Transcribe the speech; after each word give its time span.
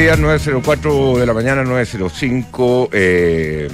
Días, 0.00 0.18
9.04 0.18 1.18
de 1.18 1.26
la 1.26 1.34
mañana, 1.34 1.62
9.05, 1.62 2.88
eh, 2.90 3.68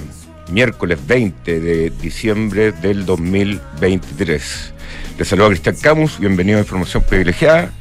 miércoles 0.51 0.99
20 1.07 1.61
de 1.61 1.89
diciembre 2.01 2.73
del 2.73 3.05
2023. 3.05 4.73
Les 5.17 5.25
saludo 5.25 5.45
a 5.45 5.49
Cristian 5.51 5.77
Camus, 5.77 6.19
bienvenido 6.19 6.57
a 6.57 6.61
Información 6.63 7.01
Privilegiada 7.07 7.71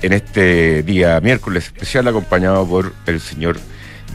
en 0.00 0.14
este 0.14 0.82
día 0.82 1.20
miércoles 1.20 1.64
especial 1.64 2.08
acompañado 2.08 2.66
por 2.66 2.94
el 3.04 3.20
señor 3.20 3.58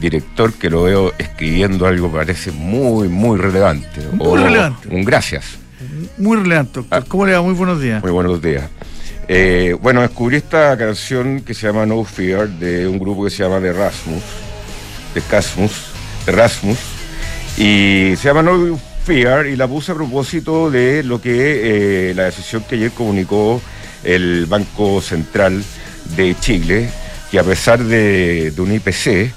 director 0.00 0.52
que 0.52 0.68
lo 0.68 0.82
veo 0.82 1.12
escribiendo 1.18 1.86
algo 1.86 2.10
que 2.10 2.16
parece 2.16 2.50
muy, 2.50 3.08
muy 3.08 3.38
relevante. 3.38 4.00
Muy 4.14 4.42
relevante. 4.42 4.88
Un 4.88 5.04
gracias. 5.04 5.58
Muy 6.18 6.38
relevante, 6.38 6.80
doctor. 6.80 6.98
Ah. 6.98 7.04
¿Cómo 7.06 7.24
le 7.24 7.34
va? 7.34 7.42
Muy 7.42 7.54
buenos 7.54 7.80
días. 7.80 8.02
Muy 8.02 8.10
buenos 8.10 8.42
días. 8.42 8.68
Eh, 9.26 9.76
bueno, 9.80 10.02
descubrí 10.02 10.36
esta 10.36 10.76
canción 10.76 11.40
que 11.40 11.54
se 11.54 11.66
llama 11.66 11.86
No 11.86 12.04
Fear 12.04 12.48
de 12.48 12.86
un 12.86 12.98
grupo 12.98 13.24
que 13.24 13.30
se 13.30 13.42
llama 13.42 13.60
The 13.60 13.72
Rasmus, 13.72 14.22
de 15.14 15.20
Casmus, 15.22 15.72
The 16.26 16.32
Rasmus, 16.32 16.78
y 17.56 18.14
se 18.16 18.28
llama 18.28 18.42
No 18.42 18.78
Fear 19.04 19.46
y 19.46 19.56
la 19.56 19.66
puse 19.66 19.92
a 19.92 19.94
propósito 19.94 20.70
de 20.70 21.02
lo 21.02 21.22
que 21.22 22.10
eh, 22.10 22.14
la 22.14 22.24
decisión 22.24 22.64
que 22.68 22.74
ayer 22.74 22.90
comunicó 22.90 23.62
el 24.02 24.44
Banco 24.44 25.00
Central 25.00 25.64
de 26.16 26.36
Chile, 26.40 26.90
que 27.30 27.38
a 27.38 27.44
pesar 27.44 27.82
de, 27.82 28.50
de 28.50 28.60
un 28.60 28.72
IPC, 28.72 29.32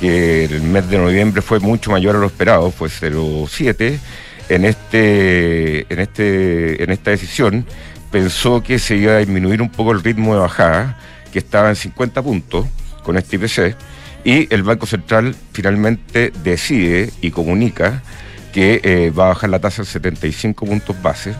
que 0.00 0.44
el 0.44 0.62
mes 0.62 0.88
de 0.90 0.98
noviembre 0.98 1.42
fue 1.42 1.60
mucho 1.60 1.92
mayor 1.92 2.16
a 2.16 2.18
lo 2.18 2.26
esperado, 2.26 2.72
fue 2.72 2.88
0,7, 2.88 3.98
en, 4.48 4.64
este, 4.64 5.92
en, 5.92 6.00
este, 6.00 6.82
en 6.82 6.90
esta 6.90 7.10
decisión 7.10 7.66
pensó 8.10 8.62
que 8.62 8.78
se 8.78 8.96
iba 8.96 9.12
a 9.12 9.18
disminuir 9.18 9.62
un 9.62 9.70
poco 9.70 9.92
el 9.92 10.02
ritmo 10.02 10.34
de 10.34 10.40
bajada, 10.40 10.98
que 11.32 11.38
estaba 11.38 11.68
en 11.68 11.76
50 11.76 12.22
puntos 12.22 12.66
con 13.02 13.16
este 13.16 13.36
IPC, 13.36 13.76
y 14.24 14.52
el 14.52 14.62
Banco 14.62 14.86
Central 14.86 15.36
finalmente 15.52 16.32
decide 16.42 17.10
y 17.20 17.30
comunica 17.30 18.02
que 18.52 18.80
eh, 18.82 19.10
va 19.10 19.26
a 19.26 19.28
bajar 19.28 19.50
la 19.50 19.58
tasa 19.58 19.82
en 19.82 19.86
75 19.86 20.66
puntos 20.66 21.00
base, 21.02 21.34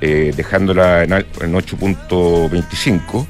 eh, 0.00 0.32
dejándola 0.36 1.04
en, 1.04 1.10
8.25, 1.10 3.26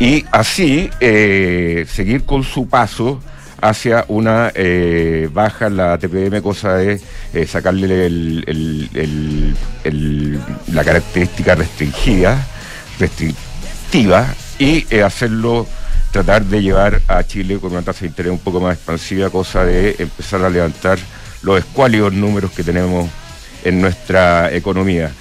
y 0.00 0.24
así 0.30 0.90
eh, 1.00 1.84
seguir 1.88 2.24
con 2.24 2.44
su 2.44 2.68
paso 2.68 3.20
hacia 3.60 4.04
una 4.08 4.52
eh, 4.54 5.28
baja 5.32 5.66
en 5.66 5.76
la 5.76 5.98
TPM, 5.98 6.40
cosa 6.42 6.74
de 6.74 7.00
eh, 7.34 7.46
sacarle 7.46 8.08
la 10.68 10.84
característica 10.84 11.54
restringida, 11.54 12.46
restrictiva, 12.98 14.34
y 14.58 14.86
eh, 14.90 15.02
hacerlo, 15.02 15.66
tratar 16.12 16.44
de 16.44 16.62
llevar 16.62 17.00
a 17.06 17.22
Chile 17.24 17.58
con 17.58 17.72
una 17.72 17.82
tasa 17.82 18.00
de 18.00 18.08
interés 18.08 18.32
un 18.32 18.38
poco 18.38 18.60
más 18.60 18.76
expansiva, 18.76 19.30
cosa 19.30 19.64
de 19.64 19.96
empezar 19.98 20.42
a 20.44 20.50
levantar 20.50 20.98
los 21.42 21.58
escuálidos 21.58 22.12
números 22.12 22.50
que 22.52 22.64
tenemos 22.64 23.08
en 23.64 23.80
nuestra 23.80 24.52
economía. 24.54 25.12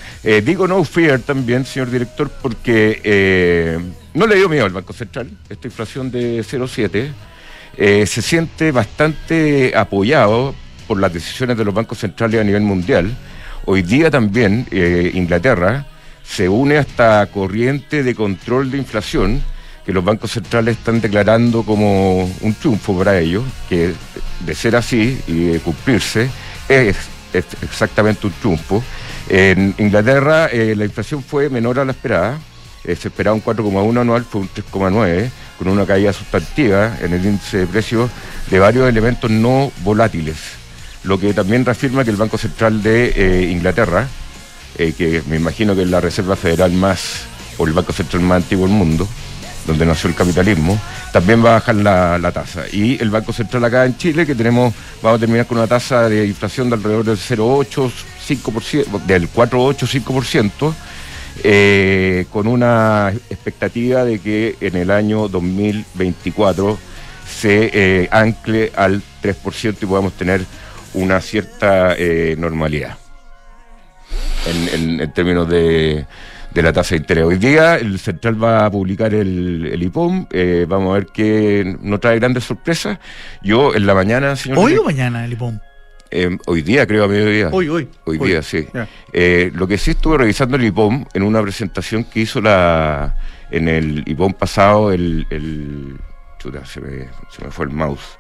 digo 0.44 0.68
no 0.68 0.84
fear 0.84 1.20
también, 1.20 1.66
señor 1.66 1.90
director, 1.90 2.30
porque 2.42 3.80
no 4.14 4.28
le 4.28 4.36
dio 4.36 4.50
miedo 4.50 4.66
al 4.66 4.74
Banco 4.74 4.94
Central, 4.94 5.30
esta 5.50 5.68
inflación 5.68 6.10
de 6.12 6.40
0,7 6.40 7.12
eh, 7.78 8.08
se 8.08 8.24
siente 8.24 8.72
bastante 8.72 9.74
apoyado 9.76 10.56
por 10.88 11.00
las 11.00 11.14
decisiones 11.14 11.58
de 11.58 11.66
los 11.66 11.74
bancos 11.74 12.00
centrales 12.00 12.42
a 12.42 12.44
nivel 12.44 12.64
mundial. 12.64 13.16
Hoy 13.66 13.84
día 13.84 14.10
también 14.10 14.66
eh, 14.72 15.12
Inglaterra 15.14 15.86
se 16.24 16.50
une 16.50 16.78
a 16.78 16.82
esta 16.82 17.26
corriente 17.28 18.02
de 18.02 18.16
control 18.16 18.72
de 18.72 18.80
inflación 18.80 19.44
que 19.86 19.94
los 19.94 20.04
bancos 20.04 20.32
centrales 20.32 20.78
están 20.78 21.00
declarando 21.00 21.64
como 21.64 22.24
un 22.42 22.54
triunfo 22.56 22.98
para 22.98 23.20
ellos, 23.20 23.44
que 23.70 23.94
de 24.40 24.56
ser 24.56 24.76
así 24.76 25.22
y 25.28 25.46
de 25.46 25.60
cumplirse 25.60 26.30
es, 26.68 26.98
exactamente 27.62 28.26
un 28.26 28.34
triunfo. 28.34 28.84
En 29.30 29.76
Inglaterra 29.78 30.48
eh, 30.48 30.74
la 30.76 30.86
inflación 30.86 31.22
fue 31.22 31.50
menor 31.50 31.80
a 31.80 31.86
la 31.86 31.92
esperada, 31.92 32.40
se 32.84 32.92
esperaba 32.92 33.36
un 33.36 33.44
4,1 33.44 34.02
anual, 34.02 34.24
fue 34.24 34.42
un 34.42 34.50
3,9 34.50 35.30
con 35.58 35.68
una 35.68 35.86
caída 35.86 36.14
sustantiva 36.14 36.98
en 37.02 37.14
el 37.14 37.26
índice 37.26 37.58
de 37.58 37.68
precios 37.68 38.10
de 38.50 38.60
varios 38.60 38.88
elementos 38.88 39.30
no 39.30 39.72
volátiles, 39.84 40.38
lo 41.04 41.20
que 41.20 41.34
también 41.34 41.66
reafirma 41.66 42.04
que 42.04 42.12
el 42.12 42.16
Banco 42.16 42.38
Central 42.38 42.82
de 42.84 43.14
eh, 43.16 43.52
Inglaterra, 43.52 44.08
eh, 44.78 44.94
que 44.98 45.24
me 45.28 45.36
imagino 45.36 45.76
que 45.76 45.82
es 45.82 45.90
la 45.90 46.02
Reserva 46.02 46.36
Federal 46.36 46.72
más, 46.74 47.24
o 47.58 47.66
el 47.66 47.74
Banco 47.74 47.94
Central 47.94 48.22
más 48.24 48.44
antiguo 48.44 48.68
del 48.68 48.76
mundo, 48.76 49.08
donde 49.66 49.86
nació 49.86 50.10
el 50.10 50.16
capitalismo, 50.16 50.80
también 51.12 51.44
va 51.44 51.50
a 51.50 51.54
bajar 51.60 51.76
la, 51.76 52.32
tasa. 52.32 52.64
Y 52.72 53.02
el 53.02 53.10
Banco 53.10 53.34
Central 53.34 53.66
acá 53.66 53.86
en 53.86 53.98
Chile, 53.98 54.26
que 54.26 54.36
tenemos, 54.36 54.74
vamos 55.02 55.18
a 55.18 55.20
terminar 55.20 55.46
con 55.46 55.58
una 55.58 55.68
tasa 55.68 56.08
de 56.08 56.26
inflación 56.26 56.70
de 56.70 56.76
alrededor 56.76 57.06
del 57.06 57.18
0,8, 57.18 57.92
5%, 58.28 59.04
del 59.06 59.32
4,8, 59.32 60.04
5%, 60.04 60.74
eh, 61.44 62.26
con 62.32 62.48
una 62.48 63.12
expectativa 63.30 64.04
de 64.06 64.20
que 64.20 64.56
en 64.62 64.76
el 64.76 64.92
año 64.92 65.28
2024 65.28 66.78
se 67.28 67.70
eh, 67.74 68.10
ancle 68.12 68.72
al 68.76 69.02
3% 69.22 69.78
y 69.82 69.86
podamos 69.86 70.14
tener 70.14 70.42
una 70.94 71.22
cierta 71.22 71.96
eh, 71.98 72.36
normalidad 72.38 72.98
en, 74.48 75.12
términos 75.14 75.50
de, 75.50 76.06
la 76.54 76.74
tasa 76.74 76.96
de 76.96 77.02
interés. 77.02 77.26
Hoy 77.26 77.38
día 77.38 77.76
el 77.76 78.00
Central 78.00 78.42
va 78.42 78.66
a 78.66 78.72
publicar 78.72 79.14
el, 79.14 79.70
el 79.72 79.84
IPOM, 79.84 80.28
vamos 80.68 80.92
a 80.92 80.94
ver 81.00 81.08
que 81.08 81.76
no 81.82 82.00
trae 82.00 82.20
grandes 82.20 82.46
sorpresas. 82.46 82.98
Yo 83.44 83.76
en 83.76 83.86
la 83.86 83.94
mañana, 83.94 84.36
señor... 84.36 84.60
¿Hoy 84.60 84.78
o 84.78 84.84
mañana 84.84 85.26
el 85.26 85.34
IPOM? 85.34 85.60
Em, 86.10 86.38
hoy 86.46 86.62
día, 86.62 86.88
creo, 86.88 87.04
a 87.04 87.08
mediodía. 87.08 87.50
Hoy, 87.52 87.68
hoy. 87.70 87.90
Hoy, 88.06 88.18
día, 88.18 88.42
sí. 88.42 88.68
Eh, 89.14 89.52
lo 89.54 89.68
que 89.68 89.78
sí 89.78 89.92
estuve 89.92 90.18
revisando 90.18 90.56
el 90.58 90.64
IPOM 90.64 91.06
en 91.14 91.24
una 91.24 91.42
presentación 91.42 92.04
que 92.04 92.22
hizo 92.22 92.42
la 92.42 93.16
en 93.52 93.68
el 93.68 94.04
IPOM 94.06 94.34
pasado, 94.34 94.92
el. 94.92 95.26
el 95.30 95.98
chuta, 96.40 96.66
se 96.66 96.80
me, 96.82 97.08
se 97.30 97.44
me 97.44 97.52
fue 97.52 97.66
el 97.66 97.72
mouse. 97.72 98.18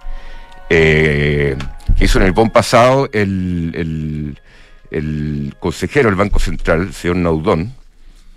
Eh, 0.69 1.55
que 1.97 2.05
hizo 2.05 2.19
en 2.19 2.25
el 2.25 2.31
IPOM 2.31 2.49
pasado 2.49 3.09
el, 3.13 3.71
el, 3.75 4.39
el 4.91 5.55
consejero 5.59 6.09
del 6.09 6.17
Banco 6.17 6.39
Central, 6.39 6.93
señor 6.93 7.17
Naudón, 7.17 7.73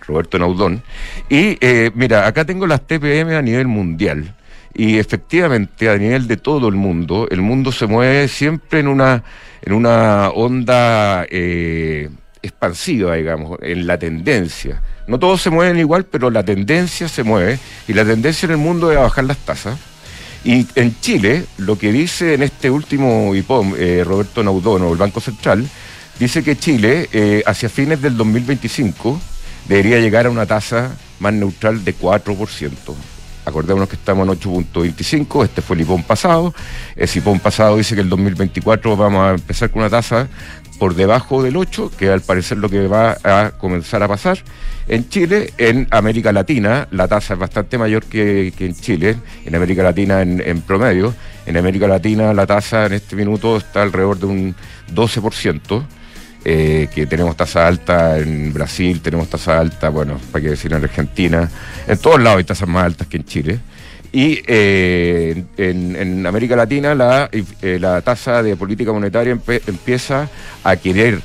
Roberto 0.06 0.38
Naudón. 0.38 0.82
Y 1.28 1.58
eh, 1.60 1.90
mira, 1.94 2.26
acá 2.26 2.44
tengo 2.44 2.66
las 2.66 2.86
TPM 2.86 3.34
a 3.36 3.42
nivel 3.42 3.66
mundial. 3.66 4.36
Y 4.74 4.98
efectivamente, 4.98 5.88
a 5.88 5.96
nivel 5.96 6.26
de 6.28 6.36
todo 6.36 6.68
el 6.68 6.74
mundo, 6.74 7.26
el 7.30 7.42
mundo 7.42 7.72
se 7.72 7.86
mueve 7.86 8.28
siempre 8.28 8.80
en 8.80 8.88
una, 8.88 9.24
en 9.62 9.72
una 9.72 10.30
onda 10.30 11.26
eh, 11.28 12.08
expansiva, 12.42 13.16
digamos, 13.16 13.58
en 13.62 13.86
la 13.86 13.98
tendencia. 13.98 14.82
No 15.06 15.18
todos 15.18 15.42
se 15.42 15.50
mueven 15.50 15.78
igual, 15.78 16.04
pero 16.04 16.30
la 16.30 16.44
tendencia 16.44 17.08
se 17.08 17.24
mueve 17.24 17.58
y 17.88 17.92
la 17.92 18.04
tendencia 18.04 18.46
en 18.46 18.52
el 18.52 18.58
mundo 18.58 18.92
es 18.92 18.98
a 18.98 19.02
bajar 19.02 19.24
las 19.24 19.38
tasas. 19.38 19.78
Y 20.44 20.66
en 20.74 20.98
Chile, 21.00 21.44
lo 21.58 21.76
que 21.76 21.92
dice 21.92 22.34
en 22.34 22.42
este 22.42 22.70
último 22.70 23.34
IPOM, 23.34 23.74
eh, 23.76 24.02
Roberto 24.06 24.42
Naudono, 24.42 24.90
el 24.90 24.98
Banco 24.98 25.20
Central, 25.20 25.68
dice 26.18 26.42
que 26.42 26.56
Chile, 26.56 27.08
eh, 27.12 27.42
hacia 27.44 27.68
fines 27.68 28.00
del 28.00 28.16
2025, 28.16 29.20
debería 29.68 29.98
llegar 29.98 30.26
a 30.26 30.30
una 30.30 30.46
tasa 30.46 30.96
más 31.18 31.32
neutral 31.34 31.84
de 31.84 31.94
4%. 31.94 32.94
Acordémonos 33.50 33.88
que 33.88 33.96
estamos 33.96 34.28
en 34.28 34.34
8.25, 34.40 35.44
este 35.44 35.60
fue 35.60 35.74
el 35.74 35.82
IPON 35.82 36.04
pasado. 36.04 36.54
El 36.94 37.08
IPON 37.12 37.40
pasado 37.40 37.76
dice 37.76 37.96
que 37.96 38.00
el 38.00 38.08
2024 38.08 38.96
vamos 38.96 39.22
a 39.22 39.30
empezar 39.34 39.70
con 39.70 39.82
una 39.82 39.90
tasa 39.90 40.28
por 40.78 40.94
debajo 40.94 41.42
del 41.42 41.56
8, 41.56 41.90
que 41.98 42.10
al 42.10 42.20
parecer 42.20 42.58
lo 42.58 42.68
que 42.68 42.86
va 42.86 43.18
a 43.24 43.50
comenzar 43.50 44.04
a 44.04 44.08
pasar. 44.08 44.38
En 44.86 45.08
Chile, 45.08 45.52
en 45.58 45.88
América 45.90 46.32
Latina, 46.32 46.86
la 46.92 47.08
tasa 47.08 47.34
es 47.34 47.40
bastante 47.40 47.76
mayor 47.76 48.04
que, 48.04 48.52
en 48.56 48.74
Chile, 48.74 49.16
en 49.44 49.54
América 49.54 49.82
Latina 49.82 50.22
en, 50.22 50.62
promedio. 50.62 51.12
En 51.44 51.56
América 51.56 51.88
Latina 51.88 52.32
la 52.32 52.46
tasa 52.46 52.86
en 52.86 52.92
este 52.92 53.16
minuto 53.16 53.56
está 53.56 53.82
alrededor 53.82 54.18
de 54.18 54.26
un 54.26 54.54
12%. 54.94 55.84
Eh, 56.42 56.88
que 56.94 57.04
tenemos 57.04 57.36
tasa 57.36 57.66
alta 57.66 58.18
en 58.18 58.50
Brasil, 58.54 59.02
tenemos 59.02 59.28
tasa 59.28 59.58
alta, 59.58 59.90
bueno, 59.90 60.18
para 60.32 60.42
qué 60.42 60.50
decir 60.50 60.72
en 60.72 60.82
Argentina, 60.82 61.50
en 61.86 61.98
todos 61.98 62.18
lados 62.18 62.38
hay 62.38 62.44
tasas 62.44 62.66
más 62.66 62.86
altas 62.86 63.08
que 63.08 63.18
en 63.18 63.24
Chile. 63.24 63.60
Y 64.10 64.40
eh, 64.46 65.44
en, 65.58 66.26
América 66.26 66.56
Latina 66.56 66.94
la, 66.94 67.28
eh, 67.30 67.78
la, 67.78 68.00
tasa 68.00 68.42
de 68.42 68.56
política 68.56 68.90
monetaria 68.90 69.38
empieza 69.66 70.28
a 70.64 70.76
querer 70.76 71.20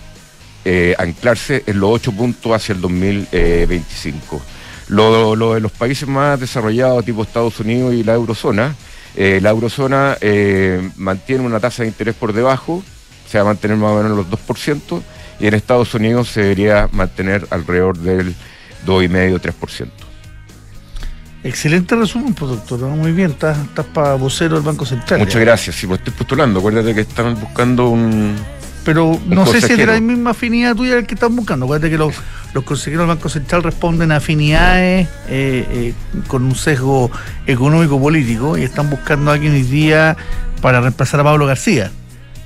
anclarse 0.97 1.63
en 1.65 1.79
los 1.79 1.91
8 1.91 2.11
puntos 2.11 2.51
hacia 2.51 2.73
el 2.73 2.81
2025. 2.81 4.41
Lo, 4.89 5.35
lo, 5.35 5.53
de 5.53 5.61
los 5.61 5.71
países 5.71 6.07
más 6.09 6.39
desarrollados, 6.39 7.05
tipo 7.05 7.23
Estados 7.23 7.59
Unidos 7.59 7.93
y 7.93 8.03
la 8.03 8.15
eurozona, 8.15 8.75
la 9.15 9.49
eurozona 9.49 10.17
mantiene 10.97 11.43
una 11.43 11.59
tasa 11.59 11.83
de 11.83 11.89
interés 11.89 12.15
por 12.15 12.33
debajo, 12.33 12.83
se 13.35 13.39
va 13.39 13.49
a 13.49 13.53
mantener 13.53 13.75
más 13.75 13.91
o 13.91 14.01
menos 14.01 14.17
los 14.17 14.27
2%, 14.27 15.01
y 15.41 15.47
en 15.47 15.53
Estados 15.55 15.93
Unidos 15.93 16.29
se 16.29 16.41
debería 16.41 16.87
mantener 16.93 17.45
alrededor 17.51 17.97
del 17.97 18.33
2,5-3%. 18.85 19.89
Excelente 21.43 21.95
resumen, 21.97 22.33
pues. 22.33 22.71
Muy 22.71 23.11
bien, 23.11 23.31
estás, 23.31 23.57
estás 23.57 23.85
para 23.87 24.15
vocero 24.15 24.55
del 24.55 24.63
Banco 24.63 24.85
Central. 24.85 25.19
Muchas 25.19 25.41
gracias. 25.41 25.75
Sí, 25.75 25.85
pues 25.85 25.99
estoy 25.99 26.13
postulando. 26.13 26.59
Acuérdate 26.59 26.95
que 26.95 27.01
están 27.01 27.37
buscando 27.39 27.89
un. 27.89 28.35
Pero 28.85 29.19
no 29.27 29.45
sé 29.45 29.51
si 29.51 29.57
es 29.57 29.61
de 29.63 29.67
consejero. 29.67 29.93
la 29.93 29.99
misma 29.99 30.29
afinidad 30.31 30.75
tuya 30.75 30.97
el 30.97 31.05
que 31.05 31.15
están 31.15 31.35
buscando. 31.35 31.65
Acuérdate 31.65 31.91
que 31.91 31.97
los, 31.97 32.15
los 32.53 32.63
consejeros 32.63 33.01
del 33.05 33.17
Banco 33.17 33.29
Central 33.29 33.63
responden 33.63 34.11
a 34.13 34.17
afinidades 34.17 35.09
eh, 35.27 35.67
eh, 35.69 35.93
con 36.27 36.43
un 36.43 36.55
sesgo 36.55 37.11
económico-político 37.45 38.57
y 38.57 38.63
están 38.63 38.89
buscando 38.89 39.29
a 39.29 39.33
alguien 39.33 39.53
hoy 39.53 39.63
día 39.63 40.15
para 40.61 40.81
reemplazar 40.81 41.19
a 41.19 41.23
Pablo 41.23 41.45
García, 41.45 41.91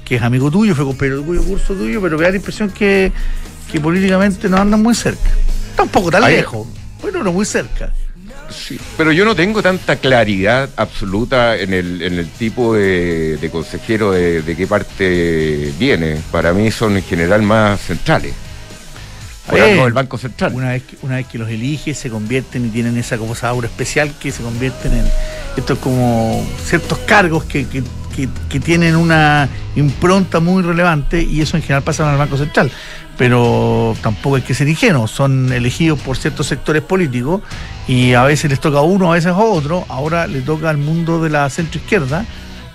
que 0.10 0.16
es 0.16 0.22
amigo 0.24 0.50
tuyo, 0.50 0.74
fue 0.76 0.84
compañero 0.86 1.20
de 1.20 1.24
cuyo 1.24 1.44
curso 1.44 1.76
tuyo, 1.76 2.02
pero 2.02 2.18
me 2.18 2.24
da 2.24 2.32
la 2.32 2.38
impresión 2.38 2.72
que, 2.72 3.12
que 3.72 3.80
políticamente 3.80 4.50
no 4.50 4.58
andan 4.58 4.82
muy 4.82 4.96
cerca. 4.96 5.30
Tampoco 5.76 6.10
tan 6.10 6.24
Ahí- 6.24 6.38
lejos, 6.38 6.68
pero 7.02 7.24
no 7.24 7.32
muy 7.32 7.46
cerca. 7.46 7.94
Sí, 8.50 8.80
pero 8.98 9.12
yo 9.12 9.26
no 9.26 9.36
tengo 9.36 9.62
tanta 9.62 9.98
claridad 9.98 10.68
absoluta 10.76 11.56
en 11.56 11.72
el, 11.72 12.02
en 12.02 12.16
el 12.16 12.28
tipo 12.28 12.74
de, 12.74 13.38
de 13.38 13.50
consejero 13.52 14.12
de, 14.12 14.42
de 14.42 14.56
qué 14.56 14.66
parte 14.66 15.72
viene. 15.78 16.18
Para 16.32 16.52
mí 16.54 16.72
son 16.72 16.98
en 16.98 17.04
general 17.04 17.44
más 17.44 17.80
centrales. 17.80 18.34
Por 19.46 19.52
Bueno, 19.60 19.72
algo 19.74 19.84
del 19.86 19.94
Banco 19.94 20.18
Central. 20.18 20.52
Una 20.56 20.70
vez, 20.72 20.82
que, 20.82 20.98
una 21.04 21.18
vez 21.18 21.28
que 21.28 21.38
los 21.38 21.48
eliges, 21.50 22.00
se 22.00 22.10
convierten 22.10 22.66
y 22.66 22.70
tienen 22.70 22.98
esa 22.98 23.20
como 23.20 23.34
esa 23.34 23.50
aura 23.50 23.68
especial 23.68 24.12
que 24.20 24.32
se 24.32 24.42
convierten 24.42 24.94
en 24.94 25.06
estos 25.56 25.78
como 25.78 26.44
ciertos 26.66 26.98
cargos 27.00 27.44
que, 27.44 27.68
que- 27.68 27.84
que- 28.28 28.50
que 28.50 28.60
tienen 28.60 28.96
una 28.96 29.48
impronta 29.76 30.40
muy 30.40 30.64
relevante 30.64 31.22
y 31.22 31.42
eso 31.42 31.56
en 31.58 31.64
general 31.64 31.84
pasa 31.84 32.04
en 32.06 32.12
el 32.12 32.18
Banco 32.18 32.38
Central. 32.38 32.72
Pero 33.18 33.96
tampoco 34.02 34.38
hay 34.38 34.42
que 34.44 34.54
ser 34.54 34.68
ingenuos, 34.70 35.12
son 35.12 35.52
elegidos 35.52 36.00
por 36.00 36.16
ciertos 36.18 36.48
sectores 36.48 36.82
políticos 36.82 37.42
y 37.88 38.14
a 38.14 38.24
veces 38.24 38.50
les 38.50 38.60
toca 38.62 38.78
a 38.80 38.82
uno, 38.82 39.12
a 39.12 39.16
veces 39.16 39.32
a 39.32 39.38
otro. 39.38 39.86
Ahora 39.90 40.26
le 40.28 40.42
toca 40.42 40.70
al 40.70 40.78
mundo 40.78 41.22
de 41.22 41.30
la 41.30 41.50
centroizquierda 41.50 42.26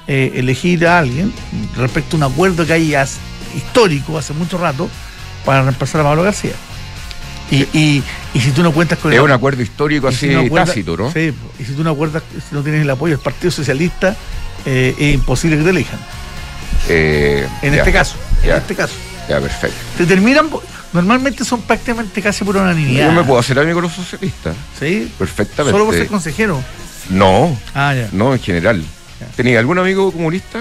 eh, 0.07 0.33
elegir 0.35 0.87
a 0.87 0.99
alguien 0.99 1.33
respecto 1.79 2.17
a 2.17 2.19
un 2.19 2.23
acuerdo 2.25 2.67
que 2.67 2.75
hay 2.75 2.95
as- 2.95 3.17
histórico 3.57 4.19
hace 4.19 4.35
mucho 4.35 4.59
rato 4.59 4.89
para 5.47 5.63
reemplazar 5.63 6.03
a 6.03 6.05
Pablo 6.05 6.23
García. 6.25 6.53
Y, 7.51 7.63
y, 7.73 8.03
y 8.35 8.41
si 8.41 8.51
tú 8.51 8.63
no 8.63 8.73
cuentas 8.73 8.99
con 8.99 9.13
es 9.13 9.19
el 9.19 9.25
un 9.25 9.31
acuerdo 9.31 9.63
histórico 9.63 10.09
así 10.09 10.29
si 10.29 10.35
no 10.35 10.41
acuerdas- 10.41 10.69
tácito, 10.71 10.97
¿no? 10.97 11.11
Sí, 11.11 11.33
y 11.59 11.65
si 11.65 11.73
tú 11.73 11.85
no 11.85 11.91
acuerdas, 11.91 12.23
si 12.49 12.55
no 12.55 12.63
tienes 12.63 12.83
el 12.83 12.91
apoyo 12.91 13.15
del 13.17 13.23
Partido 13.25 13.51
Socialista, 13.51 14.15
eh, 14.67 14.95
es 14.99 15.15
imposible 15.15 15.57
que 15.59 15.65
te 15.65 15.71
elijan. 15.71 16.01
Eh, 16.89 17.49
En 17.63 17.73
ya, 17.73 17.79
este 17.79 17.93
caso, 17.93 18.17
en 18.43 18.51
este 18.57 18.75
caso. 18.75 18.95
Ya, 19.29 19.41
perfecto. 19.41 19.77
Te 19.97 20.05
terminan, 20.07 20.51
normalmente 20.93 21.45
son 21.45 21.63
prácticamente 21.63 22.21
casi 22.21 22.45
por 22.45 22.57
unanimidad. 22.57 23.07
Yo 23.07 23.13
me 23.13 23.25
puedo 23.25 23.41
hacer 23.41 23.59
amigo 23.59 23.77
de 23.81 23.89
los 23.89 23.93
socialistas, 23.97 24.55
¿Sí? 24.79 25.11
perfectamente. 25.19 25.73
Solo 25.73 25.87
por 25.87 25.95
ser 25.95 26.07
consejero. 26.09 26.63
No, 27.11 27.57
Ah, 27.75 27.95
ya. 27.95 28.09
no 28.13 28.33
en 28.35 28.41
general. 28.41 28.85
¿Tenía 29.37 29.59
algún 29.61 29.79
amigo 29.79 30.13
comunista? 30.13 30.61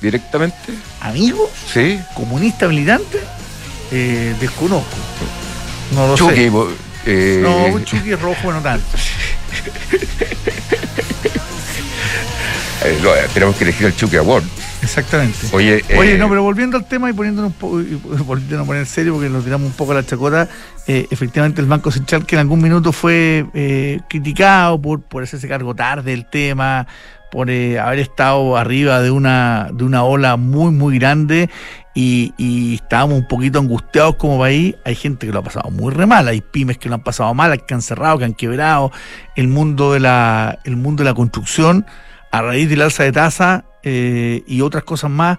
¿Directamente? 0.00 0.56
¿Amigo? 1.00 1.48
Sí. 1.72 2.00
¿Comunista 2.14 2.66
militante? 2.66 3.20
Eh, 3.92 4.34
desconozco. 4.40 4.96
No 5.94 6.06
lo 6.08 6.16
Chucky, 6.16 6.48
sé. 6.48 6.50
eh, 7.06 7.40
No, 7.42 7.78
Chucky 7.84 8.14
rojo, 8.14 8.52
no 8.52 8.60
tanto. 8.60 8.84
eh, 12.84 12.98
lo- 13.02 13.12
tenemos 13.34 13.56
que 13.56 13.64
elegir 13.64 13.86
el 13.86 13.96
Chucky 13.96 14.16
Award. 14.16 14.44
Exactamente. 14.82 15.38
Oye, 15.52 15.82
Oye, 15.98 16.14
eh, 16.14 16.18
no, 16.18 16.28
pero 16.28 16.42
volviendo 16.42 16.76
al 16.76 16.86
tema 16.86 17.10
y 17.10 17.12
poniéndonos 17.12 17.52
un 17.52 17.58
poco, 17.58 17.80
y 17.80 17.94
volviéndonos 18.24 18.64
a 18.64 18.66
poner 18.66 18.80
en 18.80 18.86
serio 18.86 19.14
porque 19.14 19.28
nos 19.28 19.44
tiramos 19.44 19.66
un 19.66 19.72
poco 19.74 19.92
la 19.94 20.04
chacota, 20.04 20.48
eh, 20.86 21.06
efectivamente 21.10 21.60
el 21.60 21.66
Banco 21.66 21.90
Central 21.90 22.24
que 22.26 22.36
en 22.36 22.40
algún 22.40 22.60
minuto 22.62 22.92
fue 22.92 23.46
eh, 23.54 24.00
criticado 24.08 24.80
por, 24.80 25.02
por 25.02 25.22
hacerse 25.22 25.46
cargo 25.48 25.74
tarde 25.74 26.10
del 26.12 26.24
tema, 26.28 26.86
por 27.30 27.50
eh, 27.50 27.78
haber 27.78 28.00
estado 28.00 28.56
arriba 28.56 29.00
de 29.00 29.10
una, 29.10 29.68
de 29.72 29.84
una 29.84 30.02
ola 30.02 30.36
muy, 30.36 30.72
muy 30.72 30.98
grande 30.98 31.48
y, 31.94 32.32
y 32.38 32.74
estábamos 32.76 33.18
un 33.18 33.28
poquito 33.28 33.58
angustiados 33.60 34.16
como 34.16 34.38
país. 34.38 34.74
Hay 34.84 34.94
gente 34.96 35.26
que 35.26 35.32
lo 35.32 35.40
ha 35.40 35.42
pasado 35.44 35.70
muy 35.70 35.92
re 35.92 36.06
mal, 36.06 36.26
hay 36.26 36.40
pymes 36.40 36.78
que 36.78 36.88
lo 36.88 36.96
han 36.96 37.02
pasado 37.04 37.32
mal, 37.34 37.64
que 37.66 37.74
han 37.74 37.82
cerrado, 37.82 38.18
que 38.18 38.24
han 38.24 38.34
quebrado, 38.34 38.90
el 39.36 39.46
mundo 39.48 39.92
de 39.92 40.00
la, 40.00 40.58
el 40.64 40.76
mundo 40.76 41.04
de 41.04 41.10
la 41.10 41.14
construcción 41.14 41.86
a 42.30 42.42
raíz 42.42 42.68
del 42.68 42.82
alza 42.82 43.04
de 43.04 43.12
tasa 43.12 43.64
eh, 43.82 44.42
y 44.46 44.60
otras 44.60 44.84
cosas 44.84 45.10
más, 45.10 45.38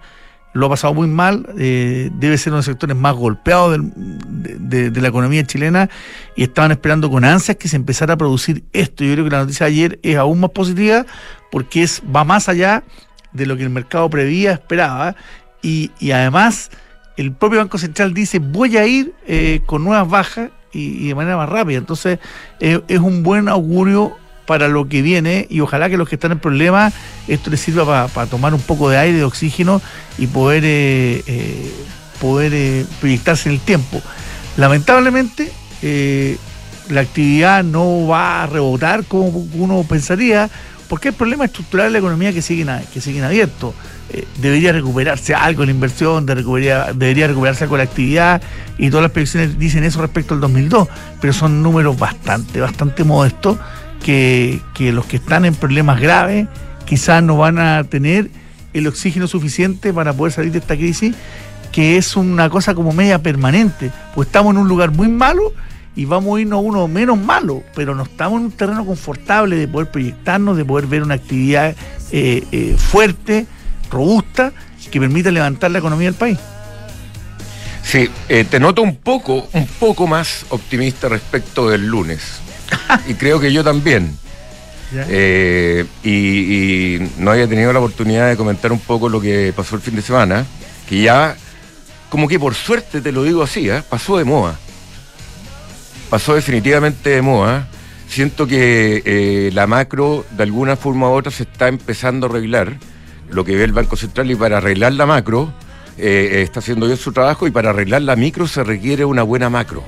lo 0.54 0.66
ha 0.66 0.70
pasado 0.70 0.94
muy 0.94 1.08
mal, 1.08 1.48
eh, 1.58 2.10
debe 2.14 2.38
ser 2.38 2.52
uno 2.52 2.58
de 2.58 2.60
los 2.60 2.66
sectores 2.66 2.98
más 2.98 3.16
golpeados 3.16 3.80
de, 3.82 4.92
la 4.92 5.08
economía 5.08 5.46
chilena 5.46 5.90
y 6.36 6.44
estaban 6.44 6.72
esperando 6.72 7.10
con 7.10 7.24
ansias 7.24 7.56
que 7.58 7.70
se 7.70 7.78
empezara 7.78 8.16
a 8.16 8.18
producir 8.18 8.64
esto. 8.74 9.04
Yo 9.04 9.14
creo 9.14 9.26
que 9.26 9.32
la 9.32 9.40
noticia 9.40 9.66
de 9.66 9.72
ayer 9.72 10.00
es 10.04 10.18
aún 10.18 10.42
más 10.42 10.52
positiva 10.52 11.06
porque 11.52 11.84
es, 11.84 12.02
va 12.14 12.26
más 12.26 12.50
allá 12.50 12.84
de 13.32 13.46
lo 13.46 13.56
que 13.56 13.64
el 13.64 13.70
mercado 13.70 14.10
prevía, 14.10 14.52
esperaba 14.52 15.16
y, 15.62 15.92
y 16.00 16.12
además 16.12 16.70
el 17.16 17.32
propio 17.32 17.60
Banco 17.60 17.78
Central 17.78 18.14
dice 18.14 18.40
voy 18.40 18.76
a 18.76 18.86
ir 18.86 19.14
eh, 19.28 19.62
con 19.66 19.84
nuevas 19.84 20.10
bajas 20.10 20.50
y, 20.74 21.06
y 21.06 21.08
de 21.10 21.16
manera 21.16 21.38
más 21.38 21.48
rápida. 21.48 21.78
Entonces 21.78 22.20
eh, 22.60 22.82
es 22.90 23.00
un 23.00 23.24
buen 23.24 23.48
augurio 23.48 24.18
para 24.46 24.68
lo 24.68 24.88
que 24.88 25.02
viene 25.02 25.48
y 25.50 25.60
ojalá 25.62 25.90
que 25.90 25.98
los 25.98 26.10
que 26.10 26.16
están 26.16 26.32
en 26.32 26.40
problemas 26.40 26.94
esto 27.28 27.50
les 27.50 27.62
sirva 27.62 28.08
para 28.08 28.28
tomar 28.28 28.54
un 28.54 28.62
poco 28.62 28.90
de 28.90 28.98
aire, 28.98 29.18
de 29.18 29.24
oxígeno 29.24 29.82
y 30.18 30.28
poder, 30.28 30.64
eh, 30.66 31.24
eh, 31.28 31.72
poder 32.20 32.52
eh, 32.54 32.86
proyectarse 33.00 33.50
en 33.50 33.56
el 33.56 33.62
tiempo. 33.62 34.02
Lamentablemente 34.58 35.52
la 36.90 37.02
actividad 37.02 37.64
no 37.64 38.06
va 38.08 38.44
a 38.44 38.48
rebotar 38.48 39.06
como 39.06 39.28
uno 39.54 39.86
pensaría 39.88 40.50
porque 40.90 41.10
hay 41.10 41.16
problemas 41.16 41.48
estructurales 41.48 41.92
de 41.92 41.94
la 41.94 42.00
economía 42.00 42.34
que 42.34 42.42
siguen, 42.42 42.70
que 42.94 43.00
siguen 43.00 43.24
abiertos. 43.24 43.74
Debería 44.42 44.74
recuperarse 44.74 45.34
algo 45.34 45.64
la 45.64 45.72
inversión, 45.72 46.26
debería 46.26 47.28
recuperarse 47.28 47.64
algo 47.64 47.78
la 47.78 47.84
actividad 47.84 48.42
y 48.78 48.90
todas 48.90 49.04
las 49.04 49.12
predicciones 49.12 49.58
dicen 49.58 49.86
eso 49.86 50.02
respecto 50.02 50.34
al 50.34 50.42
2002, 50.42 50.90
pero 51.22 51.32
son 51.32 51.64
números 51.64 51.98
bastante, 51.98 52.60
bastante 52.60 53.06
modestos 53.06 53.58
que, 54.04 54.62
los 54.80 55.06
que 55.06 55.18
están 55.18 55.46
en 55.46 55.56
problemas 55.56 56.00
graves 56.00 56.48
quizás 56.86 57.24
no 57.24 57.38
van 57.38 57.60
a 57.60 57.84
tener 57.84 58.30
el 58.74 58.88
oxígeno 58.88 59.28
suficiente 59.28 59.94
para 59.94 60.14
poder 60.14 60.34
salir 60.34 60.52
de 60.52 60.60
esta 60.60 60.76
crisis, 60.76 61.16
que 61.72 61.98
es 61.98 62.16
una 62.16 62.50
cosa 62.50 62.74
como 62.74 62.92
media 62.92 63.22
permanente, 63.22 63.92
pues 64.14 64.28
estamos 64.28 64.54
en 64.54 64.62
un 64.62 64.68
lugar 64.68 64.92
muy 64.92 65.08
malo 65.08 65.54
y 65.96 66.06
vamos 66.06 66.38
a 66.38 66.42
irnos 66.42 66.58
a 66.58 66.62
uno 66.62 66.88
menos 66.88 67.18
malo, 67.18 67.64
pero 67.76 67.96
no 67.96 68.04
estamos 68.04 68.40
en 68.40 68.46
un 68.46 68.52
terreno 68.52 68.86
confortable 68.86 69.56
de 69.56 69.68
poder 69.68 69.92
proyectarnos, 69.92 70.58
de 70.58 70.66
poder 70.66 70.88
ver 70.88 71.04
una 71.04 71.16
actividad 71.16 71.76
eh, 72.12 72.44
eh, 72.52 72.76
fuerte, 72.78 73.46
robusta, 73.90 74.52
que 74.90 75.00
permita 75.00 75.32
levantar 75.32 75.72
la 75.72 75.80
economía 75.80 76.08
del 76.08 76.16
país. 76.16 76.38
Sí, 77.84 78.10
eh, 78.30 78.46
te 78.50 78.60
noto 78.60 78.82
un 78.82 78.96
poco, 78.98 79.48
un 79.54 79.68
poco 79.68 80.08
más 80.08 80.46
optimista 80.50 81.10
respecto 81.10 81.70
del 81.70 81.88
lunes. 81.88 82.42
y 83.08 83.14
creo 83.16 83.40
que 83.40 83.52
yo 83.52 83.64
también. 83.64 84.18
Eh, 84.94 85.86
y, 86.04 86.10
y 86.10 87.12
no 87.18 87.32
había 87.32 87.48
tenido 87.48 87.72
la 87.72 87.80
oportunidad 87.80 88.28
de 88.28 88.36
comentar 88.36 88.72
un 88.72 88.80
poco 88.80 89.08
lo 89.08 89.22
que 89.22 89.54
pasó 89.56 89.76
el 89.76 89.82
fin 89.82 89.96
de 89.96 90.02
semana, 90.02 90.46
que 90.88 91.02
ya, 91.02 91.36
como 92.10 92.28
que 92.28 92.40
por 92.40 92.56
suerte 92.56 93.02
te 93.02 93.12
lo 93.12 93.24
digo 93.24 93.42
así, 93.42 93.70
¿eh? 93.70 93.84
pasó 93.90 94.18
de 94.18 94.26
moda. 94.26 94.60
Pasó 96.10 96.36
definitivamente 96.36 97.10
de 97.12 97.22
moda. 97.22 97.70
Siento 98.10 98.46
que 98.46 99.02
eh, 99.06 99.50
la 99.54 99.66
macro, 99.68 100.26
de 100.32 100.44
alguna 100.44 100.76
forma 100.76 101.10
u 101.10 101.14
otra, 101.14 101.32
se 101.32 101.44
está 101.44 101.70
empezando 101.70 102.28
a 102.28 102.30
arreglar, 102.30 102.78
lo 103.30 103.46
que 103.46 103.56
ve 103.56 103.64
el 103.64 103.72
Banco 103.72 103.96
Central, 103.96 104.30
y 104.30 104.36
para 104.36 104.58
arreglar 104.58 104.92
la 104.92 105.06
macro, 105.06 105.54
eh, 105.98 106.42
está 106.44 106.60
haciendo 106.60 106.88
bien 106.88 106.98
su 106.98 107.14
trabajo, 107.14 107.48
y 107.48 107.52
para 107.52 107.70
arreglar 107.70 108.02
la 108.02 108.18
micro 108.18 108.46
se 108.46 108.66
requiere 108.66 109.06
una 109.06 109.24
buena 109.24 109.50
macro. 109.50 109.86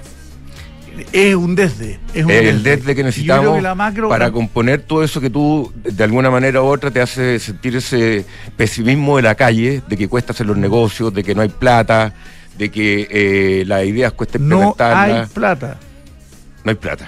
Es 1.11 1.35
un 1.35 1.55
desde. 1.55 1.99
Es 2.13 2.23
un 2.25 2.31
el 2.31 2.61
desde 2.63 2.95
que 2.95 3.03
necesitamos 3.03 3.55
que 3.55 3.61
la 3.61 3.75
macro- 3.75 4.09
para 4.09 4.31
componer 4.31 4.81
todo 4.81 5.03
eso 5.03 5.19
que 5.21 5.29
tú 5.29 5.71
de 5.83 6.03
alguna 6.03 6.29
manera 6.29 6.61
u 6.61 6.65
otra 6.65 6.91
te 6.91 7.01
hace 7.01 7.39
sentir 7.39 7.75
ese 7.75 8.25
pesimismo 8.57 9.17
de 9.17 9.23
la 9.23 9.35
calle, 9.35 9.81
de 9.87 9.97
que 9.97 10.07
cuesta 10.07 10.33
hacer 10.33 10.45
los 10.45 10.57
negocios, 10.57 11.13
de 11.13 11.23
que 11.23 11.33
no 11.33 11.41
hay 11.41 11.49
plata, 11.49 12.13
de 12.57 12.69
que 12.69 13.07
eh, 13.09 13.63
las 13.65 13.83
ideas 13.85 14.13
cuesta 14.13 14.37
no 14.39 14.57
hay 14.59 15.27
plata. 15.27 15.71
No 16.63 16.69
hay 16.69 16.75
plata. 16.75 17.07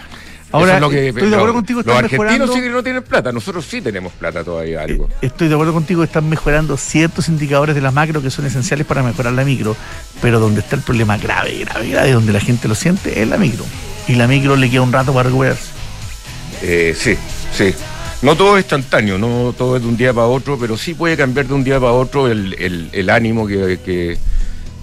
Ahora, 0.51 0.67
Eso 0.67 0.75
es 0.75 0.81
lo 0.81 0.89
que- 0.89 1.07
estoy 1.09 1.29
de 1.29 1.35
acuerdo 1.35 1.53
contigo, 1.53 1.79
Los 1.79 1.87
están 1.87 1.97
argentinos 2.05 2.31
mejorando- 2.31 2.53
sí 2.53 2.61
que 2.61 2.69
no 2.69 2.83
tienen 2.83 3.03
plata, 3.03 3.31
nosotros 3.31 3.65
sí 3.69 3.81
tenemos 3.81 4.13
plata 4.13 4.43
todavía 4.43 4.81
algo. 4.83 5.09
Eh, 5.21 5.25
Estoy 5.27 5.47
de 5.49 5.53
acuerdo 5.53 5.73
contigo, 5.73 6.03
están 6.03 6.29
mejorando 6.29 6.77
ciertos 6.77 7.27
indicadores 7.27 7.75
de 7.75 7.81
la 7.81 7.91
macro 7.91 8.21
que 8.21 8.29
son 8.29 8.45
esenciales 8.45 8.85
para 8.87 9.03
mejorar 9.03 9.33
la 9.33 9.43
micro, 9.43 9.75
pero 10.21 10.39
donde 10.39 10.61
está 10.61 10.75
el 10.77 10.81
problema 10.83 11.17
grave, 11.17 11.57
grave, 11.59 11.89
grave, 11.89 12.11
donde 12.11 12.31
la 12.31 12.39
gente 12.39 12.67
lo 12.67 12.75
siente, 12.75 13.21
es 13.21 13.27
la 13.27 13.37
micro. 13.37 13.65
Y 14.07 14.15
la 14.15 14.27
micro 14.27 14.55
le 14.55 14.69
queda 14.69 14.81
un 14.83 14.93
rato 14.93 15.11
para 15.13 15.23
recuperarse. 15.29 15.69
Eh, 16.61 16.95
sí, 16.97 17.17
sí. 17.53 17.73
No 18.21 18.35
todo 18.37 18.57
es 18.57 18.63
instantáneo, 18.63 19.17
no 19.17 19.53
todo 19.57 19.75
es 19.75 19.81
de 19.81 19.87
un 19.89 19.97
día 19.97 20.13
para 20.13 20.27
otro, 20.27 20.57
pero 20.57 20.77
sí 20.77 20.93
puede 20.93 21.17
cambiar 21.17 21.47
de 21.47 21.53
un 21.53 21.63
día 21.63 21.79
para 21.79 21.91
otro 21.91 22.27
el, 22.27 22.53
el- 22.59 22.89
el 22.93 23.09
ánimo 23.09 23.45
que, 23.45 23.79
que- 23.83 24.17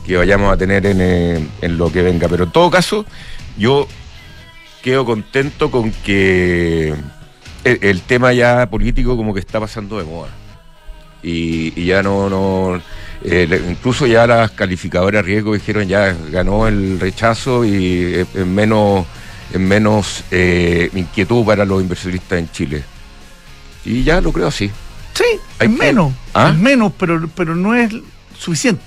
que 0.07 0.17
vayamos 0.17 0.53
a 0.53 0.57
tener 0.57 0.85
en, 0.87 0.99
eh, 1.01 1.49
en 1.63 1.79
lo 1.79 1.91
que 1.91 2.03
venga. 2.03 2.29
Pero 2.29 2.45
en 2.45 2.51
todo 2.53 2.71
caso, 2.71 3.07
yo 3.57 3.89
quedo 4.83 5.07
contento 5.07 5.71
con 5.71 5.91
que 5.91 6.95
el, 7.65 8.01
tema 8.03 8.33
ya 8.33 8.69
político 8.69 9.17
como 9.17 9.33
que 9.33 9.41
está 9.41 9.61
pasando 9.61 9.99
de 9.99 10.05
moda. 10.05 10.31
Y, 11.23 11.85
ya 11.85 12.03
no, 12.03 12.29
no 12.29 12.83
eh, 13.23 13.65
incluso 13.71 14.07
ya 14.07 14.27
las 14.27 14.51
calificadoras 14.51 15.25
riesgo 15.25 15.55
dijeron 15.55 15.87
ya 15.87 16.17
ganó 16.31 16.67
el 16.67 16.99
rechazo 16.99 17.65
y 17.65 18.27
en 18.35 18.53
menos, 18.53 19.07
en 19.53 19.69
menos 19.69 20.25
eh, 20.33 20.91
inquietud 20.95 21.47
para 21.47 21.65
los 21.65 21.81
inversionistas 21.81 22.41
en 22.41 22.51
Chile. 22.51 22.85
Y 23.85 24.03
ya 24.03 24.21
lo 24.21 24.33
creo 24.33 24.49
así. 24.49 24.71
Sí, 25.15 25.25
es 25.61 25.71
menos, 25.71 26.13
¿Ah? 26.35 26.53
menos, 26.53 26.93
pero, 26.99 27.29
pero 27.37 27.55
no 27.55 27.75
es 27.75 27.93
suficiente. 28.37 28.83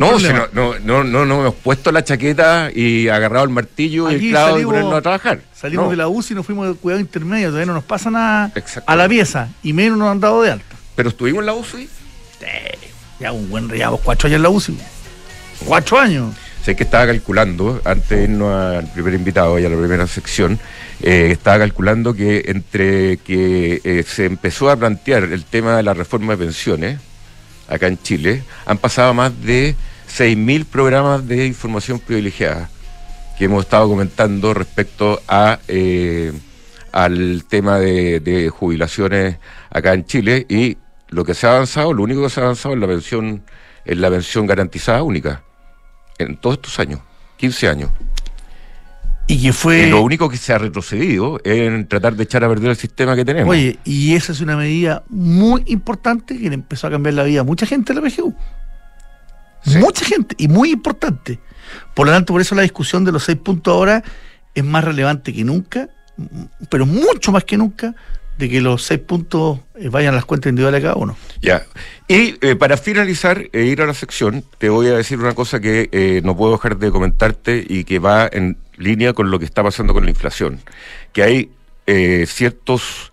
No, 0.00 0.18
no, 0.18 0.78
no, 0.78 1.04
no, 1.04 1.24
no, 1.26 1.40
hemos 1.40 1.54
puesto 1.54 1.92
la 1.92 2.02
chaqueta 2.02 2.70
y 2.74 3.08
agarrado 3.08 3.44
el 3.44 3.50
martillo 3.50 4.10
y 4.10 4.14
el 4.14 4.30
clavo 4.30 4.58
y 4.58 4.64
ponernos 4.64 4.94
a 4.94 5.02
trabajar. 5.02 5.40
Salimos 5.54 5.90
de 5.90 5.96
la 5.96 6.08
UCI 6.08 6.32
y 6.32 6.36
nos 6.36 6.46
fuimos 6.46 6.68
de 6.68 6.74
cuidado 6.74 7.00
intermedio, 7.00 7.48
todavía 7.48 7.66
no 7.66 7.74
nos 7.74 7.84
pasa 7.84 8.10
nada 8.10 8.52
a 8.86 8.96
la 8.96 9.08
pieza 9.08 9.48
y 9.62 9.72
menos 9.72 9.98
nos 9.98 10.10
han 10.10 10.20
dado 10.20 10.42
de 10.42 10.52
alta. 10.52 10.76
¿Pero 10.96 11.08
estuvimos 11.10 11.40
en 11.40 11.46
la 11.46 11.54
UCI? 11.54 11.88
Sí, 12.38 12.46
ya 13.20 13.32
un 13.32 13.48
buen 13.50 13.68
llevamos 13.68 14.00
cuatro 14.02 14.26
años 14.26 14.36
en 14.36 14.42
la 14.42 14.48
UCI. 14.50 14.78
Cuatro 15.66 15.98
años. 15.98 16.34
Sé 16.64 16.74
que 16.74 16.84
estaba 16.84 17.06
calculando, 17.06 17.82
antes 17.84 18.08
de 18.08 18.24
irnos 18.24 18.54
al 18.54 18.90
primer 18.90 19.12
invitado 19.12 19.58
y 19.58 19.66
a 19.66 19.68
la 19.68 19.76
primera 19.76 20.06
sección, 20.06 20.58
eh, 21.02 21.28
estaba 21.30 21.58
calculando 21.58 22.14
que 22.14 22.44
entre 22.46 23.18
que 23.18 23.82
eh, 23.84 24.02
se 24.06 24.24
empezó 24.24 24.70
a 24.70 24.76
plantear 24.76 25.24
el 25.24 25.44
tema 25.44 25.76
de 25.76 25.82
la 25.82 25.92
reforma 25.92 26.36
de 26.36 26.44
pensiones, 26.44 26.98
acá 27.68 27.86
en 27.86 27.98
Chile, 27.98 28.42
han 28.66 28.78
pasado 28.78 29.14
más 29.14 29.32
de 29.42 29.74
6.000 30.08 30.64
programas 30.66 31.26
de 31.26 31.46
información 31.46 31.98
privilegiada 31.98 32.70
que 33.38 33.46
hemos 33.46 33.64
estado 33.64 33.88
comentando 33.88 34.54
respecto 34.54 35.20
a 35.26 35.58
eh, 35.66 36.32
al 36.92 37.44
tema 37.48 37.80
de, 37.80 38.50
jubilaciones 38.56 39.38
acá 39.68 39.94
en 39.94 40.04
Chile 40.06 40.46
y 40.48 40.78
lo 41.08 41.24
que 41.24 41.34
se 41.34 41.46
ha 41.46 41.56
avanzado, 41.56 41.92
lo 41.92 42.04
único 42.04 42.22
que 42.22 42.30
se 42.30 42.40
ha 42.40 42.44
avanzado 42.44 42.74
es 42.74 42.80
la 42.80 42.86
pensión, 42.86 43.42
es 43.84 43.98
la 43.98 44.10
pensión 44.10 44.46
garantizada 44.46 45.02
única 45.02 45.42
en 46.18 46.36
todos 46.36 46.56
estos 46.56 46.78
años, 46.78 47.00
15 47.36 47.68
años. 47.68 47.90
Y 49.26 49.42
que 49.42 49.52
fue. 49.52 49.86
lo 49.86 50.02
único 50.02 50.28
que 50.28 50.36
se 50.36 50.52
ha 50.52 50.58
retrocedido 50.58 51.40
es 51.44 51.58
en 51.58 51.88
tratar 51.88 52.14
de 52.14 52.24
echar 52.24 52.44
a 52.44 52.48
perder 52.48 52.70
el 52.70 52.76
sistema 52.76 53.16
que 53.16 53.24
tenemos. 53.24 53.50
Oye, 53.50 53.78
y 53.84 54.14
esa 54.14 54.32
es 54.32 54.40
una 54.40 54.56
medida 54.56 55.02
muy 55.08 55.62
importante 55.66 56.38
que 56.38 56.48
le 56.48 56.54
empezó 56.54 56.88
a 56.88 56.90
cambiar 56.90 57.14
la 57.14 57.22
vida 57.22 57.40
a 57.40 57.44
mucha 57.44 57.64
gente 57.64 57.94
de 57.94 58.00
la 58.00 58.08
PGU. 58.08 58.34
Mucha 59.78 60.04
gente, 60.04 60.34
y 60.38 60.48
muy 60.48 60.72
importante. 60.72 61.40
Por 61.94 62.06
lo 62.06 62.12
tanto, 62.12 62.34
por 62.34 62.42
eso 62.42 62.54
la 62.54 62.62
discusión 62.62 63.04
de 63.04 63.12
los 63.12 63.24
seis 63.24 63.38
puntos 63.38 63.72
ahora 63.72 64.04
es 64.54 64.62
más 64.64 64.84
relevante 64.84 65.32
que 65.32 65.42
nunca, 65.42 65.88
pero 66.68 66.84
mucho 66.84 67.32
más 67.32 67.44
que 67.44 67.56
nunca, 67.56 67.94
de 68.38 68.48
que 68.48 68.60
los 68.60 68.84
seis 68.84 69.00
puntos 69.00 69.60
eh, 69.76 69.88
vayan 69.88 70.14
a 70.14 70.16
las 70.16 70.24
cuentas 70.24 70.50
individuales 70.50 70.82
de 70.82 70.88
cada 70.88 70.96
uno. 70.96 71.16
Ya. 71.40 71.64
Y 72.08 72.36
eh, 72.40 72.56
para 72.56 72.76
finalizar 72.76 73.48
e 73.52 73.64
ir 73.64 73.80
a 73.80 73.86
la 73.86 73.94
sección, 73.94 74.44
te 74.58 74.68
voy 74.68 74.88
a 74.88 74.94
decir 74.94 75.18
una 75.18 75.34
cosa 75.34 75.60
que 75.60 75.88
eh, 75.92 76.20
no 76.24 76.36
puedo 76.36 76.52
dejar 76.52 76.78
de 76.78 76.90
comentarte 76.90 77.64
y 77.66 77.84
que 77.84 77.98
va 77.98 78.28
en 78.30 78.56
línea 78.76 79.12
con 79.12 79.30
lo 79.30 79.38
que 79.38 79.44
está 79.44 79.62
pasando 79.62 79.92
con 79.92 80.04
la 80.04 80.10
inflación. 80.10 80.60
Que 81.12 81.22
hay 81.22 81.50
ciertos. 82.26 83.12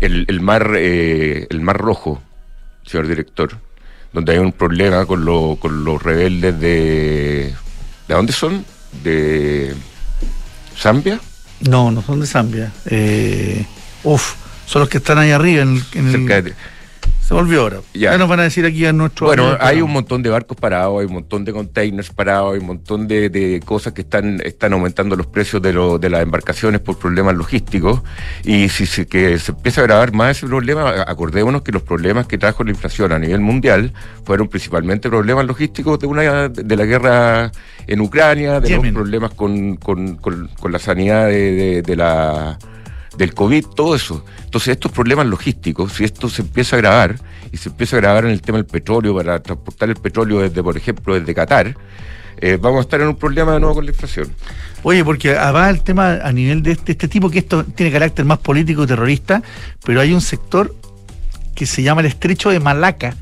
El, 0.00 0.24
el 0.26 0.40
mar, 0.40 0.74
el 0.74 1.60
mar 1.60 1.76
rojo, 1.78 2.20
señor 2.84 3.06
director, 3.06 3.58
donde 4.12 4.32
hay 4.32 4.38
un 4.38 4.52
problema 4.52 5.06
con, 5.06 5.24
lo, 5.24 5.56
con 5.60 5.84
los 5.84 6.02
rebeldes 6.02 6.58
de. 6.58 7.54
¿De 8.08 8.14
dónde 8.14 8.32
son? 8.32 8.64
¿De 9.04 9.74
Zambia? 10.76 11.20
No, 11.68 11.90
no 11.90 12.02
son 12.02 12.20
de 12.20 12.26
Zambia. 12.26 12.72
Eh, 12.86 13.64
uf, 14.02 14.34
son 14.72 14.80
los 14.80 14.88
que 14.88 14.96
están 14.98 15.18
ahí 15.18 15.30
arriba 15.30 15.62
en, 15.62 15.82
el, 15.94 16.54
se 17.20 17.34
volvió 17.34 17.60
ahora. 17.60 17.80
Ya. 17.92 18.16
nos 18.16 18.26
van 18.26 18.40
a 18.40 18.44
decir 18.44 18.64
aquí 18.64 18.86
a 18.86 18.92
nuestro. 18.92 19.26
Bueno, 19.26 19.54
hay 19.60 19.82
un 19.82 19.92
montón 19.92 20.22
de 20.22 20.30
barcos 20.30 20.56
parados, 20.56 21.00
hay 21.00 21.06
un 21.06 21.12
montón 21.12 21.44
de 21.44 21.52
containers 21.52 22.08
parados, 22.08 22.54
hay 22.54 22.60
un 22.60 22.66
montón 22.66 23.06
de, 23.06 23.60
cosas 23.66 23.92
que 23.92 24.00
están, 24.00 24.40
están 24.42 24.72
aumentando 24.72 25.14
los 25.14 25.26
precios 25.26 25.60
de, 25.60 25.74
lo, 25.74 25.98
de 25.98 26.08
las 26.08 26.22
embarcaciones 26.22 26.80
por 26.80 26.98
problemas 26.98 27.36
logísticos. 27.36 28.00
Y 28.44 28.70
si 28.70 28.86
se, 28.86 29.06
que 29.06 29.38
se 29.38 29.52
empieza 29.52 29.82
a 29.82 29.84
agravar 29.84 30.14
más 30.14 30.38
ese 30.38 30.46
problema, 30.46 31.02
acordémonos 31.06 31.60
que 31.60 31.70
los 31.70 31.82
problemas 31.82 32.26
que 32.26 32.38
trajo 32.38 32.64
la 32.64 32.70
inflación 32.70 33.12
a 33.12 33.18
nivel 33.18 33.40
mundial 33.40 33.92
fueron 34.24 34.48
principalmente 34.48 35.10
problemas 35.10 35.44
logísticos 35.44 35.98
de 35.98 36.06
una 36.06 36.48
de 36.48 36.76
la 36.76 36.84
guerra 36.86 37.52
en 37.86 38.00
Ucrania, 38.00 38.58
de 38.58 38.70
los 38.70 38.86
problemas 38.88 39.34
con, 39.34 39.76
con, 39.76 40.16
con, 40.16 40.72
la 40.72 40.78
sanidad 40.78 41.26
de, 41.26 41.82
de 41.82 41.96
la 41.96 42.58
del 43.16 43.34
COVID, 43.34 43.66
todo 43.66 43.94
eso. 43.94 44.24
Entonces, 44.44 44.68
estos 44.68 44.92
problemas 44.92 45.26
logísticos, 45.26 45.92
si 45.92 46.04
esto 46.04 46.28
se 46.28 46.42
empieza 46.42 46.76
a 46.76 46.78
grabar, 46.80 47.16
y 47.50 47.56
se 47.56 47.68
empieza 47.68 47.96
a 47.96 48.00
grabar 48.00 48.24
en 48.24 48.30
el 48.30 48.40
tema 48.40 48.58
del 48.58 48.66
petróleo, 48.66 49.14
para 49.14 49.42
transportar 49.42 49.90
el 49.90 49.96
petróleo 49.96 50.40
desde, 50.40 50.62
por 50.62 50.76
ejemplo, 50.76 51.18
desde 51.18 51.34
Qatar, 51.34 51.76
eh, 52.38 52.58
vamos 52.60 52.78
a 52.78 52.80
estar 52.82 53.00
en 53.00 53.08
un 53.08 53.16
problema 53.16 53.52
de 53.52 53.60
nuevo 53.60 53.76
con 53.76 53.84
la 53.84 53.92
inflación. 53.92 54.32
Oye, 54.82 55.04
porque 55.04 55.34
va 55.34 55.70
el 55.70 55.82
tema 55.82 56.14
a 56.24 56.32
nivel 56.32 56.62
de 56.62 56.72
este, 56.72 56.92
este 56.92 57.08
tipo, 57.08 57.30
que 57.30 57.38
esto 57.38 57.64
tiene 57.64 57.92
carácter 57.92 58.24
más 58.24 58.38
político 58.38 58.84
y 58.84 58.86
terrorista, 58.86 59.42
pero 59.84 60.00
hay 60.00 60.12
un 60.12 60.20
sector 60.20 60.74
que 61.54 61.66
se 61.66 61.82
llama 61.82 62.00
el 62.00 62.08
estrecho 62.08 62.50
de 62.50 62.58
Malaca, 62.58 63.14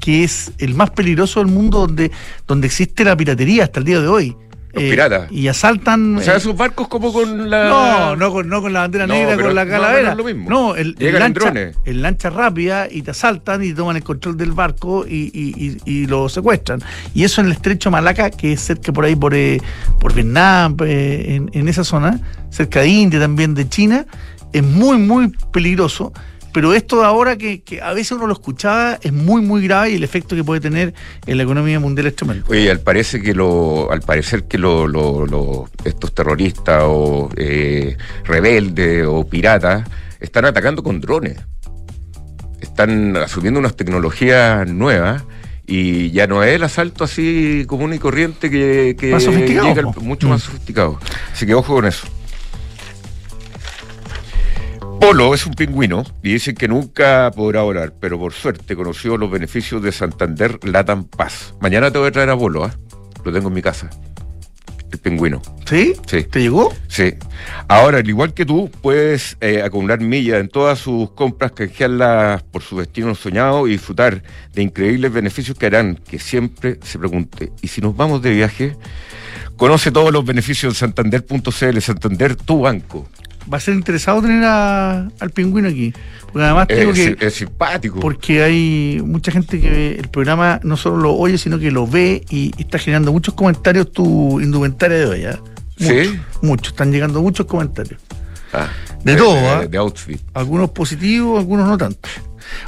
que 0.00 0.24
es 0.24 0.52
el 0.58 0.74
más 0.74 0.90
peligroso 0.90 1.40
del 1.40 1.48
mundo 1.48 1.80
donde, 1.80 2.10
donde 2.46 2.66
existe 2.66 3.04
la 3.04 3.16
piratería 3.16 3.64
hasta 3.64 3.80
el 3.80 3.86
día 3.86 4.00
de 4.00 4.08
hoy. 4.08 4.36
Eh, 4.76 4.90
piratas. 4.90 5.30
Y 5.32 5.48
asaltan. 5.48 6.16
O 6.16 6.20
sea, 6.20 6.36
esos 6.36 6.56
barcos 6.56 6.88
como 6.88 7.12
con 7.12 7.50
la. 7.50 7.68
No, 7.68 8.16
no 8.16 8.32
con, 8.32 8.48
no 8.48 8.60
con 8.60 8.72
la 8.72 8.80
bandera 8.80 9.06
negra, 9.06 9.36
con 9.36 9.54
la 9.54 9.66
calavera. 9.66 10.14
No, 10.14 10.24
no 10.48 10.76
el, 10.76 10.96
el 10.98 11.18
lancha, 11.18 11.52
el 11.84 12.02
lancha 12.02 12.30
rápida 12.30 12.88
y 12.90 13.02
te 13.02 13.10
asaltan 13.10 13.64
y 13.64 13.72
toman 13.72 13.96
el 13.96 14.04
control 14.04 14.36
del 14.36 14.52
barco 14.52 15.06
y, 15.06 15.30
y, 15.32 15.78
y, 15.84 16.06
lo 16.06 16.28
secuestran. 16.28 16.80
Y 17.14 17.24
eso 17.24 17.40
en 17.40 17.48
el 17.48 17.52
estrecho 17.52 17.90
Malaca, 17.90 18.30
que 18.30 18.52
es 18.52 18.60
cerca 18.60 18.92
por 18.92 19.04
ahí, 19.04 19.16
por, 19.16 19.34
eh, 19.34 19.60
por 19.98 20.14
Vietnam, 20.14 20.76
eh, 20.84 21.36
en, 21.36 21.50
en 21.52 21.68
esa 21.68 21.84
zona, 21.84 22.20
cerca 22.50 22.80
de 22.80 22.88
India 22.88 23.20
también, 23.20 23.54
de 23.54 23.68
China, 23.68 24.06
es 24.52 24.62
muy, 24.62 24.98
muy 24.98 25.32
peligroso 25.52 26.12
pero 26.56 26.72
esto 26.72 27.00
de 27.00 27.04
ahora 27.04 27.36
que, 27.36 27.62
a 27.82 27.92
veces 27.92 28.12
uno 28.12 28.26
lo 28.26 28.32
escuchaba 28.32 28.98
es 29.02 29.12
muy 29.12 29.42
muy 29.42 29.62
grave 29.68 29.90
y 29.90 29.96
el 29.96 30.04
efecto 30.04 30.34
que 30.34 30.42
puede 30.42 30.58
tener 30.58 30.94
en 31.26 31.36
la 31.36 31.42
economía 31.42 31.78
mundial 31.78 32.06
es 32.06 32.16
tremendo. 32.16 32.46
Oye, 32.48 32.70
al 32.70 32.80
parece 32.80 33.20
que 33.20 33.34
lo, 33.34 33.92
al 33.92 34.00
parecer 34.00 34.44
que 34.44 34.56
lo, 34.56 35.68
estos 35.84 36.14
terroristas 36.14 36.82
o 36.86 37.28
eh, 37.36 37.98
rebeldes 38.24 39.04
o 39.06 39.28
piratas 39.28 39.86
están 40.18 40.46
atacando 40.46 40.82
con 40.82 40.98
drones. 40.98 41.36
Están 42.62 43.18
asumiendo 43.18 43.60
unas 43.60 43.76
tecnologías 43.76 44.66
nuevas 44.66 45.24
y 45.66 46.10
ya 46.12 46.26
no 46.26 46.42
es 46.42 46.54
el 46.54 46.62
asalto 46.62 47.04
así 47.04 47.66
común 47.66 47.92
y 47.92 47.98
corriente 47.98 48.48
que, 48.48 48.96
que 48.98 49.08
llega 49.14 49.92
mucho 50.00 50.26
más 50.26 50.42
mm. 50.42 50.46
sofisticado. 50.46 50.98
Así 51.34 51.44
que 51.44 51.52
ojo 51.52 51.74
con 51.74 51.84
eso. 51.84 52.06
Polo 55.06 55.34
es 55.34 55.46
un 55.46 55.54
pingüino 55.54 56.02
y 56.20 56.32
dicen 56.32 56.56
que 56.56 56.66
nunca 56.66 57.30
podrá 57.30 57.62
volar, 57.62 57.92
pero 58.00 58.18
por 58.18 58.32
suerte 58.32 58.74
conoció 58.74 59.16
los 59.16 59.30
beneficios 59.30 59.80
de 59.80 59.92
Santander 59.92 60.58
Latam 60.64 61.04
Paz. 61.04 61.54
Mañana 61.60 61.92
te 61.92 61.98
voy 61.98 62.08
a 62.08 62.10
traer 62.10 62.30
a 62.30 62.36
Polo, 62.36 62.64
¿ah? 62.64 62.74
lo 63.24 63.32
tengo 63.32 63.46
en 63.46 63.54
mi 63.54 63.62
casa. 63.62 63.88
El 64.90 64.98
pingüino. 64.98 65.40
¿Sí? 65.64 65.94
Sí. 66.08 66.24
¿Te 66.24 66.40
llegó? 66.40 66.74
Sí. 66.88 67.14
Ahora, 67.68 67.98
al 67.98 68.08
igual 68.08 68.34
que 68.34 68.44
tú, 68.44 68.68
puedes 68.82 69.36
eh, 69.40 69.62
acumular 69.62 70.00
millas 70.00 70.40
en 70.40 70.48
todas 70.48 70.80
sus 70.80 71.12
compras, 71.12 71.52
canjearlas 71.52 72.42
por 72.42 72.62
su 72.62 72.76
destino 72.76 73.14
soñado 73.14 73.68
y 73.68 73.72
disfrutar 73.72 74.24
de 74.54 74.62
increíbles 74.62 75.12
beneficios 75.12 75.56
que 75.56 75.66
harán 75.66 76.00
que 76.04 76.18
siempre 76.18 76.80
se 76.82 76.98
pregunte, 76.98 77.52
¿y 77.62 77.68
si 77.68 77.80
nos 77.80 77.96
vamos 77.96 78.22
de 78.22 78.30
viaje? 78.30 78.76
Conoce 79.56 79.92
todos 79.92 80.12
los 80.12 80.24
beneficios 80.24 80.72
en 80.72 80.76
santander.cl, 80.76 81.78
Santander, 81.80 82.34
tu 82.34 82.62
banco 82.62 83.06
va 83.52 83.58
a 83.58 83.60
ser 83.60 83.74
interesado 83.74 84.22
tener 84.22 84.44
al 84.44 85.30
pingüino 85.34 85.68
aquí. 85.68 85.92
Porque 86.32 86.44
además 86.44 86.68
tengo 86.68 86.92
que. 86.92 87.16
Es 87.20 87.34
simpático. 87.34 88.00
Porque 88.00 88.42
hay 88.42 89.00
mucha 89.04 89.32
gente 89.32 89.60
que 89.60 89.92
el 89.98 90.08
programa 90.08 90.60
no 90.62 90.76
solo 90.76 90.96
lo 90.98 91.14
oye, 91.14 91.38
sino 91.38 91.58
que 91.58 91.70
lo 91.70 91.86
ve 91.86 92.24
y, 92.30 92.52
está 92.58 92.78
generando 92.78 93.12
muchos 93.12 93.34
comentarios 93.34 93.92
tu 93.92 94.40
indumentaria 94.40 94.98
de 94.98 95.06
hoy. 95.06 95.24
¿eh? 95.24 95.38
sí. 95.78 96.20
Muchos, 96.42 96.72
están 96.72 96.92
llegando 96.92 97.22
muchos 97.22 97.46
comentarios. 97.46 98.00
Ah, 98.52 98.68
de, 99.02 99.16
todo, 99.16 99.34
de, 99.34 99.48
¿ah? 99.48 99.66
de, 99.66 99.78
outfit. 99.78 100.20
Algunos 100.34 100.70
positivos, 100.70 101.38
algunos 101.38 101.68
no 101.68 101.78
tanto. 101.78 102.08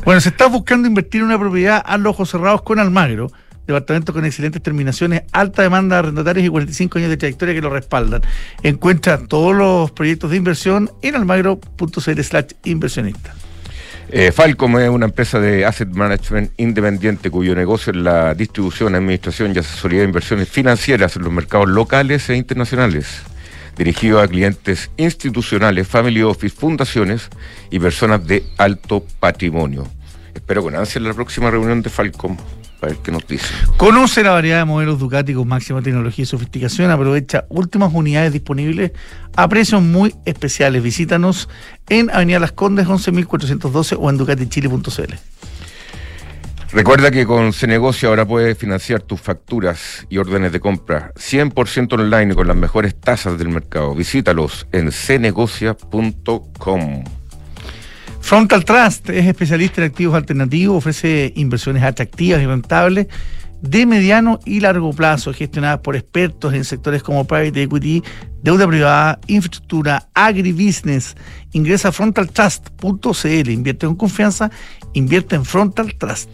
Bueno, 0.04 0.20
se 0.20 0.30
está 0.30 0.46
buscando 0.46 0.88
invertir 0.88 1.20
en 1.20 1.28
una 1.28 1.38
propiedad 1.38 1.82
a 1.84 1.98
los 1.98 2.10
ojos 2.10 2.30
cerrados 2.30 2.62
con 2.62 2.78
Almagro 2.78 3.30
departamento 3.68 4.12
con 4.12 4.24
excelentes 4.24 4.62
terminaciones, 4.62 5.22
alta 5.32 5.62
demanda 5.62 5.96
de 5.96 6.00
arrendatarios 6.00 6.46
y 6.46 6.48
45 6.48 6.98
años 6.98 7.10
de 7.10 7.16
trayectoria 7.16 7.54
que 7.54 7.60
lo 7.60 7.70
respaldan. 7.70 8.22
Encuentra 8.62 9.18
todos 9.18 9.54
los 9.54 9.90
proyectos 9.92 10.30
de 10.30 10.36
inversión 10.36 10.90
en 11.02 11.14
almagro.cl 11.14 12.20
slash 12.22 12.46
inversionista. 12.64 13.34
Eh, 14.10 14.32
Falcom 14.32 14.78
es 14.78 14.88
una 14.88 15.04
empresa 15.04 15.38
de 15.38 15.66
asset 15.66 15.90
management 15.90 16.52
independiente 16.56 17.30
cuyo 17.30 17.54
negocio 17.54 17.92
es 17.92 17.98
la 17.98 18.34
distribución, 18.34 18.94
administración 18.94 19.52
y 19.54 19.58
asesoría 19.58 20.00
de 20.00 20.06
inversiones 20.06 20.48
financieras 20.48 21.14
en 21.16 21.24
los 21.24 21.32
mercados 21.32 21.68
locales 21.68 22.28
e 22.30 22.36
internacionales 22.36 23.22
dirigido 23.76 24.20
a 24.20 24.26
clientes 24.26 24.90
institucionales, 24.96 25.86
family 25.86 26.22
office, 26.22 26.54
fundaciones 26.54 27.28
y 27.70 27.78
personas 27.78 28.26
de 28.26 28.44
alto 28.58 29.04
patrimonio. 29.20 29.86
Espero 30.34 30.62
con 30.62 30.74
ansia 30.74 31.00
la 31.00 31.14
próxima 31.14 31.50
reunión 31.50 31.80
de 31.80 31.88
Falcom 31.88 32.36
para 32.80 32.92
ver 32.92 33.02
qué 33.02 33.12
nos 33.12 33.26
dice. 33.26 33.46
Conoce 33.76 34.22
la 34.22 34.30
variedad 34.30 34.58
de 34.58 34.64
modelos 34.64 34.98
Ducati 34.98 35.34
con 35.34 35.48
máxima 35.48 35.82
tecnología 35.82 36.22
y 36.22 36.26
sofisticación. 36.26 36.90
Aprovecha 36.90 37.44
últimas 37.48 37.92
unidades 37.92 38.32
disponibles 38.32 38.92
a 39.36 39.48
precios 39.48 39.82
muy 39.82 40.14
especiales. 40.24 40.82
Visítanos 40.82 41.48
en 41.88 42.10
Avenida 42.10 42.38
Las 42.38 42.52
Condes 42.52 42.86
11.412 42.86 43.96
o 43.98 44.10
en 44.10 44.16
ducatichile.cl. 44.16 45.14
Recuerda 46.70 47.10
que 47.10 47.24
con 47.24 47.54
Cenegocio 47.54 48.10
ahora 48.10 48.26
puedes 48.26 48.58
financiar 48.58 49.00
tus 49.00 49.20
facturas 49.20 50.06
y 50.10 50.18
órdenes 50.18 50.52
de 50.52 50.60
compra 50.60 51.12
100% 51.14 51.94
online 51.94 52.34
con 52.34 52.46
las 52.46 52.56
mejores 52.56 52.94
tasas 52.94 53.38
del 53.38 53.48
mercado. 53.48 53.94
Visítalos 53.94 54.66
en 54.72 54.92
cenegocia.com. 54.92 57.04
Frontal 58.20 58.64
Trust 58.64 59.08
es 59.10 59.26
especialista 59.26 59.80
en 59.80 59.86
activos 59.86 60.14
alternativos, 60.14 60.76
ofrece 60.76 61.32
inversiones 61.36 61.82
atractivas 61.82 62.42
y 62.42 62.46
rentables 62.46 63.06
de 63.62 63.86
mediano 63.86 64.38
y 64.44 64.60
largo 64.60 64.92
plazo, 64.92 65.32
gestionadas 65.32 65.80
por 65.80 65.96
expertos 65.96 66.54
en 66.54 66.64
sectores 66.64 67.02
como 67.02 67.26
private 67.26 67.62
equity, 67.62 68.02
deuda 68.42 68.66
privada, 68.66 69.18
infraestructura, 69.26 70.08
agribusiness. 70.14 71.16
Ingresa 71.52 71.88
a 71.88 71.92
frontaltrust.cl, 71.92 73.50
invierte 73.50 73.86
con 73.86 73.96
confianza, 73.96 74.50
invierte 74.92 75.34
en 75.34 75.44
Frontal 75.44 75.94
Trust. 75.94 76.30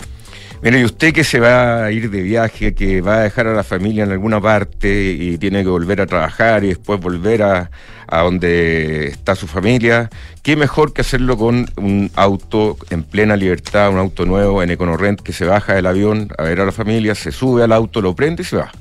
Mire, 0.64 0.80
y 0.80 0.84
usted 0.84 1.12
que 1.12 1.24
se 1.24 1.40
va 1.40 1.84
a 1.84 1.92
ir 1.92 2.08
de 2.08 2.22
viaje, 2.22 2.74
que 2.74 3.02
va 3.02 3.16
a 3.16 3.20
dejar 3.20 3.46
a 3.48 3.52
la 3.52 3.64
familia 3.64 4.04
en 4.04 4.12
alguna 4.12 4.40
parte 4.40 5.12
y 5.12 5.36
tiene 5.36 5.62
que 5.62 5.68
volver 5.68 6.00
a 6.00 6.06
trabajar 6.06 6.64
y 6.64 6.68
después 6.68 6.98
volver 6.98 7.42
a, 7.42 7.70
donde 8.10 9.08
está 9.08 9.36
su 9.36 9.46
familia, 9.46 10.08
qué 10.42 10.56
mejor 10.56 10.94
que 10.94 11.02
hacerlo 11.02 11.36
con 11.36 11.68
un 11.76 12.10
auto 12.14 12.78
en 12.88 13.02
plena 13.02 13.36
libertad, 13.36 13.90
un 13.90 13.98
auto 13.98 14.24
nuevo 14.24 14.62
en 14.62 14.70
EconoRent 14.70 15.20
que 15.20 15.34
se 15.34 15.44
baja 15.44 15.74
del 15.74 15.84
avión 15.84 16.30
a 16.38 16.44
ver 16.44 16.60
a 16.60 16.64
la 16.64 16.72
familia, 16.72 17.14
se 17.14 17.30
sube 17.30 17.62
al 17.62 17.72
auto, 17.72 18.00
lo 18.00 18.16
prende 18.16 18.40
y 18.42 18.46
se 18.46 18.56
va. 18.56 18.72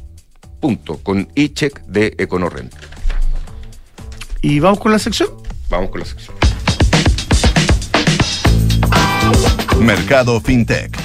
Punto. 0.62 1.00
Con 1.04 1.28
e-check 1.36 1.82
de 1.82 2.16
EconoRent. 2.18 2.74
¿Y 4.42 4.62
vamos 4.62 4.80
con 4.80 4.94
la 4.94 5.00
sección? 5.00 5.32
Vamos 5.68 5.90
con 5.90 6.00
la 6.00 6.06
sección. 6.06 6.34
Mercado 9.82 10.40
FinTech 10.40 11.02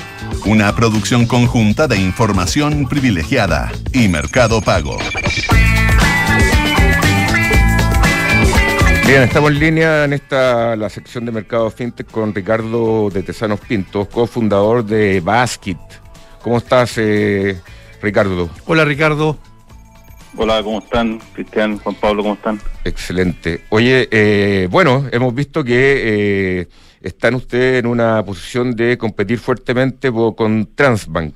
una 0.48 0.74
producción 0.74 1.26
conjunta 1.26 1.86
de 1.86 1.98
información 1.98 2.88
privilegiada 2.88 3.70
y 3.92 4.08
Mercado 4.08 4.62
Pago. 4.62 4.96
Bien, 9.06 9.24
estamos 9.24 9.50
en 9.50 9.60
línea 9.60 10.04
en 10.06 10.14
esta 10.14 10.74
la 10.74 10.88
sección 10.88 11.26
de 11.26 11.32
Mercado 11.32 11.70
FinTech 11.70 12.10
con 12.10 12.34
Ricardo 12.34 13.10
de 13.10 13.22
Tesanos 13.22 13.60
Pintos, 13.60 14.08
cofundador 14.08 14.86
de 14.86 15.20
Basket. 15.20 15.76
¿Cómo 16.42 16.56
estás, 16.56 16.94
eh, 16.96 17.60
Ricardo? 18.00 18.48
Hola, 18.64 18.86
Ricardo. 18.86 19.36
Hola, 20.34 20.62
¿cómo 20.62 20.78
están? 20.78 21.20
Cristian, 21.34 21.76
Juan 21.78 21.94
Pablo, 21.96 22.22
¿cómo 22.22 22.34
están? 22.36 22.58
Excelente. 22.84 23.64
Oye, 23.68 24.08
eh, 24.10 24.66
bueno, 24.70 25.04
hemos 25.12 25.34
visto 25.34 25.62
que 25.62 26.60
eh, 26.60 26.68
están 27.08 27.34
ustedes 27.34 27.80
en 27.80 27.86
una 27.86 28.22
posición 28.24 28.76
de 28.76 28.96
competir 28.96 29.38
fuertemente 29.38 30.10
con 30.12 30.68
Transbank. 30.74 31.34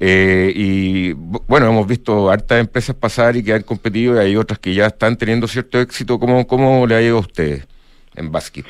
Eh, 0.00 0.52
y 0.54 1.12
bueno, 1.12 1.66
hemos 1.66 1.86
visto 1.86 2.30
hartas 2.30 2.60
empresas 2.60 2.94
pasar 2.94 3.36
y 3.36 3.42
que 3.42 3.52
han 3.52 3.62
competido 3.62 4.14
y 4.14 4.18
hay 4.18 4.36
otras 4.36 4.58
que 4.58 4.72
ya 4.72 4.86
están 4.86 5.16
teniendo 5.16 5.48
cierto 5.48 5.80
éxito. 5.80 6.18
¿Cómo, 6.18 6.46
cómo 6.46 6.86
le 6.86 6.94
ha 6.94 7.02
ido 7.02 7.16
a 7.16 7.20
ustedes 7.20 7.66
en 8.14 8.30
Basket? 8.30 8.64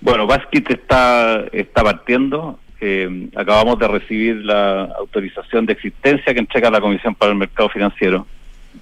Bueno, 0.00 0.26
Basket 0.26 0.64
está, 0.68 1.44
está 1.52 1.82
partiendo. 1.82 2.58
Eh, 2.80 3.28
acabamos 3.34 3.78
de 3.78 3.88
recibir 3.88 4.36
la 4.36 4.84
autorización 4.98 5.66
de 5.66 5.72
existencia 5.72 6.32
que 6.32 6.40
entrega 6.40 6.70
la 6.70 6.80
Comisión 6.80 7.14
para 7.14 7.32
el 7.32 7.38
Mercado 7.38 7.68
Financiero. 7.70 8.26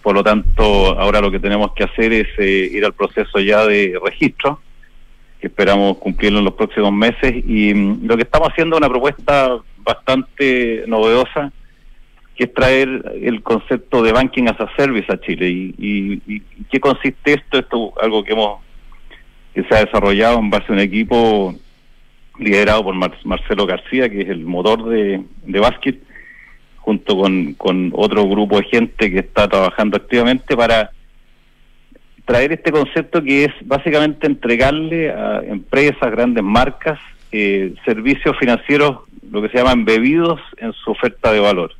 Por 0.02 0.14
lo 0.14 0.22
tanto, 0.22 0.98
ahora 0.98 1.20
lo 1.20 1.30
que 1.30 1.38
tenemos 1.38 1.72
que 1.72 1.84
hacer 1.84 2.12
es 2.12 2.28
eh, 2.38 2.68
ir 2.72 2.84
al 2.84 2.92
proceso 2.92 3.38
ya 3.38 3.64
de 3.64 3.98
registro 4.04 4.60
esperamos 5.46 5.98
cumplirlo 5.98 6.38
en 6.38 6.44
los 6.44 6.54
próximos 6.54 6.92
meses. 6.92 7.32
Y 7.46 7.74
mm, 7.74 8.06
lo 8.06 8.16
que 8.16 8.22
estamos 8.22 8.48
haciendo 8.48 8.76
es 8.76 8.80
una 8.80 8.88
propuesta 8.88 9.58
bastante 9.78 10.84
novedosa, 10.86 11.52
que 12.36 12.44
es 12.44 12.54
traer 12.54 12.88
el 13.22 13.42
concepto 13.42 14.02
de 14.02 14.12
banking 14.12 14.44
as 14.48 14.60
a 14.60 14.74
service 14.76 15.12
a 15.12 15.20
Chile. 15.20 15.48
¿Y, 15.48 16.22
y, 16.26 16.40
qué 16.70 16.80
consiste 16.80 17.34
esto? 17.34 17.58
Esto 17.58 17.92
es 17.96 18.02
algo 18.02 18.24
que 18.24 18.32
hemos 18.32 18.60
que 19.54 19.62
se 19.62 19.74
ha 19.74 19.84
desarrollado 19.84 20.40
en 20.40 20.50
base 20.50 20.66
a 20.68 20.72
un 20.72 20.80
equipo 20.80 21.54
liderado 22.40 22.82
por 22.82 22.94
Marcelo 22.96 23.66
García, 23.66 24.08
que 24.10 24.22
es 24.22 24.28
el 24.28 24.44
motor 24.44 24.88
de, 24.88 25.22
de 25.44 25.60
Basket, 25.60 25.96
junto 26.78 27.16
con, 27.16 27.54
con 27.54 27.92
otro 27.94 28.28
grupo 28.28 28.58
de 28.58 28.64
gente 28.64 29.12
que 29.12 29.20
está 29.20 29.48
trabajando 29.48 29.96
activamente 29.96 30.56
para 30.56 30.90
traer 32.24 32.52
este 32.52 32.72
concepto 32.72 33.22
que 33.22 33.44
es 33.44 33.52
básicamente 33.64 34.26
entregarle 34.26 35.10
a 35.10 35.42
empresas, 35.44 36.10
grandes 36.10 36.42
marcas, 36.42 36.98
eh, 37.32 37.74
servicios 37.84 38.36
financieros, 38.38 39.00
lo 39.30 39.42
que 39.42 39.48
se 39.48 39.58
llaman 39.58 39.84
bebidos 39.84 40.40
en 40.58 40.72
su 40.72 40.90
oferta 40.90 41.32
de 41.32 41.40
valor. 41.40 41.72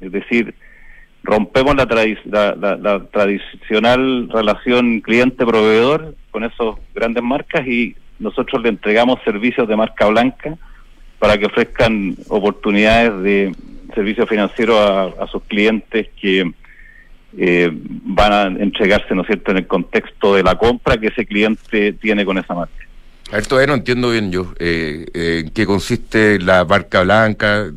Es 0.00 0.10
decir, 0.10 0.54
rompemos 1.22 1.76
la, 1.76 1.86
la, 2.56 3.06
tradicional 3.06 4.28
relación 4.30 5.00
cliente-proveedor 5.00 6.16
con 6.30 6.44
esas 6.44 6.74
grandes 6.94 7.22
marcas 7.22 7.66
y 7.66 7.94
nosotros 8.18 8.62
le 8.62 8.70
entregamos 8.70 9.20
servicios 9.24 9.68
de 9.68 9.76
marca 9.76 10.06
blanca 10.06 10.56
para 11.18 11.38
que 11.38 11.46
ofrezcan 11.46 12.16
oportunidades 12.28 13.22
de 13.22 13.54
servicios 13.94 14.28
financieros 14.28 15.14
a 15.18 15.26
sus 15.28 15.42
clientes 15.44 16.08
que 16.20 16.50
eh, 17.36 17.70
van 17.72 18.32
a 18.32 18.42
entregarse, 18.62 19.14
¿no 19.14 19.22
es 19.22 19.26
cierto?, 19.26 19.50
en 19.52 19.58
el 19.58 19.66
contexto 19.66 20.34
de 20.34 20.42
la 20.42 20.56
compra 20.56 20.98
que 20.98 21.08
ese 21.08 21.24
cliente 21.24 21.92
tiene 21.94 22.24
con 22.24 22.38
esa 22.38 22.54
marca. 22.54 22.74
A 23.30 23.36
ver, 23.36 23.46
todavía 23.46 23.68
no 23.68 23.74
entiendo 23.74 24.10
bien 24.10 24.30
yo 24.30 24.52
eh, 24.58 25.06
eh, 25.14 25.42
en 25.44 25.50
qué 25.50 25.64
consiste 25.64 26.38
la 26.38 26.64
marca 26.64 27.02
blanca. 27.02 27.70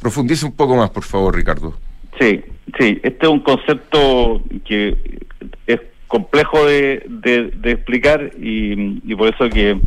Profundice 0.00 0.46
un 0.46 0.54
poco 0.54 0.76
más, 0.76 0.90
por 0.90 1.02
favor, 1.02 1.34
Ricardo. 1.34 1.76
Sí, 2.20 2.40
sí, 2.78 3.00
este 3.02 3.26
es 3.26 3.28
un 3.28 3.40
concepto 3.40 4.42
que 4.64 4.96
es 5.66 5.80
complejo 6.06 6.64
de, 6.64 7.04
explicar 7.64 8.30
y, 8.38 9.00
y, 9.04 9.14
por 9.16 9.34
eso 9.34 9.48
que 9.48 9.80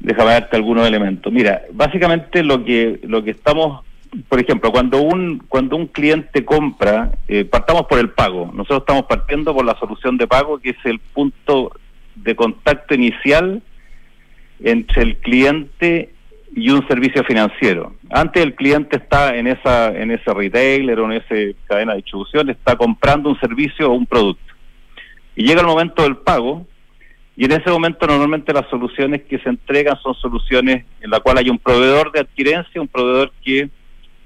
déjame 0.00 0.32
darte 0.32 0.56
algunos 0.56 0.84
elementos. 0.88 1.32
Mira, 1.32 1.62
básicamente 1.72 2.42
lo 2.42 2.64
que 2.64 2.98
lo 3.04 3.22
que 3.22 3.30
estamos 3.30 3.84
por 4.28 4.40
ejemplo, 4.40 4.70
cuando 4.70 5.00
un 5.00 5.38
cuando 5.48 5.76
un 5.76 5.86
cliente 5.86 6.44
compra, 6.44 7.12
eh, 7.28 7.44
partamos 7.44 7.86
por 7.86 7.98
el 7.98 8.10
pago. 8.10 8.50
Nosotros 8.52 8.80
estamos 8.80 9.04
partiendo 9.04 9.54
por 9.54 9.64
la 9.64 9.78
solución 9.78 10.16
de 10.16 10.26
pago, 10.26 10.58
que 10.58 10.70
es 10.70 10.76
el 10.84 10.98
punto 10.98 11.72
de 12.14 12.36
contacto 12.36 12.94
inicial 12.94 13.62
entre 14.60 15.02
el 15.02 15.16
cliente 15.16 16.10
y 16.54 16.70
un 16.70 16.86
servicio 16.86 17.24
financiero. 17.24 17.94
Antes 18.10 18.42
el 18.42 18.54
cliente 18.54 18.96
está 18.96 19.36
en 19.36 19.48
esa 19.48 19.88
en 19.88 20.10
ese 20.10 20.32
retailer 20.32 21.00
o 21.00 21.10
en 21.10 21.12
esa 21.12 21.56
cadena 21.66 21.92
de 21.92 21.98
distribución, 21.98 22.50
está 22.50 22.76
comprando 22.76 23.28
un 23.28 23.38
servicio 23.40 23.90
o 23.90 23.94
un 23.94 24.06
producto. 24.06 24.42
Y 25.36 25.44
llega 25.44 25.60
el 25.60 25.66
momento 25.66 26.04
del 26.04 26.16
pago, 26.18 26.64
y 27.36 27.44
en 27.46 27.52
ese 27.52 27.68
momento 27.70 28.06
normalmente 28.06 28.52
las 28.52 28.68
soluciones 28.68 29.22
que 29.22 29.38
se 29.38 29.48
entregan 29.48 29.98
son 30.00 30.14
soluciones 30.14 30.84
en 31.00 31.10
la 31.10 31.18
cual 31.18 31.38
hay 31.38 31.50
un 31.50 31.58
proveedor 31.58 32.12
de 32.12 32.20
adquirencia, 32.20 32.80
un 32.80 32.86
proveedor 32.86 33.32
que 33.44 33.68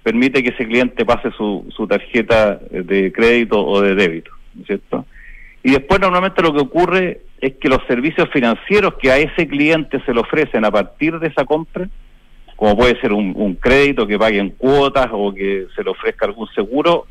permite 0.09 0.42
que 0.42 0.49
ese 0.49 0.66
cliente 0.66 1.05
pase 1.05 1.31
su, 1.37 1.66
su 1.77 1.87
tarjeta 1.87 2.59
de 2.71 3.12
crédito 3.12 3.62
o 3.62 3.83
de 3.83 3.94
débito, 3.94 4.31
¿cierto? 4.64 5.05
Y 5.62 5.73
después 5.73 6.01
normalmente 6.01 6.40
lo 6.40 6.55
que 6.55 6.61
ocurre 6.61 7.21
es 7.42 7.57
que 7.57 7.68
los 7.68 7.81
servicios 7.87 8.27
financieros 8.33 8.94
que 8.94 9.11
a 9.11 9.18
ese 9.18 9.47
cliente 9.47 10.01
se 10.07 10.14
le 10.14 10.21
ofrecen 10.21 10.64
a 10.64 10.71
partir 10.71 11.18
de 11.18 11.29
esa 11.29 11.44
compra, 11.44 11.87
como 12.57 12.75
puede 12.75 12.99
ser 13.03 13.12
un, 13.12 13.55
crédito 13.57 14.07
que 14.07 14.18
pague 14.18 14.38
en 14.38 14.49
cuotas 14.49 15.09
o 15.12 15.35
que 15.35 15.66
se 15.77 15.85
le 15.85 15.90
ofrezca 15.90 16.25
algún 16.25 16.49
seguro, 16.55 17.07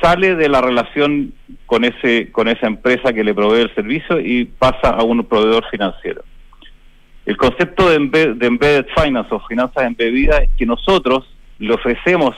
sale 0.00 0.34
de 0.34 0.48
la 0.48 0.62
relación 0.62 1.34
con 1.66 1.84
ese 1.84 2.32
con 2.32 2.48
esa 2.48 2.68
empresa 2.68 3.12
que 3.12 3.22
le 3.22 3.34
provee 3.34 3.64
el 3.64 3.74
servicio 3.74 4.18
y 4.18 4.46
pasa 4.46 4.88
a 4.96 5.02
un 5.02 5.24
proveedor 5.24 5.66
financiero. 5.70 6.22
El 7.26 7.36
concepto 7.36 7.90
de, 7.90 7.98
de 8.34 8.46
embedded 8.46 8.86
finance 8.96 9.28
o 9.34 9.40
finanzas 9.40 9.84
embebidas 9.84 10.40
es 10.40 10.50
que 10.56 10.64
nosotros 10.64 11.26
le 11.58 11.74
ofrecemos 11.74 12.34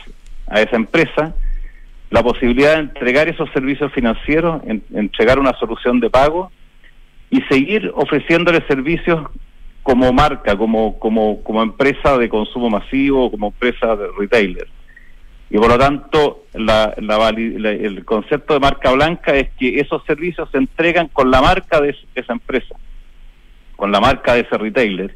a 0.46 0.60
esa 0.60 0.76
empresa 0.76 1.34
la 2.10 2.22
posibilidad 2.22 2.74
de 2.74 2.80
entregar 2.80 3.28
esos 3.28 3.48
servicios 3.52 3.92
financieros, 3.92 4.62
entregar 4.92 5.38
una 5.38 5.52
solución 5.58 6.00
de 6.00 6.10
pago 6.10 6.50
y 7.30 7.40
seguir 7.42 7.92
ofreciéndole 7.94 8.66
servicios 8.66 9.28
como 9.82 10.12
marca, 10.12 10.56
como, 10.56 10.98
como, 10.98 11.62
empresa 11.62 12.18
de 12.18 12.28
consumo 12.28 12.68
masivo, 12.68 13.30
como 13.30 13.48
empresa 13.48 13.94
de 13.96 14.08
retailer. 14.18 14.68
Y 15.48 15.56
por 15.56 15.68
lo 15.68 15.78
tanto, 15.78 16.44
el 16.52 18.04
concepto 18.04 18.54
de 18.54 18.60
marca 18.60 18.92
blanca 18.92 19.34
es 19.34 19.50
que 19.58 19.80
esos 19.80 20.04
servicios 20.04 20.48
se 20.50 20.58
entregan 20.58 21.08
con 21.08 21.30
la 21.30 21.40
marca 21.40 21.80
de 21.80 21.96
esa 22.14 22.32
empresa, 22.32 22.74
con 23.76 23.90
la 23.90 24.00
marca 24.00 24.34
de 24.34 24.40
ese 24.40 24.58
retailer. 24.58 25.14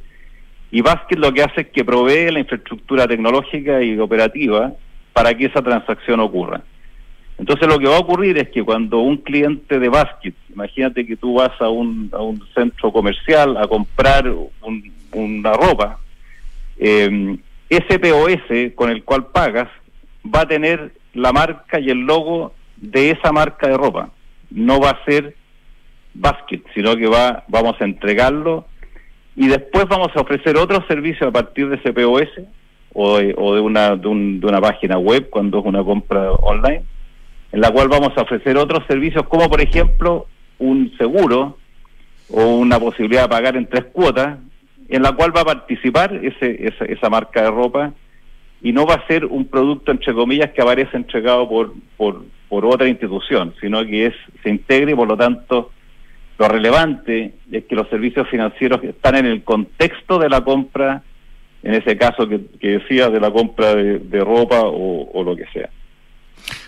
Y 0.74 0.80
Basket 0.80 1.18
lo 1.18 1.32
que 1.32 1.40
hace 1.40 1.60
es 1.60 1.66
que 1.68 1.84
provee 1.84 2.32
la 2.32 2.40
infraestructura 2.40 3.06
tecnológica 3.06 3.80
y 3.80 3.96
operativa 3.96 4.72
para 5.12 5.32
que 5.32 5.44
esa 5.44 5.62
transacción 5.62 6.18
ocurra. 6.18 6.62
Entonces 7.38 7.68
lo 7.68 7.78
que 7.78 7.86
va 7.86 7.94
a 7.94 8.00
ocurrir 8.00 8.36
es 8.38 8.48
que 8.48 8.64
cuando 8.64 8.98
un 8.98 9.18
cliente 9.18 9.78
de 9.78 9.88
Basket, 9.88 10.34
imagínate 10.52 11.06
que 11.06 11.14
tú 11.14 11.34
vas 11.34 11.52
a 11.60 11.68
un, 11.68 12.10
a 12.12 12.20
un 12.20 12.42
centro 12.56 12.90
comercial 12.90 13.56
a 13.56 13.68
comprar 13.68 14.28
una 15.12 15.52
ropa, 15.52 16.00
eh, 16.76 17.36
ese 17.68 18.00
POS 18.00 18.74
con 18.74 18.90
el 18.90 19.04
cual 19.04 19.26
pagas 19.26 19.68
va 20.26 20.40
a 20.40 20.48
tener 20.48 20.92
la 21.12 21.32
marca 21.32 21.78
y 21.78 21.88
el 21.88 22.00
logo 22.00 22.52
de 22.78 23.12
esa 23.12 23.30
marca 23.30 23.68
de 23.68 23.76
ropa. 23.76 24.10
No 24.50 24.80
va 24.80 24.90
a 24.90 25.04
ser 25.04 25.36
basket, 26.14 26.62
sino 26.74 26.96
que 26.96 27.06
va, 27.06 27.44
vamos 27.46 27.80
a 27.80 27.84
entregarlo 27.84 28.66
y 29.36 29.48
después 29.48 29.86
vamos 29.88 30.08
a 30.14 30.20
ofrecer 30.20 30.56
otro 30.56 30.84
servicio 30.86 31.28
a 31.28 31.32
partir 31.32 31.68
de 31.68 31.76
ese 31.76 31.92
POS 31.92 32.28
o 32.92 33.18
de, 33.18 33.34
o 33.36 33.54
de 33.54 33.60
una, 33.60 33.96
de, 33.96 34.08
una 34.08 34.60
página 34.60 34.98
web 34.98 35.28
cuando 35.28 35.58
es 35.58 35.64
una 35.64 35.82
compra 35.82 36.30
online, 36.32 36.84
en 37.52 37.60
la 37.60 37.70
cual 37.70 37.88
vamos 37.88 38.12
a 38.16 38.22
ofrecer 38.22 38.56
otros 38.56 38.84
servicios 38.86 39.26
como 39.26 39.48
por 39.50 39.60
ejemplo 39.60 40.26
un 40.58 40.92
seguro 40.96 41.58
o 42.30 42.56
una 42.56 42.78
posibilidad 42.78 43.22
de 43.22 43.28
pagar 43.28 43.56
en 43.56 43.66
tres 43.66 43.86
cuotas, 43.86 44.38
en 44.88 45.02
la 45.02 45.12
cual 45.12 45.36
va 45.36 45.40
a 45.40 45.46
participar 45.46 46.14
ese, 46.14 46.68
esa, 46.68 46.84
esa 46.84 47.10
marca 47.10 47.42
de 47.42 47.50
ropa 47.50 47.92
y 48.62 48.72
no 48.72 48.86
va 48.86 48.94
a 48.94 49.06
ser 49.06 49.26
un 49.26 49.46
producto, 49.46 49.90
entre 49.92 50.14
comillas, 50.14 50.50
que 50.52 50.62
aparece 50.62 50.96
entregado 50.96 51.48
por, 51.48 51.74
por, 51.96 52.24
por 52.48 52.64
otra 52.64 52.88
institución, 52.88 53.52
sino 53.60 53.84
que 53.84 54.06
es 54.06 54.14
se 54.42 54.50
integre 54.50 54.92
y 54.92 54.94
por 54.94 55.08
lo 55.08 55.16
tanto 55.16 55.70
lo 56.38 56.48
relevante 56.48 57.34
es 57.50 57.64
que 57.64 57.74
los 57.74 57.88
servicios 57.88 58.28
financieros 58.28 58.82
están 58.82 59.16
en 59.16 59.26
el 59.26 59.44
contexto 59.44 60.18
de 60.18 60.28
la 60.28 60.42
compra, 60.42 61.02
en 61.62 61.74
ese 61.74 61.96
caso 61.96 62.28
que, 62.28 62.40
decía, 62.60 63.08
de 63.08 63.20
la 63.20 63.30
compra 63.30 63.74
de, 63.74 64.20
ropa 64.20 64.60
o 64.62 65.22
lo 65.22 65.36
que 65.36 65.46
sea. 65.52 65.70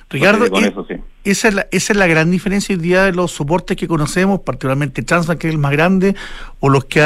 Ricardo, 0.09 0.47
eh, 0.47 1.01
esa, 1.25 1.49
es 1.49 1.55
la, 1.55 1.67
esa 1.73 1.93
es 1.93 1.99
la 1.99 2.07
gran 2.07 2.31
diferencia 2.31 2.77
hoy 2.77 2.81
día 2.81 3.05
de 3.05 3.13
los 3.13 3.33
soportes 3.33 3.77
que 3.77 3.89
conocemos, 3.89 4.41
particularmente 4.41 5.03
Transbank, 5.03 5.41
que 5.41 5.49
es 5.49 5.53
el 5.53 5.59
más 5.59 5.73
grande, 5.73 6.15
o 6.61 6.69
los 6.69 6.85
que, 6.85 7.01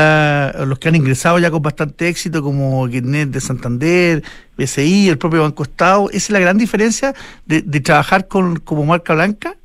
los 0.66 0.79
que 0.79 0.88
han 0.88 0.96
ingresado 0.96 1.38
ya 1.38 1.51
con 1.51 1.62
bastante 1.62 2.09
éxito, 2.09 2.42
como 2.42 2.87
Guinet 2.87 3.31
de 3.31 3.40
Santander, 3.40 4.23
BCI, 4.59 5.09
el 5.09 5.16
propio 5.16 5.40
Banco 5.42 5.62
Estado. 5.62 6.11
¿Esa 6.11 6.16
es 6.16 6.31
la 6.31 6.40
gran 6.40 6.59
diferencia 6.59 7.14
de, 7.46 7.62
trabajar 7.81 8.29
con, 8.29 8.57
como 8.57 8.85
marca 8.85 9.14
blanca? 9.14 9.57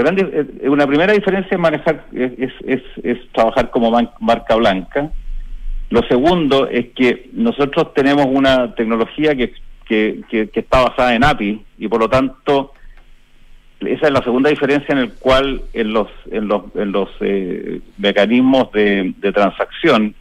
Eh, 0.00 0.68
una 0.68 0.86
primera 0.86 1.12
diferencia 1.12 1.54
es 1.54 1.60
manejar, 1.60 2.06
es, 2.12 2.52
es, 2.64 3.32
trabajar 3.32 3.70
como 3.70 3.90
marca 4.20 4.54
blanca. 4.56 5.10
Lo 5.90 6.02
segundo 6.02 6.68
es 6.68 6.88
que 6.94 7.30
nosotros 7.32 7.94
tenemos 7.94 8.26
una 8.26 8.74
tecnología 8.74 9.34
que 9.34 9.52
que, 9.88 10.50
está 10.54 10.82
basada 10.82 11.14
en 11.14 11.24
API 11.24 11.64
y 11.78 11.88
por 11.88 12.00
lo 12.00 12.08
tanto 12.08 12.72
esa 13.80 14.06
es 14.06 14.12
la 14.12 14.22
segunda 14.22 14.50
diferencia 14.50 14.92
en 14.92 14.98
el 14.98 15.12
cual 15.14 15.62
en 15.72 15.92
los 15.92 16.08
en 16.30 16.48
los 16.48 16.62
en 16.74 16.92
los 16.92 17.08
eh, 17.20 17.80
mecanismos 17.96 18.70
de, 18.72 19.14
transacción 19.32 20.14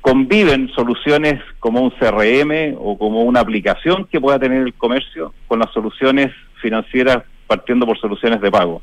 conviven 0.00 0.68
soluciones 0.70 1.40
como 1.60 1.80
un 1.80 1.90
CRM 1.90 2.76
o 2.78 2.96
como 2.98 3.22
una 3.22 3.40
aplicación 3.40 4.06
que 4.06 4.20
pueda 4.20 4.38
tener 4.38 4.62
el 4.62 4.74
comercio 4.74 5.34
con 5.46 5.58
las 5.58 5.70
soluciones 5.72 6.32
financieras 6.62 7.24
partiendo 7.46 7.86
por 7.86 7.98
soluciones 7.98 8.40
de 8.40 8.50
pago. 8.50 8.82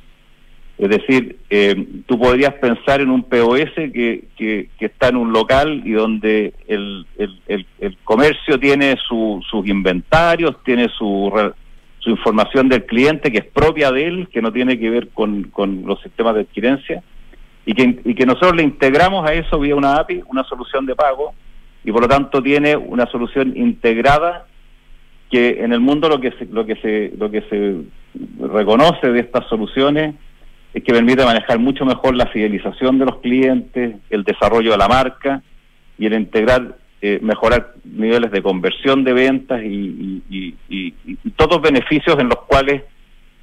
Es 0.78 0.90
decir, 0.90 1.38
eh, 1.50 1.88
tú 2.06 2.20
podrías 2.20 2.54
pensar 2.56 3.00
en 3.00 3.10
un 3.10 3.24
POS 3.24 3.72
que, 3.76 4.26
que, 4.36 4.70
está 4.80 5.08
en 5.08 5.16
un 5.16 5.32
local 5.32 5.82
y 5.86 5.94
donde 5.94 6.54
el, 6.68 7.06
el, 7.18 7.98
comercio 8.04 8.60
tiene 8.60 8.98
sus 9.08 9.68
inventarios, 9.68 10.62
tiene 10.66 10.90
su, 10.90 11.32
su 12.00 12.10
información 12.10 12.68
del 12.68 12.86
cliente 12.86 13.32
que 13.32 13.38
es 13.38 13.46
propia 13.46 13.90
de 13.92 14.06
él, 14.06 14.28
que 14.32 14.42
no 14.42 14.52
tiene 14.52 14.78
que 14.78 14.90
ver 14.90 15.10
con, 15.10 15.44
con 15.46 15.86
los 15.86 16.02
sistemas 16.02 16.36
de 16.36 16.42
adquirencia, 16.42 17.02
y 17.66 17.74
que, 17.74 18.02
y 18.04 18.14
que 18.14 18.26
nosotros 18.26 18.56
le 18.58 18.64
integramos 18.64 19.28
a 19.28 19.34
eso 19.34 19.58
vía 19.58 19.76
una 19.76 19.96
API, 19.96 20.24
una 20.28 20.44
solución 20.44 20.86
de 20.86 20.96
pago, 20.96 21.34
y 21.86 21.92
por 21.92 22.02
lo 22.02 22.08
tanto 22.10 22.44
tiene 22.44 22.76
una 22.76 23.06
solución 23.06 23.56
integrada 23.56 24.46
que 25.32 25.64
en 25.64 25.72
el 25.72 25.80
mundo 25.80 26.10
lo 26.10 26.20
que 26.20 26.32
se, 26.32 26.46
lo 26.46 26.66
que 26.66 26.76
se, 26.76 27.14
lo 27.18 27.32
que 27.32 27.42
se 27.44 27.82
reconoce 28.40 29.10
de 29.10 29.22
estas 29.22 29.48
soluciones 29.48 30.16
es 30.16 30.25
que 30.84 30.94
permite 30.94 31.24
manejar 31.24 31.60
mucho 31.60 31.86
mejor 31.86 32.16
la 32.16 32.28
fidelización 32.28 33.00
de 33.00 33.06
los 33.06 33.20
clientes, 33.20 33.96
el 34.10 34.24
desarrollo 34.24 34.72
de 34.72 34.78
la 34.78 34.88
marca 34.88 35.42
y 35.98 36.06
el 36.06 36.14
integrar, 36.14 36.78
eh, 37.02 37.20
mejorar 37.22 37.74
niveles 37.86 38.32
de 38.32 38.42
conversión 38.42 39.04
de 39.04 39.14
ventas 39.14 39.62
y, 39.64 40.56
todos 41.38 41.54
los 41.54 41.62
beneficios 41.62 42.18
en 42.20 42.30
los 42.30 42.40
cuales 42.48 42.84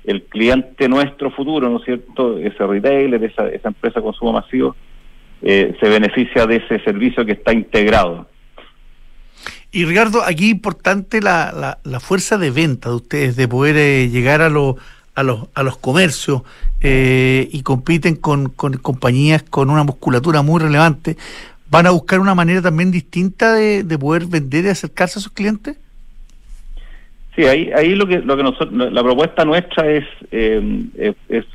el 0.04 0.24
cliente 0.24 0.88
nuestro 0.88 1.30
futuro, 1.30 1.68
¿no 1.68 1.78
es 1.78 1.84
cierto?, 1.84 2.38
ese 2.38 2.66
retailer, 2.66 3.22
esa, 3.22 3.48
esa 3.48 3.68
empresa 3.68 4.00
de 4.00 4.04
consumo 4.04 4.32
masivo, 4.32 4.74
eh, 5.42 5.74
se 5.80 5.88
beneficia 5.88 6.46
de 6.46 6.56
ese 6.56 6.80
servicio 6.80 7.24
que 7.24 7.32
está 7.32 7.52
integrado. 7.52 8.26
Y 9.70 9.86
Ricardo, 9.86 10.22
aquí 10.22 10.50
importante 10.50 11.22
la, 11.22 11.78
la, 11.82 12.00
fuerza 12.00 12.36
de 12.36 12.50
venta 12.50 12.90
de 12.90 12.96
ustedes, 12.96 13.36
de 13.36 13.48
poder 13.48 13.76
eh, 13.76 14.08
llegar 14.08 14.42
a, 14.42 14.50
lo, 14.50 14.76
a 15.14 15.22
los, 15.22 15.48
a 15.54 15.62
los 15.62 15.76
comercios 15.76 16.42
eh, 16.80 17.48
y 17.52 17.62
compiten 17.62 18.16
con, 18.16 18.48
con, 18.48 18.74
compañías 18.74 19.42
con 19.42 19.70
una 19.70 19.84
musculatura 19.84 20.42
muy 20.42 20.60
relevante, 20.60 21.16
¿van 21.70 21.86
a 21.86 21.90
buscar 21.90 22.20
una 22.20 22.34
manera 22.34 22.62
también 22.62 22.90
distinta 22.90 23.54
de, 23.54 23.82
de 23.82 23.98
poder 23.98 24.26
vender 24.26 24.64
y 24.64 24.68
acercarse 24.68 25.18
a 25.18 25.22
sus 25.22 25.32
clientes? 25.32 25.76
Sí, 27.34 27.46
ahí, 27.46 27.70
ahí 27.74 27.94
lo 27.94 28.06
que 28.06 28.18
lo 28.18 28.36
que 28.36 28.42
nosotros, 28.42 28.92
la 28.92 29.02
propuesta 29.02 29.42
nuestra 29.46 29.90
es, 29.90 30.04
eh, 30.30 31.14
es, 31.30 31.46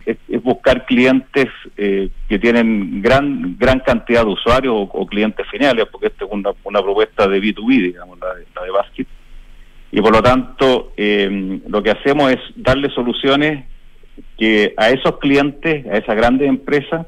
buscar 0.41 0.88
clientes 0.88 1.50
eh, 1.78 2.10
que 2.28 2.39
tienen 2.39 3.00
gran 3.00 3.56
gran 3.60 3.82
cantidad 3.82 4.24
de 4.26 4.32
usuarios 4.32 4.74
o, 4.76 5.06
clientes 5.06 5.46
finales, 5.52 5.86
porque 5.91 6.08
esta 6.08 6.26
es 6.26 6.32
una, 6.32 6.50
una 6.63 6.82
propuesta 6.82 7.28
de 7.28 7.39
B2B, 7.39 7.67
digamos, 7.67 8.17
la 8.20 8.34
la 8.56 8.63
de 8.63 8.72
Basket 8.72 9.06
y 9.91 10.02
por 10.02 10.12
lo 10.13 10.21
tanto 10.21 10.91
eh, 10.97 11.60
lo 11.67 11.82
que 11.82 11.91
hacemos 11.91 12.32
es 12.32 12.39
darle 12.56 12.89
soluciones 12.89 13.65
que 14.38 14.73
a 14.78 14.89
esos 14.89 15.19
clientes, 15.19 15.86
a 15.88 15.97
esas 15.97 16.15
grandes 16.15 16.50
empresas, 16.50 17.06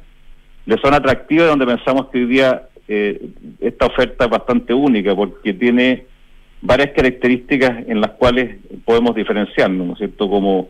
les 0.65 0.79
son 0.79 0.93
atractivas 0.93 1.47
donde 1.47 1.65
pensamos 1.65 2.07
que 2.07 2.19
hoy 2.19 2.25
día 2.25 2.63
eh, 2.87 3.29
esta 3.59 3.87
oferta 3.87 4.25
es 4.25 4.31
bastante 4.31 4.73
única 4.73 5.15
porque 5.15 5.53
tiene 5.53 6.05
varias 6.61 6.91
características 6.91 7.87
en 7.87 8.01
las 8.01 8.11
cuales 8.11 8.57
podemos 8.85 9.15
diferenciarnos, 9.15 9.87
¿no 9.87 9.93
es 9.93 9.99
cierto? 9.99 10.29
Como 10.29 10.69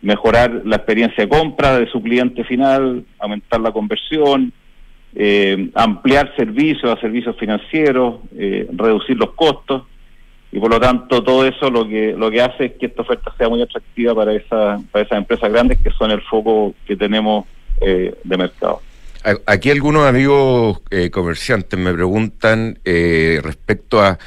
mejorar 0.00 0.62
la 0.64 0.76
experiencia 0.76 1.24
de 1.24 1.28
compra 1.28 1.78
de 1.78 1.86
su 1.90 2.02
cliente 2.02 2.44
final, 2.44 3.04
aumentar 3.18 3.60
la 3.60 3.72
conversión, 3.72 4.52
eh, 5.14 5.70
ampliar 5.74 6.34
servicios 6.36 6.90
a 6.90 7.00
servicios 7.00 7.36
financieros, 7.36 8.16
reducir 8.32 9.16
los 9.16 9.32
costos 9.32 9.84
y 10.52 10.60
por 10.60 10.70
lo 10.70 10.78
tanto 10.78 11.24
todo 11.24 11.46
eso 11.46 11.70
lo 11.70 11.88
que 11.88 12.12
lo 12.12 12.30
que 12.30 12.42
hace 12.42 12.66
es 12.66 12.72
que 12.72 12.86
esta 12.86 13.02
oferta 13.02 13.34
sea 13.38 13.48
muy 13.48 13.62
atractiva 13.62 14.14
para 14.14 14.34
esa 14.34 14.78
para 14.92 15.04
esas 15.04 15.18
empresas 15.18 15.50
grandes 15.50 15.78
que 15.78 15.90
son 15.92 16.10
el 16.10 16.20
foco 16.20 16.74
que 16.86 16.94
tenemos 16.94 17.46
eh, 17.80 18.14
de 18.22 18.36
mercado. 18.36 18.82
Aquí 19.46 19.70
algunos 19.70 20.06
amigos 20.06 20.80
eh, 20.90 21.10
comerciantes 21.10 21.78
me 21.78 21.92
preguntan 21.94 22.78
eh, 22.84 23.40
respecto 23.42 24.02
a 24.02 24.18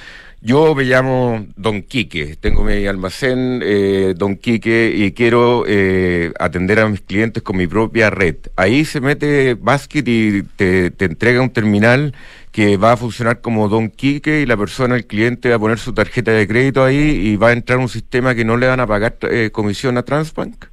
yo 0.41 0.73
me 0.73 0.83
llamo 0.83 1.45
Don 1.55 1.81
Quique, 1.81 2.37
tengo 2.39 2.63
mi 2.63 2.85
almacén 2.85 3.63
Don 4.15 4.35
Quique 4.35 4.93
y 4.95 5.11
quiero 5.11 5.63
atender 6.37 6.81
a 6.81 6.87
mis 6.87 7.01
clientes 7.01 7.41
con 7.41 7.57
mi 7.57 7.65
propia 7.65 8.11
red. 8.11 8.35
Ahí 8.55 8.85
se 8.85 9.01
mete 9.01 9.55
Basket 9.55 10.03
y 10.05 10.43
te, 10.55 10.91
te 10.91 11.05
entrega 11.05 11.41
un 11.41 11.49
terminal 11.49 12.13
que 12.55 12.77
va 12.77 12.93
a 12.93 12.97
funcionar 12.97 13.41
como 13.41 13.67
Don 13.67 13.89
Quique 13.89 14.39
y 14.39 14.45
la 14.45 14.55
persona, 14.55 14.95
el 14.95 15.05
cliente, 15.05 15.49
va 15.49 15.57
a 15.57 15.59
poner 15.59 15.77
su 15.77 15.93
tarjeta 15.93 16.31
de 16.31 16.47
crédito 16.47 16.85
ahí 16.85 16.95
y 16.95 17.35
va 17.35 17.49
a 17.49 17.51
entrar 17.51 17.79
un 17.79 17.89
sistema 17.89 18.33
que 18.33 18.45
no 18.45 18.55
le 18.55 18.65
van 18.65 18.79
a 18.79 18.87
pagar 18.87 19.17
eh, 19.23 19.49
comisión 19.51 19.97
a 19.97 20.03
Transbank? 20.03 20.63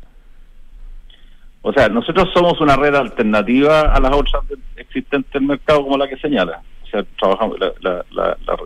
O 1.63 1.73
sea, 1.73 1.89
nosotros 1.89 2.29
somos 2.33 2.61
una 2.61 2.77
red 2.77 2.95
alternativa 2.95 3.93
a 3.93 3.99
las 3.99 4.13
otras 4.13 4.45
existentes 4.77 5.35
en 5.35 5.43
el 5.43 5.49
mercado 5.49 5.83
como 5.83 5.99
la 5.99 6.07
que 6.07 6.17
señala. 6.19 6.63
O 6.85 6.87
sea, 6.87 7.05
trabajamos 7.19 7.59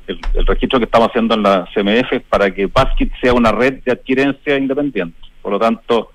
el, 0.07 0.47
registro 0.47 0.79
que 0.79 0.85
estamos 0.85 1.09
haciendo 1.09 1.37
en 1.37 1.43
la 1.43 1.67
CMF 1.73 2.13
es 2.13 2.23
para 2.25 2.51
que 2.51 2.67
Basket 2.67 3.09
sea 3.23 3.33
una 3.33 3.51
red 3.51 3.83
de 3.83 3.93
adquirencia 3.93 4.59
independiente. 4.59 5.17
Por 5.41 5.53
lo 5.53 5.59
tanto, 5.59 6.11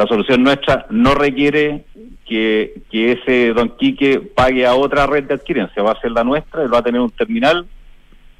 la 0.00 0.06
solución 0.06 0.42
nuestra 0.42 0.86
no 0.88 1.14
requiere 1.14 1.84
que, 2.26 2.80
ese 2.90 3.52
Don 3.52 3.76
Quique 3.76 4.18
pague 4.34 4.64
a 4.64 4.74
otra 4.74 5.06
red 5.06 5.24
de 5.24 5.34
adquirencia, 5.34 5.82
va 5.82 5.92
a 5.92 6.00
ser 6.00 6.12
la 6.12 6.24
nuestra, 6.24 6.62
él 6.62 6.72
va 6.72 6.78
a 6.78 6.82
tener 6.82 7.02
un 7.02 7.10
terminal 7.10 7.66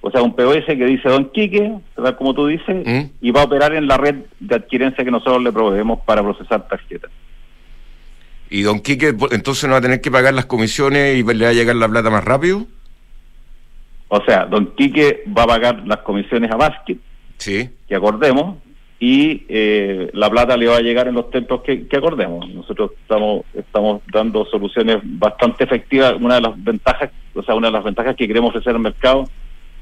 o 0.00 0.10
sea, 0.10 0.22
un 0.22 0.34
POS 0.34 0.64
que 0.64 0.86
dice 0.86 1.10
Don 1.10 1.26
Quique, 1.26 1.70
¿verdad? 1.94 2.16
como 2.16 2.32
tú 2.32 2.46
dices, 2.46 2.86
¿Mm? 2.86 3.10
y 3.20 3.30
va 3.30 3.42
a 3.42 3.44
operar 3.44 3.74
en 3.74 3.86
la 3.86 3.98
red 3.98 4.14
de 4.38 4.54
adquirencia 4.54 5.04
que 5.04 5.10
nosotros 5.10 5.42
le 5.42 5.52
proveemos 5.52 6.00
para 6.06 6.22
procesar 6.22 6.66
tarjetas. 6.66 7.10
¿Y 8.48 8.62
don 8.62 8.80
Quique 8.80 9.14
entonces 9.30 9.64
no 9.64 9.72
va 9.72 9.78
a 9.78 9.82
tener 9.82 10.00
que 10.00 10.10
pagar 10.10 10.32
las 10.32 10.46
comisiones 10.46 11.18
y 11.18 11.22
le 11.22 11.44
va 11.44 11.50
a 11.50 11.52
llegar 11.52 11.76
la 11.76 11.90
plata 11.90 12.08
más 12.08 12.24
rápido? 12.24 12.66
O 14.08 14.24
sea, 14.24 14.46
Don 14.46 14.74
Quique 14.74 15.24
va 15.36 15.42
a 15.42 15.46
pagar 15.46 15.86
las 15.86 15.98
comisiones 15.98 16.50
a 16.50 16.56
Basket, 16.56 16.96
Sí. 17.36 17.68
que 17.86 17.94
acordemos, 17.94 18.56
y 19.02 19.46
eh, 19.48 20.10
la 20.12 20.28
plata 20.28 20.56
le 20.58 20.66
va 20.66 20.76
a 20.76 20.80
llegar 20.82 21.08
en 21.08 21.14
los 21.14 21.30
tiempos 21.30 21.62
que, 21.62 21.86
que 21.88 21.96
acordemos. 21.96 22.46
Nosotros 22.50 22.90
estamos 23.00 23.44
estamos 23.54 24.02
dando 24.12 24.44
soluciones 24.44 24.98
bastante 25.02 25.64
efectivas. 25.64 26.14
Una 26.20 26.34
de 26.34 26.42
las 26.42 26.62
ventajas, 26.62 27.10
o 27.34 27.42
sea, 27.42 27.54
una 27.54 27.68
de 27.68 27.72
las 27.72 27.84
ventajas 27.84 28.14
que 28.14 28.28
queremos 28.28 28.50
ofrecer 28.50 28.74
al 28.74 28.80
mercado 28.80 29.24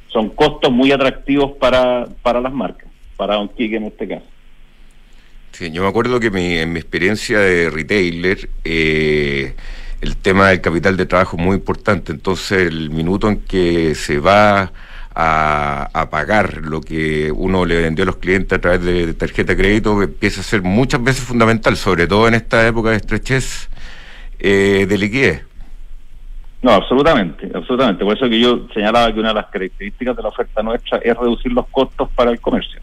son 0.06 0.30
costos 0.30 0.70
muy 0.70 0.92
atractivos 0.92 1.52
para, 1.58 2.06
para 2.22 2.40
las 2.40 2.52
marcas, 2.52 2.88
para 3.16 3.34
Don 3.34 3.48
Quique 3.48 3.76
en 3.76 3.84
este 3.84 4.06
caso. 4.08 4.26
Sí, 5.50 5.70
yo 5.72 5.82
me 5.82 5.88
acuerdo 5.88 6.20
que 6.20 6.30
mi- 6.30 6.56
en 6.58 6.72
mi 6.72 6.78
experiencia 6.78 7.40
de 7.40 7.70
retailer, 7.70 8.48
eh, 8.64 9.54
el 10.00 10.16
tema 10.16 10.50
del 10.50 10.60
capital 10.60 10.96
de 10.96 11.06
trabajo 11.06 11.36
es 11.36 11.42
muy 11.42 11.56
importante. 11.56 12.12
Entonces, 12.12 12.68
el 12.68 12.90
minuto 12.90 13.28
en 13.28 13.40
que 13.40 13.96
se 13.96 14.20
va 14.20 14.72
a, 15.20 16.08
pagar 16.10 16.62
lo 16.62 16.80
que 16.80 17.32
uno 17.32 17.64
le 17.64 17.82
vendió 17.82 18.04
a 18.04 18.06
los 18.06 18.16
clientes 18.16 18.56
a 18.56 18.60
través 18.60 18.84
de 18.84 19.14
tarjeta 19.14 19.52
de 19.52 19.58
crédito 19.58 20.00
empieza 20.00 20.40
a 20.40 20.44
ser 20.44 20.62
muchas 20.62 21.02
veces 21.02 21.24
fundamental, 21.24 21.76
sobre 21.76 22.06
todo 22.06 22.28
en 22.28 22.34
esta 22.34 22.66
época 22.66 22.90
de 22.90 22.96
estrechez 22.96 23.68
eh, 24.38 24.86
de 24.88 24.98
liquidez. 24.98 25.44
No, 26.62 26.72
absolutamente, 26.72 27.50
absolutamente. 27.52 28.04
Por 28.04 28.16
eso 28.16 28.28
que 28.28 28.38
yo 28.38 28.68
señalaba 28.72 29.12
que 29.12 29.18
una 29.18 29.30
de 29.30 29.34
las 29.34 29.46
características 29.46 30.16
de 30.16 30.22
la 30.22 30.28
oferta 30.28 30.62
nuestra 30.62 30.98
es 30.98 31.16
reducir 31.16 31.52
los 31.52 31.66
costos 31.66 32.08
para 32.14 32.30
el 32.30 32.40
comercio. 32.40 32.80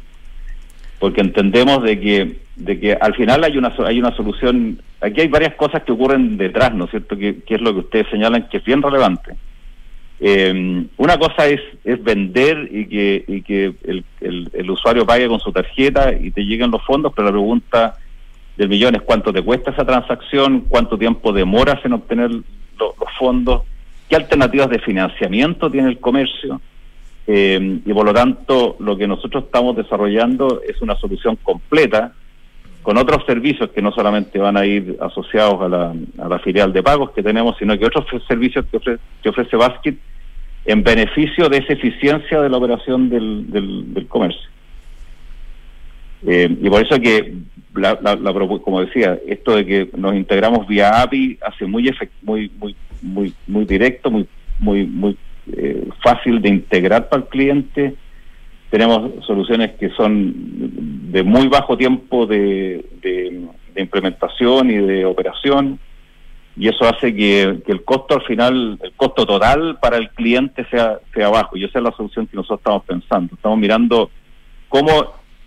Porque 1.00 1.22
entendemos 1.22 1.84
de 1.84 2.00
que 2.00 2.46
de 2.58 2.80
que 2.80 2.94
al 2.94 3.14
final 3.16 3.44
hay 3.46 3.58
una 3.58 3.74
hay 3.86 4.00
una 4.00 4.16
solución, 4.16 4.82
aquí 5.00 5.22
hay 5.22 5.28
varias 5.28 5.56
cosas 5.56 5.84
que 5.84 5.92
ocurren 5.92 6.38
detrás, 6.38 6.74
¿no 6.74 6.86
es 6.86 6.92
cierto? 6.92 7.18
Que, 7.18 7.44
que 7.44 7.56
es 7.56 7.62
lo 7.62 7.74
que 7.74 7.80
ustedes 7.80 8.08
señalan 8.10 8.48
que 8.50 8.58
es 8.58 8.64
bien 8.64 8.82
relevante. 8.82 9.36
Eh, 10.20 10.86
una 10.98 11.18
cosa 11.18 11.46
es, 11.48 11.60
es 11.84 12.02
vender 12.04 12.70
y 12.72 12.86
que, 12.88 13.26
y 13.28 13.42
que 13.42 13.74
el, 13.84 14.04
el- 14.22 14.72
usuario 14.72 15.06
pague 15.06 15.28
con 15.28 15.40
su 15.40 15.52
tarjeta 15.52 16.14
y 16.14 16.32
te 16.32 16.42
lleguen 16.46 16.72
los 16.72 16.84
fondos, 16.86 17.12
pero 17.16 17.26
la 17.28 17.32
pregunta 17.34 17.98
del 18.58 18.70
millón 18.70 18.96
es 18.96 19.02
cuánto 19.02 19.34
te 19.34 19.42
cuesta 19.42 19.72
esa 19.72 19.86
transacción, 19.86 20.62
cuánto 20.70 20.98
tiempo 20.98 21.34
demoras 21.34 21.84
en 21.84 21.94
obtener 21.94 22.32
lo- 22.32 22.44
los 23.00 23.10
fondos, 23.20 23.64
qué 24.10 24.16
alternativas 24.16 24.70
de 24.70 24.80
financiamiento 24.80 25.70
tiene 25.70 25.90
el 25.90 26.00
comercio. 26.00 26.62
Eh, 27.28 27.80
y 27.86 27.94
por 27.94 28.06
lo 28.06 28.14
tanto, 28.14 28.78
lo 28.80 28.96
que 28.96 29.08
nosotros 29.08 29.46
estamos 29.46 29.76
desarrollando 29.76 30.62
es 30.68 30.82
una 30.82 30.96
solución 30.96 31.36
completa 31.44 32.14
con 32.86 32.98
otros 32.98 33.26
servicios 33.26 33.72
que 33.72 33.82
no 33.82 33.92
solamente 33.92 34.38
van 34.38 34.56
a 34.58 34.64
ir 34.66 34.96
asociados 35.02 35.60
a 35.60 35.68
la, 35.68 35.94
a 36.20 36.28
la 36.30 36.38
filial 36.40 36.72
de 36.72 36.84
pagos 36.84 37.10
que 37.12 37.24
tenemos, 37.24 37.58
sino 37.58 37.76
que 37.78 37.86
otros 37.88 38.06
servicios 38.28 38.64
que 38.70 38.78
ofrece, 38.78 39.02
que 39.24 39.30
ofrece 39.30 39.58
Basket 39.58 39.96
en 40.66 40.84
beneficio 40.84 41.50
de 41.50 41.58
esa 41.58 41.74
eficiencia 41.74 42.40
de 42.42 42.48
la 42.50 42.58
operación 42.58 43.10
del, 43.10 43.50
del, 43.52 43.94
comercio. 44.08 44.48
Eh, 46.28 46.48
y 46.62 46.70
por 46.70 46.82
eso 46.84 47.00
que, 47.00 47.34
la, 47.76 47.98
la- 48.04 48.16
como 48.60 48.82
decía, 48.82 49.18
esto 49.28 49.56
de 49.56 49.66
que 49.66 49.90
nos 49.98 50.14
integramos 50.16 50.68
vía 50.68 51.02
API 51.02 51.40
hace 51.42 51.66
muy 51.66 51.88
efect- 51.88 52.10
muy 52.22 52.52
muy 52.60 52.76
muy 53.02 53.34
muy 53.48 53.66
directo, 53.66 54.10
muy 54.12 54.28
muy 54.60 54.86
muy 54.86 55.18
eh, 55.58 55.88
fácil 56.04 56.40
de 56.42 56.50
integrar 56.50 57.10
para 57.10 57.24
el 57.24 57.30
cliente. 57.30 57.96
Tenemos 58.76 59.24
soluciones 59.26 59.72
que 59.80 59.90
son 59.92 60.34
de 61.14 61.24
muy 61.24 61.48
bajo 61.48 61.78
tiempo 61.78 62.26
de, 62.26 62.86
de- 63.02 63.48
de 63.74 63.82
implementación 63.82 64.70
y 64.70 64.76
de 64.76 65.06
operación 65.06 65.80
y 66.58 66.68
eso 66.68 66.84
hace 66.86 67.16
que, 67.16 67.62
que 67.66 67.72
el 67.72 67.86
costo 67.86 68.16
al 68.16 68.24
final, 68.24 68.78
el 68.84 68.92
costo 68.98 69.26
total 69.26 69.78
para 69.82 69.96
el 69.96 70.10
cliente 70.10 70.66
sea, 70.70 71.00
sea 71.14 71.30
bajo 71.30 71.56
y 71.56 71.64
esa 71.64 71.80
es 71.80 71.84
la 71.86 71.92
solución 71.96 72.28
que 72.28 72.36
nosotros 72.36 72.60
estamos 72.60 72.84
pensando. 72.84 73.36
Estamos 73.36 73.58
mirando 73.58 74.10
cómo, 74.68 74.92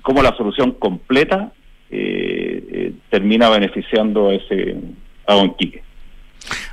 cómo 0.00 0.22
la 0.22 0.34
solución 0.34 0.72
completa 0.72 1.52
eh, 1.90 2.64
eh, 2.72 2.92
termina 3.10 3.50
beneficiando 3.50 4.30
a 4.30 4.34
ese 4.36 4.74
a 5.26 5.34
Don 5.34 5.52
Quique. 5.54 5.82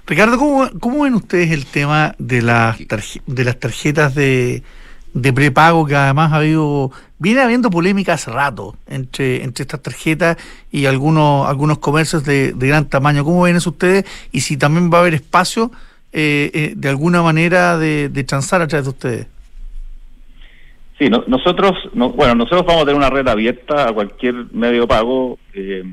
Ricardo, 0.07 0.37
¿cómo, 0.37 0.69
cómo 0.79 1.03
ven 1.03 1.15
ustedes 1.15 1.51
el 1.51 1.65
tema 1.65 2.15
de 2.17 2.41
las, 2.41 2.79
tarje- 2.87 3.21
de 3.27 3.43
las 3.43 3.59
tarjetas 3.59 4.15
de, 4.15 4.63
de 5.15 5.31
prepago 5.33 5.85
que 5.85 5.95
además 5.95 6.33
ha 6.33 6.35
habido, 6.37 6.91
viene 7.19 7.39
habiendo 7.41 7.69
polémica 7.69 8.13
hace 8.13 8.29
rato 8.31 8.75
entre, 8.85 9.43
entre 9.45 9.63
estas 9.63 9.81
tarjetas 9.81 10.35
y 10.71 10.85
algunos, 10.87 11.47
algunos 11.47 11.77
comercios 11.79 12.25
de, 12.25 12.51
de 12.51 12.67
gran 12.67 12.85
tamaño? 12.89 13.23
¿Cómo 13.23 13.41
ven 13.43 13.55
eso 13.55 13.69
ustedes? 13.69 14.05
Y 14.33 14.41
si 14.41 14.57
también 14.57 14.91
va 14.93 14.97
a 14.97 15.01
haber 15.01 15.13
espacio 15.13 15.71
eh, 16.11 16.51
eh, 16.53 16.73
de 16.75 16.89
alguna 16.89 17.21
manera 17.21 17.77
de, 17.77 18.09
de 18.09 18.23
transar 18.25 18.61
a 18.61 18.67
través 18.67 18.83
de 18.85 18.89
ustedes. 18.89 19.27
Sí, 20.99 21.09
no- 21.09 21.23
nosotros, 21.27 21.71
no- 21.93 22.09
bueno, 22.11 22.35
nosotros 22.35 22.65
vamos 22.65 22.83
a 22.83 22.85
tener 22.85 22.97
una 22.97 23.09
red 23.09 23.27
abierta 23.27 23.87
a 23.87 23.93
cualquier 23.93 24.35
medio 24.51 24.85
pago 24.87 25.39
eh, 25.53 25.83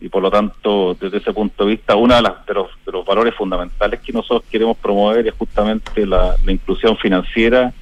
y, 0.00 0.08
por 0.08 0.22
lo 0.22 0.30
tanto, 0.30 0.94
desde 1.00 1.16
ese 1.18 1.32
punto 1.32 1.64
de 1.64 1.72
vista, 1.72 1.96
uno 1.96 2.14
de, 2.14 2.22
de 2.46 2.54
los, 2.54 2.68
de 2.86 2.92
los 2.92 3.04
valores 3.06 3.34
fundamentales 3.34 4.00
que 4.00 4.12
nosotros 4.12 4.44
queremos 4.50 4.76
promover 4.76 5.26
es 5.26 5.34
justamente 5.34 6.06
la 6.06 6.36
inclusión 6.46 6.96
financiera 6.98 7.72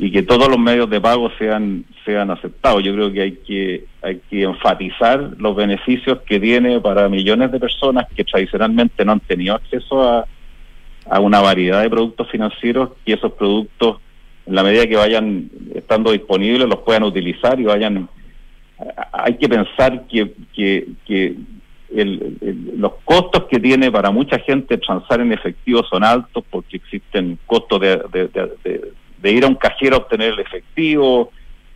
y 0.00 0.12
que 0.12 0.22
todos 0.22 0.48
los 0.48 0.58
medios 0.58 0.88
de 0.88 1.00
pago 1.00 1.30
sean 1.38 1.84
sean 2.04 2.30
aceptados. 2.30 2.82
Yo 2.84 2.94
creo 2.94 3.12
que 3.12 3.20
hay 3.20 3.32
que 3.32 3.84
hay 4.00 4.20
que 4.30 4.42
enfatizar 4.42 5.32
los 5.38 5.56
beneficios 5.56 6.20
que 6.26 6.38
tiene 6.40 6.80
para 6.80 7.08
millones 7.08 7.50
de 7.50 7.58
personas 7.60 8.06
que 8.14 8.24
tradicionalmente 8.24 9.04
no 9.04 9.12
han 9.12 9.20
tenido 9.20 9.56
acceso 9.56 10.02
a, 10.08 10.26
a 11.10 11.20
una 11.20 11.40
variedad 11.40 11.82
de 11.82 11.90
productos 11.90 12.30
financieros 12.30 12.90
y 13.04 13.12
esos 13.12 13.32
productos 13.32 13.96
en 14.46 14.54
la 14.54 14.62
medida 14.62 14.86
que 14.86 14.96
vayan 14.96 15.50
estando 15.74 16.12
disponibles 16.12 16.68
los 16.68 16.78
puedan 16.80 17.02
utilizar 17.02 17.58
y 17.60 17.64
vayan 17.64 18.08
hay 19.12 19.34
que 19.36 19.48
pensar 19.48 20.06
que, 20.06 20.32
que, 20.54 20.86
que 21.04 21.34
el- 21.94 22.38
los 22.76 22.92
costos 23.04 23.44
que 23.50 23.58
tiene 23.58 23.90
para 23.90 24.10
mucha 24.12 24.38
gente 24.38 24.78
transar 24.78 25.20
en 25.20 25.32
efectivo 25.32 25.82
son 25.90 26.04
altos 26.04 26.44
porque 26.48 26.76
existen 26.76 27.38
costos 27.46 27.80
de- 27.80 28.00
de- 28.12 28.28
de- 28.28 28.92
de 29.20 29.32
ir 29.32 29.44
a 29.44 29.48
un 29.48 29.54
cajero 29.54 29.96
a 29.96 29.98
obtener 29.98 30.34
el 30.34 30.40
efectivo, 30.40 31.30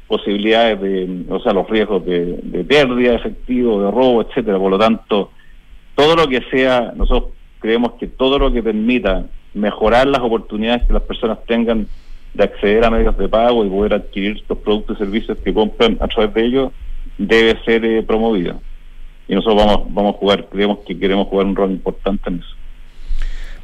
posibilidades 0.07 0.81
de, 0.81 1.24
o 1.28 1.40
sea, 1.40 1.52
los 1.52 1.68
riesgos 1.68 2.05
de, 2.05 2.38
de 2.42 2.64
pérdida 2.64 3.11
de 3.11 3.16
efectivo, 3.16 3.83
de 3.83 3.90
robo, 3.90 4.22
etcétera. 4.22 4.59
Por 4.59 4.70
lo 4.70 4.78
tanto, 4.78 5.31
todo 5.94 6.16
lo 6.16 6.28
que 6.28 6.42
sea, 6.50 6.92
nosotros 6.96 7.33
creemos 7.59 7.92
que 7.92 8.09
todo 8.09 8.38
lo 8.38 8.52
que 8.52 8.62
permita 8.62 9.26
mejorar 9.55 10.07
las 10.07 10.20
oportunidades 10.20 10.85
que 10.87 10.92
las 10.92 11.02
personas 11.02 11.38
tengan 11.46 11.87
de 12.35 12.44
acceder 12.44 12.85
a 12.85 12.90
medios 12.90 13.16
de 13.18 13.28
pago 13.28 13.64
y 13.64 13.68
poder 13.68 13.94
adquirir 13.94 14.42
los 14.48 14.59
productos 14.59 14.96
y 14.96 15.05
servicios 15.05 15.38
que 15.38 15.52
compran 15.52 15.98
a 16.00 16.09
través 16.09 16.33
de 16.35 16.44
ellos 16.44 16.72
debe 17.18 17.62
ser 17.64 17.85
eh, 17.85 18.02
promovido. 18.02 18.61
Y 19.28 19.35
nosotros 19.35 19.64
vamos, 19.64 19.94
vamos 19.94 20.14
a 20.14 20.18
jugar, 20.18 20.46
creemos 20.48 20.78
que 20.87 20.98
queremos 20.98 21.28
jugar 21.28 21.46
un 21.46 21.57
rol 21.57 21.70
importante 21.70 22.28
en 22.31 22.37
eso. 22.37 22.57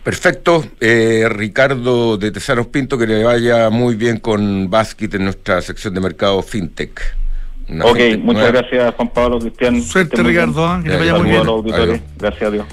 Perfecto. 0.08 0.64
Eh, 0.80 1.26
Ricardo 1.28 2.16
de 2.16 2.30
Tesanos 2.30 2.68
Pinto, 2.68 2.96
que 2.96 3.06
le 3.06 3.22
vaya 3.24 3.68
muy 3.68 3.94
bien 3.94 4.18
con 4.18 4.70
Basket 4.70 5.10
en 5.12 5.24
nuestra 5.24 5.60
sección 5.60 5.92
de 5.92 6.00
mercado 6.00 6.40
FinTech. 6.40 6.98
Una 7.68 7.84
ok, 7.84 7.96
fintech 7.98 8.20
muchas 8.20 8.40
nueva. 8.40 8.58
gracias 8.62 8.94
Juan 8.94 9.08
Pablo, 9.12 9.38
Cristian. 9.38 9.82
Suerte. 9.82 10.22
Ricardo, 10.22 10.66
¿ah? 10.66 10.80
que 10.82 10.88
le 10.88 10.94
Ya, 10.94 10.98
vaya 11.00 11.14
muy 11.18 11.28
bien. 11.28 11.42
Adiós. 11.74 12.00
Gracias 12.18 12.42
a 12.42 12.50
Dios. 12.50 12.66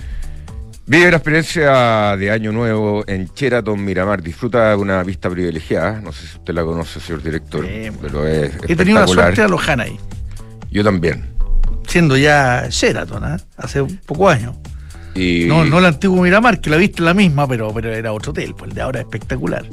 Vive 0.85 1.11
la 1.11 1.17
experiencia 1.17 2.15
de 2.15 2.31
Año 2.31 2.53
Nuevo 2.53 3.03
en 3.05 3.25
Sheraton 3.35 3.83
Miramar. 3.83 4.23
Disfruta 4.23 4.69
de 4.69 4.75
una 4.77 5.03
vista 5.03 5.29
privilegiada. 5.29 5.99
No 5.99 6.13
sé 6.13 6.27
si 6.27 6.37
usted 6.37 6.53
la 6.53 6.63
conoce, 6.63 7.01
señor 7.01 7.21
director, 7.21 7.65
Sí, 7.65 7.91
pero 8.01 8.25
es 8.25 8.53
He 8.65 8.77
tenido 8.77 9.01
la 9.01 9.07
suerte 9.07 9.41
a 9.41 9.49
Lojana 9.49 9.83
ahí, 9.83 9.99
Yo 10.71 10.85
también. 10.85 11.25
siendo 11.85 12.15
ya 12.15 12.67
Sheraton, 12.69 13.25
¿ah? 13.25 13.37
hace 13.57 13.83
pocos 14.05 14.33
años. 14.33 14.55
Y 15.15 15.45
No, 15.45 15.63
no 15.65 15.79
el 15.79 15.85
antiguo 15.85 16.21
Miramar, 16.21 16.59
que 16.59 16.69
la 16.69 16.77
viste 16.77 17.01
la 17.01 17.13
misma, 17.13 17.47
pero, 17.47 17.73
pero 17.73 17.91
era 17.93 18.11
otro 18.11 18.31
hotel, 18.31 18.53
pues 18.55 18.69
el 18.69 18.75
de 18.75 18.81
ahora 18.81 18.99
es 18.99 19.05
espectacular. 19.05 19.65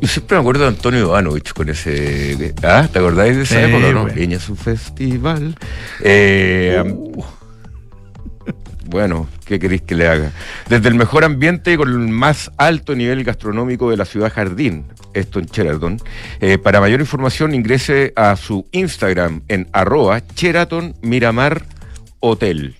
Yo 0.00 0.08
siempre 0.08 0.36
me 0.36 0.40
acuerdo 0.40 0.62
de 0.62 0.68
Antonio 0.68 1.00
Ivanovich 1.00 1.52
con 1.52 1.68
ese. 1.68 2.54
¿Ah? 2.62 2.88
¿Te 2.92 2.98
acordáis 2.98 3.36
de 3.36 3.42
esa 3.42 3.54
Sí, 3.56 3.60
época, 3.70 3.92
no? 3.92 4.02
bueno. 4.02 4.14
Viña 4.16 4.40
su 4.40 4.56
festival. 4.56 5.54
Eh, 6.02 6.82
Uh. 6.86 7.22
Bueno, 8.88 9.28
¿qué 9.44 9.58
queréis 9.58 9.82
que 9.82 9.96
le 9.96 10.06
haga? 10.06 10.30
Desde 10.68 10.88
el 10.88 10.94
mejor 10.94 11.24
ambiente 11.24 11.72
y 11.72 11.76
con 11.76 11.88
el 11.90 11.98
más 12.08 12.52
alto 12.56 12.94
nivel 12.94 13.24
gastronómico 13.24 13.90
de 13.90 13.96
la 13.96 14.04
ciudad 14.04 14.32
Jardín, 14.32 14.84
esto 15.12 15.40
en 15.40 15.46
Sheraton. 15.46 15.98
Eh, 16.40 16.56
para 16.58 16.80
mayor 16.80 17.00
información 17.00 17.52
ingrese 17.52 18.12
a 18.14 18.36
su 18.36 18.64
Instagram 18.70 19.42
en 19.48 19.68
arroba 19.72 20.22
Sheraton 20.36 20.94
Miramar 21.02 21.64
Hotel. 22.20 22.76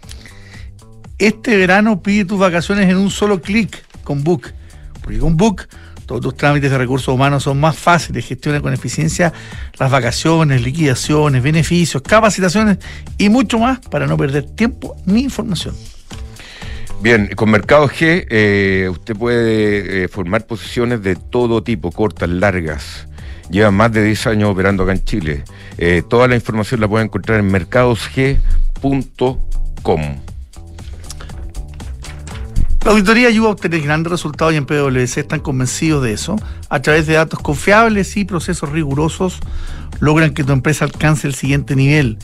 Este 1.18 1.57
verano 1.57 2.02
pide 2.02 2.26
tus 2.26 2.38
vacaciones 2.38 2.90
en 2.90 2.98
un 2.98 3.11
solo 3.11 3.40
clic 3.40 3.83
con 4.05 4.22
Book. 4.22 4.52
Porque 5.02 5.18
con 5.18 5.37
Book 5.37 5.66
todos 6.05 6.20
tus 6.20 6.37
trámites 6.37 6.70
de 6.70 6.79
recursos 6.79 7.09
humanos 7.09 7.42
son 7.42 7.59
más 7.59 7.76
fáciles, 7.76 8.26
gestiona 8.26 8.61
con 8.61 8.72
eficiencia 8.72 9.33
las 9.79 9.90
vacaciones, 9.90 10.62
liquidaciones, 10.62 11.42
beneficios, 11.42 12.02
capacitaciones 12.02 12.79
y 13.18 13.29
mucho 13.29 13.59
más 13.59 13.81
para 13.81 14.07
no 14.07 14.16
perder 14.16 14.44
tiempo 14.44 14.96
ni 15.05 15.22
información. 15.22 15.74
Bien, 17.02 17.29
con 17.35 17.50
Mercado 17.50 17.88
G 17.88 18.26
eh, 18.31 18.88
usted 18.90 19.16
puede 19.16 20.05
eh, 20.05 20.09
formar 20.09 20.46
posiciones 20.46 21.02
de 21.02 21.16
todo 21.16 21.62
tipo, 21.62 21.92
cortas, 21.92 22.29
largas. 22.29 23.07
Lleva 23.50 23.70
más 23.70 23.92
de 23.92 24.05
10 24.05 24.26
años 24.29 24.50
operando 24.50 24.83
acá 24.83 24.92
en 24.92 25.05
Chile. 25.05 25.44
Eh, 25.79 26.02
toda 26.09 26.29
la 26.29 26.35
información 26.35 26.81
la 26.81 26.88
puede 26.88 27.05
encontrar 27.05 27.40
en 27.40 27.46
mercadosg.com. 27.46 30.36
La 32.87 32.92
auditoría 32.92 33.27
ayuda 33.27 33.49
a 33.49 33.51
obtener 33.51 33.81
grandes 33.81 34.12
resultados 34.12 34.55
y 34.55 34.59
en 34.59 34.64
PwC 34.64 35.18
están 35.18 35.40
convencidos 35.40 36.05
de 36.05 36.12
eso. 36.12 36.37
A 36.68 36.81
través 36.81 37.09
de 37.09 37.14
datos 37.14 37.40
confiables 37.40 38.16
y 38.16 38.25
procesos 38.25 38.70
rigurosos 38.70 39.40
logran 39.99 40.33
que 40.33 40.44
tu 40.44 40.53
empresa 40.53 40.85
alcance 40.85 41.27
el 41.27 41.35
siguiente 41.35 41.75
nivel. 41.75 42.16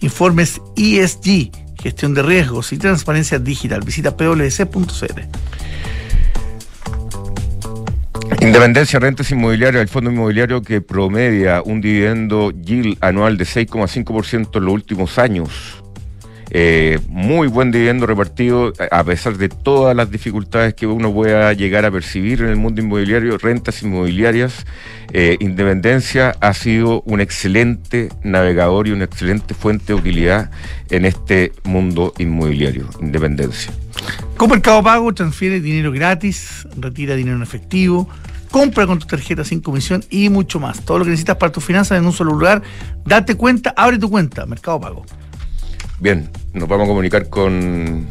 Informes 0.00 0.62
ESG, 0.74 1.50
gestión 1.82 2.14
de 2.14 2.22
riesgos 2.22 2.72
y 2.72 2.78
transparencia 2.78 3.38
digital. 3.38 3.82
Visita 3.84 4.16
pwc.cl. 4.16 5.20
Independencia 8.40 8.98
Rentas 8.98 9.30
Inmobiliarias, 9.30 9.82
el 9.82 9.88
fondo 9.88 10.10
inmobiliario 10.10 10.62
que 10.62 10.80
promedia 10.80 11.60
un 11.60 11.82
dividendo 11.82 12.52
yield 12.52 12.96
anual 13.02 13.36
de 13.36 13.44
6,5% 13.44 14.56
en 14.56 14.64
los 14.64 14.72
últimos 14.72 15.18
años. 15.18 15.82
Eh, 16.50 17.00
muy 17.08 17.48
buen 17.48 17.70
dividendo 17.70 18.06
repartido, 18.06 18.72
a 18.90 19.04
pesar 19.04 19.36
de 19.36 19.48
todas 19.48 19.96
las 19.96 20.10
dificultades 20.10 20.74
que 20.74 20.86
uno 20.86 21.12
pueda 21.12 21.52
llegar 21.52 21.84
a 21.84 21.90
percibir 21.90 22.40
en 22.42 22.48
el 22.48 22.56
mundo 22.56 22.80
inmobiliario, 22.80 23.36
rentas 23.38 23.82
inmobiliarias. 23.82 24.64
Eh, 25.12 25.36
Independencia 25.40 26.36
ha 26.40 26.54
sido 26.54 27.02
un 27.02 27.20
excelente 27.20 28.10
navegador 28.22 28.86
y 28.86 28.92
una 28.92 29.04
excelente 29.04 29.54
fuente 29.54 29.86
de 29.86 29.94
utilidad 29.94 30.50
en 30.90 31.04
este 31.04 31.52
mundo 31.64 32.12
inmobiliario. 32.18 32.88
Independencia. 33.00 33.72
Con 34.36 34.50
Mercado 34.50 34.82
Pago 34.82 35.12
transfiere 35.14 35.60
dinero 35.60 35.90
gratis, 35.90 36.68
retira 36.76 37.16
dinero 37.16 37.36
en 37.36 37.42
efectivo, 37.42 38.08
compra 38.50 38.86
con 38.86 38.98
tu 38.98 39.06
tarjeta 39.06 39.44
sin 39.44 39.60
comisión 39.60 40.04
y 40.10 40.28
mucho 40.28 40.60
más. 40.60 40.84
Todo 40.84 40.98
lo 40.98 41.04
que 41.04 41.10
necesitas 41.10 41.36
para 41.36 41.50
tus 41.50 41.64
finanzas 41.64 41.98
en 41.98 42.06
un 42.06 42.12
solo 42.12 42.32
lugar. 42.32 42.62
Date 43.04 43.34
cuenta, 43.34 43.74
abre 43.76 43.98
tu 43.98 44.08
cuenta, 44.10 44.46
Mercado 44.46 44.80
Pago. 44.80 45.06
Bien, 45.98 46.30
nos 46.52 46.68
vamos 46.68 46.84
a 46.84 46.88
comunicar 46.88 47.30
con 47.30 48.06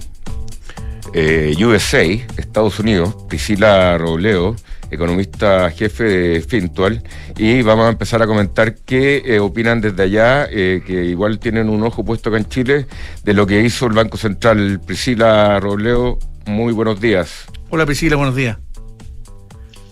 eh, 1.13 1.55
USA, 1.63 2.01
Estados 2.35 2.79
Unidos, 2.79 3.15
Priscila 3.29 3.95
Robleo, 3.99 4.55
economista 4.89 5.69
jefe 5.69 6.03
de 6.03 6.41
Fintual, 6.41 7.03
y 7.37 7.61
vamos 7.61 7.85
a 7.85 7.89
empezar 7.89 8.23
a 8.23 8.27
comentar 8.27 8.73
qué 8.73 9.21
eh, 9.23 9.39
opinan 9.39 9.81
desde 9.81 10.01
allá, 10.01 10.47
eh, 10.49 10.81
que 10.85 11.05
igual 11.05 11.37
tienen 11.37 11.69
un 11.69 11.83
ojo 11.83 12.03
puesto 12.03 12.29
acá 12.29 12.39
en 12.39 12.49
Chile, 12.49 12.87
de 13.23 13.33
lo 13.35 13.45
que 13.45 13.61
hizo 13.61 13.85
el 13.85 13.93
Banco 13.93 14.17
Central. 14.17 14.81
Priscila 14.83 15.59
Robleo, 15.59 16.17
muy 16.47 16.73
buenos 16.73 16.99
días. 16.99 17.45
Hola 17.69 17.85
Priscila, 17.85 18.15
buenos 18.15 18.35
días. 18.35 18.57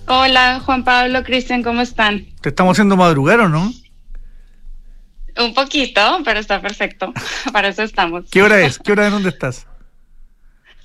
Hola 0.07 0.61
Juan 0.65 0.83
Pablo, 0.83 1.23
Cristian, 1.23 1.61
¿cómo 1.61 1.81
están? 1.81 2.25
¿Te 2.41 2.49
estamos 2.49 2.73
haciendo 2.73 2.97
madrugar 2.97 3.39
o 3.39 3.49
no? 3.49 3.71
Un 5.37 5.53
poquito, 5.53 6.21
pero 6.23 6.39
está 6.39 6.61
perfecto. 6.61 7.11
Para 7.53 7.69
eso 7.69 7.83
estamos. 7.83 8.25
¿Qué 8.29 8.43
hora 8.43 8.61
es? 8.61 8.79
¿Qué 8.79 8.91
hora 8.91 9.07
es? 9.07 9.11
¿Dónde 9.11 9.29
estás? 9.29 9.65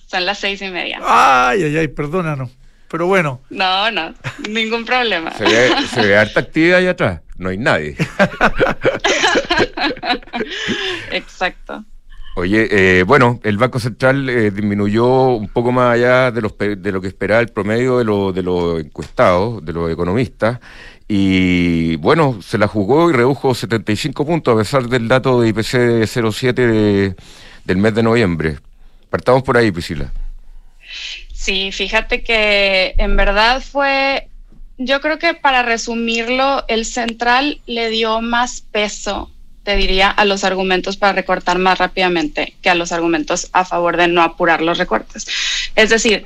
Son 0.07 0.25
las 0.25 0.39
seis 0.39 0.63
y 0.63 0.71
media. 0.71 1.01
Ay, 1.03 1.65
ay, 1.65 1.77
ay, 1.77 1.89
perdónanos. 1.89 2.51
Pero 2.89 3.07
bueno. 3.07 3.43
No, 3.51 3.91
no, 3.91 4.15
ningún 4.49 4.87
problema. 4.87 5.33
Se 5.33 5.45
ve, 5.45 5.71
se 5.95 6.07
ve 6.07 6.17
harta 6.17 6.41
actividad 6.41 6.79
allá 6.79 6.93
atrás. 6.93 7.21
No 7.37 7.51
hay 7.51 7.59
nadie. 7.59 7.95
Exacto. 11.13 11.85
Oye, 12.39 12.69
eh, 12.71 13.03
bueno, 13.03 13.41
el 13.43 13.59
Banco 13.59 13.81
Central 13.81 14.29
eh, 14.31 14.53
disminuyó 14.53 15.31
un 15.31 15.49
poco 15.49 15.73
más 15.73 15.95
allá 15.95 16.31
de, 16.31 16.41
los, 16.41 16.57
de 16.57 16.93
lo 16.93 17.01
que 17.01 17.09
esperaba 17.09 17.41
el 17.41 17.49
promedio 17.49 17.99
de, 17.99 18.05
lo, 18.05 18.33
de 18.33 18.45
los 18.45 18.79
encuestados, 18.79 19.65
de 19.65 19.73
los 19.73 19.91
economistas, 19.91 20.61
y 21.09 21.97
bueno, 21.97 22.41
se 22.41 22.57
la 22.57 22.69
jugó 22.69 23.11
y 23.11 23.13
redujo 23.13 23.57
75 23.57 24.25
puntos 24.25 24.55
a 24.55 24.59
pesar 24.59 24.89
del 24.89 25.09
dato 25.09 25.41
de 25.41 25.49
IPC 25.49 26.07
07 26.07 27.17
del 27.65 27.77
mes 27.77 27.95
de 27.97 28.03
noviembre. 28.05 28.59
Partamos 29.11 29.43
por 29.43 29.57
ahí, 29.57 29.73
Priscila. 29.73 30.13
Sí, 31.33 31.73
fíjate 31.73 32.23
que 32.23 32.95
en 32.99 33.17
verdad 33.17 33.61
fue, 33.61 34.29
yo 34.77 35.01
creo 35.01 35.19
que 35.19 35.35
para 35.35 35.65
resumirlo, 35.65 36.65
el 36.69 36.85
central 36.85 37.61
le 37.67 37.91
dio 37.91 38.21
más 38.21 38.61
peso 38.61 39.29
te 39.69 39.77
diría, 39.77 40.09
a 40.09 40.25
los 40.25 40.45
argumentos 40.45 40.97
para 40.97 41.13
recortar 41.13 41.59
más 41.59 41.77
rápidamente 41.77 42.55
que 42.63 42.71
a 42.71 42.75
los 42.75 42.91
argumentos 42.91 43.51
a 43.53 43.67
favor 43.67 43.99
de 43.99 44.09
no 44.09 44.23
apurar 44.23 44.63
los 44.63 44.79
recortes. 44.79 45.27
Es 45.77 45.91
decir, 45.91 46.25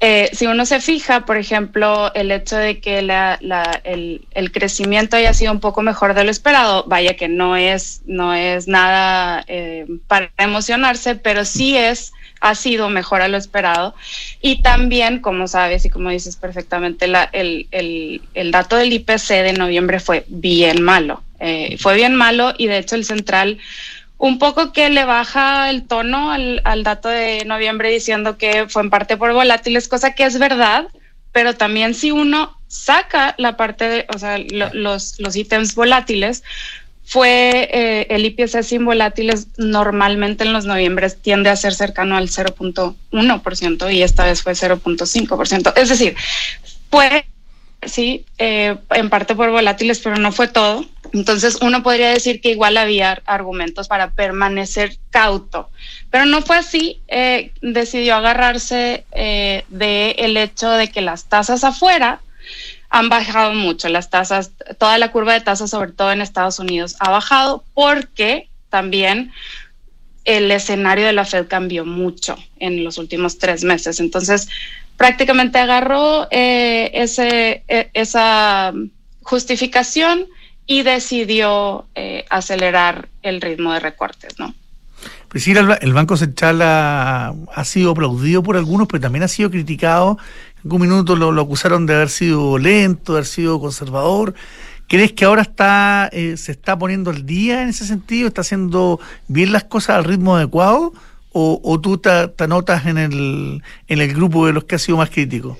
eh, 0.00 0.28
si 0.34 0.46
uno 0.46 0.66
se 0.66 0.82
fija, 0.82 1.24
por 1.24 1.38
ejemplo, 1.38 2.12
el 2.12 2.30
hecho 2.30 2.58
de 2.58 2.80
que 2.80 3.00
la, 3.00 3.38
la, 3.40 3.80
el, 3.84 4.26
el, 4.32 4.52
crecimiento 4.52 5.16
haya 5.16 5.32
sido 5.32 5.50
un 5.52 5.60
poco 5.60 5.80
mejor 5.80 6.12
de 6.12 6.24
lo 6.24 6.30
esperado, 6.30 6.84
vaya 6.86 7.16
que 7.16 7.26
no 7.26 7.56
es, 7.56 8.02
no 8.04 8.34
es 8.34 8.68
nada 8.68 9.42
eh, 9.46 9.86
para 10.06 10.30
emocionarse, 10.36 11.14
pero 11.14 11.46
sí 11.46 11.78
es 11.78 12.12
ha 12.44 12.54
sido 12.54 12.90
mejor 12.90 13.22
a 13.22 13.28
lo 13.28 13.38
esperado. 13.38 13.94
Y 14.42 14.60
también, 14.60 15.20
como 15.20 15.48
sabes 15.48 15.86
y 15.86 15.90
como 15.90 16.10
dices 16.10 16.36
perfectamente, 16.36 17.06
la, 17.06 17.24
el, 17.32 17.68
el, 17.70 18.20
el, 18.34 18.50
dato 18.50 18.76
del 18.76 18.92
IPC 18.92 19.28
de 19.28 19.54
noviembre 19.54 19.98
fue 19.98 20.26
bien 20.28 20.82
malo. 20.82 21.22
Eh, 21.40 21.76
fue 21.78 21.94
bien 21.96 22.14
malo 22.14 22.52
y 22.58 22.66
de 22.66 22.78
hecho 22.78 22.96
el 22.96 23.06
central 23.06 23.58
un 24.18 24.38
poco 24.38 24.72
que 24.72 24.90
le 24.90 25.04
baja 25.04 25.70
el 25.70 25.86
tono 25.86 26.32
al, 26.32 26.60
al, 26.64 26.84
dato 26.84 27.08
de 27.08 27.44
noviembre 27.46 27.90
diciendo 27.90 28.36
que 28.36 28.66
fue 28.68 28.82
en 28.82 28.90
parte 28.90 29.16
por 29.16 29.32
volátiles, 29.32 29.88
cosa 29.88 30.14
que 30.14 30.24
es 30.24 30.38
verdad, 30.38 30.88
pero 31.32 31.54
también 31.54 31.94
si 31.94 32.10
uno 32.10 32.58
saca 32.68 33.34
la 33.38 33.56
parte 33.56 33.88
de, 33.88 34.06
o 34.14 34.18
sea, 34.18 34.38
lo, 34.38 34.72
los, 34.74 35.18
los 35.18 35.34
ítems 35.34 35.74
volátiles, 35.74 36.42
fue 37.04 37.68
eh, 37.70 38.06
el 38.10 38.24
IPC 38.24 38.62
sin 38.62 38.84
volátiles 38.84 39.48
normalmente 39.58 40.44
en 40.44 40.52
los 40.52 40.64
noviembres 40.64 41.20
tiende 41.20 41.50
a 41.50 41.56
ser 41.56 41.74
cercano 41.74 42.16
al 42.16 42.28
0.1% 42.28 43.92
y 43.92 44.02
esta 44.02 44.24
vez 44.24 44.42
fue 44.42 44.52
0.5%. 44.52 45.72
Es 45.76 45.90
decir, 45.90 46.16
fue, 46.90 47.26
sí, 47.86 48.24
eh, 48.38 48.76
en 48.90 49.10
parte 49.10 49.34
por 49.34 49.50
volátiles, 49.50 50.00
pero 50.00 50.16
no 50.16 50.32
fue 50.32 50.48
todo. 50.48 50.86
Entonces 51.12 51.58
uno 51.60 51.82
podría 51.82 52.08
decir 52.08 52.40
que 52.40 52.50
igual 52.50 52.78
había 52.78 53.22
argumentos 53.26 53.86
para 53.86 54.10
permanecer 54.12 54.96
cauto, 55.10 55.70
pero 56.10 56.24
no 56.24 56.40
fue 56.40 56.56
así. 56.56 57.02
Eh, 57.08 57.52
decidió 57.60 58.16
agarrarse 58.16 59.04
del 59.12 60.14
el 60.16 60.36
hecho 60.38 60.70
de 60.70 60.90
que 60.90 61.02
las 61.02 61.26
tasas 61.26 61.64
afuera 61.64 62.20
han 62.94 63.08
bajado 63.08 63.54
mucho 63.54 63.88
las 63.88 64.08
tasas, 64.08 64.52
toda 64.78 64.98
la 64.98 65.10
curva 65.10 65.32
de 65.32 65.40
tasas, 65.40 65.68
sobre 65.68 65.90
todo 65.90 66.12
en 66.12 66.20
Estados 66.20 66.60
Unidos, 66.60 66.94
ha 67.00 67.10
bajado 67.10 67.64
porque 67.74 68.48
también 68.70 69.32
el 70.24 70.48
escenario 70.52 71.04
de 71.04 71.12
la 71.12 71.24
Fed 71.24 71.48
cambió 71.48 71.84
mucho 71.84 72.36
en 72.60 72.84
los 72.84 72.96
últimos 72.96 73.38
tres 73.38 73.64
meses. 73.64 73.98
Entonces, 73.98 74.48
prácticamente 74.96 75.58
agarró 75.58 76.28
eh, 76.30 76.92
ese, 76.94 77.64
eh, 77.66 77.90
esa 77.94 78.72
justificación 79.22 80.26
y 80.64 80.82
decidió 80.82 81.86
eh, 81.96 82.24
acelerar 82.30 83.08
el 83.22 83.40
ritmo 83.40 83.72
de 83.72 83.80
recortes, 83.80 84.38
¿no? 84.38 84.54
Priscila, 85.28 85.78
el 85.80 85.92
Banco 85.92 86.16
Central 86.16 86.62
ha, 86.62 87.34
ha, 87.52 87.64
sido 87.64 87.90
aplaudido 87.90 88.44
por 88.44 88.56
algunos, 88.56 88.86
pero 88.86 89.00
también 89.00 89.24
ha 89.24 89.28
sido 89.28 89.50
criticado 89.50 90.16
algún 90.64 90.82
minuto 90.82 91.14
lo, 91.14 91.30
lo, 91.30 91.42
acusaron 91.42 91.86
de 91.86 91.94
haber 91.94 92.08
sido 92.08 92.58
lento, 92.58 93.12
de 93.12 93.18
haber 93.18 93.26
sido 93.26 93.60
conservador. 93.60 94.34
¿Crees 94.88 95.12
que 95.12 95.24
ahora 95.24 95.42
está 95.42 96.08
eh, 96.12 96.36
se 96.36 96.52
está 96.52 96.78
poniendo 96.78 97.10
el 97.10 97.26
día 97.26 97.62
en 97.62 97.68
ese 97.68 97.86
sentido? 97.86 98.28
¿Está 98.28 98.40
haciendo 98.40 99.00
bien 99.28 99.52
las 99.52 99.64
cosas 99.64 99.96
al 99.96 100.04
ritmo 100.04 100.36
adecuado? 100.36 100.92
¿O, 101.32 101.60
o 101.62 101.80
tú 101.80 101.98
te, 101.98 102.28
te 102.28 102.44
anotas 102.44 102.86
en 102.86 102.98
el, 102.98 103.62
en 103.88 104.00
el 104.00 104.14
grupo 104.14 104.46
de 104.46 104.52
los 104.52 104.64
que 104.64 104.76
ha 104.76 104.78
sido 104.78 104.98
más 104.98 105.10
críticos? 105.10 105.58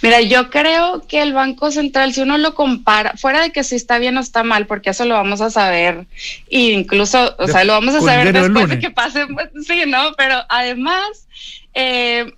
Mira, 0.00 0.20
yo 0.20 0.48
creo 0.48 1.02
que 1.06 1.20
el 1.20 1.32
Banco 1.32 1.70
Central, 1.70 2.14
si 2.14 2.22
uno 2.22 2.38
lo 2.38 2.54
compara, 2.54 3.14
fuera 3.16 3.42
de 3.42 3.52
que 3.52 3.64
si 3.64 3.76
está 3.76 3.98
bien 3.98 4.16
o 4.16 4.20
está 4.20 4.42
mal, 4.42 4.66
porque 4.66 4.90
eso 4.90 5.04
lo 5.04 5.14
vamos 5.14 5.40
a 5.40 5.50
saber, 5.50 6.06
e 6.48 6.60
incluso, 6.70 7.34
o 7.38 7.48
sea, 7.48 7.64
lo 7.64 7.72
vamos 7.74 7.94
a 7.94 8.00
saber 8.00 8.32
después 8.32 8.68
de 8.68 8.78
que 8.78 8.90
pase, 8.90 9.26
sí, 9.66 9.82
¿no? 9.86 10.12
Pero 10.16 10.36
además, 10.48 11.26
eh, 11.74 12.32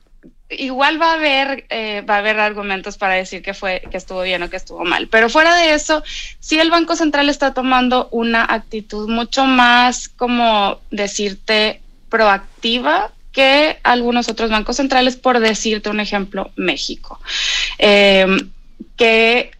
igual 0.59 1.01
va 1.01 1.13
a 1.13 1.15
haber 1.15 1.65
eh, 1.71 2.03
va 2.09 2.17
a 2.17 2.19
haber 2.19 2.39
argumentos 2.41 2.97
para 2.99 3.15
decir 3.15 3.43
que 3.43 3.55
fue 3.55 3.83
que 3.91 3.97
estuvo 3.97 4.23
bien 4.23 4.43
o 4.43 4.51
que 4.51 4.57
estuvo 4.57 4.85
mal 4.85 5.09
pero 5.09 5.29
fuera 5.29 5.57
de 5.57 5.75
eso 5.75 6.03
sí 6.41 6.59
el 6.59 6.71
banco 6.71 6.97
central 6.97 7.29
está 7.29 7.55
tomando 7.55 8.09
una 8.11 8.45
actitud 8.45 9.09
mucho 9.09 9.45
más 9.45 10.09
como 10.09 10.81
decirte 10.91 11.81
proactiva 12.09 13.11
que 13.33 13.79
algunos 13.83 14.29
otros 14.29 14.51
bancos 14.51 14.77
centrales, 14.77 15.17
por 15.17 15.41
decirte 15.41 15.89
un 15.89 16.01
ejemplo, 16.01 16.51
México. 16.55 17.19
Eh, 17.79 18.27
que, 18.97 19.51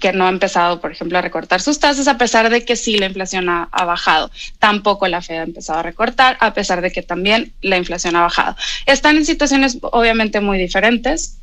que, 0.00 0.12
no 0.12 0.26
ha 0.26 0.30
empezado, 0.30 0.80
por 0.80 0.92
ejemplo, 0.92 1.18
a 1.18 1.22
recortar 1.22 1.60
sus 1.60 1.78
tasas, 1.78 2.08
a 2.08 2.18
pesar 2.18 2.50
de 2.50 2.64
que 2.64 2.76
sí 2.76 2.98
la 2.98 3.06
inflación 3.06 3.48
ha, 3.48 3.68
bajado. 3.84 4.30
Tampoco 4.58 5.08
la 5.08 5.22
Fed 5.22 5.38
ha 5.38 5.42
empezado 5.42 5.80
a 5.80 5.82
recortar, 5.82 6.36
a 6.40 6.54
pesar 6.54 6.80
de 6.80 6.90
que 6.90 7.02
también 7.02 7.52
la 7.62 7.76
inflación 7.76 8.16
ha 8.16 8.22
bajado. 8.22 8.56
Están 8.86 9.16
en 9.16 9.26
situaciones 9.26 9.78
obviamente 9.82 10.40
muy 10.40 10.58
diferentes, 10.58 11.38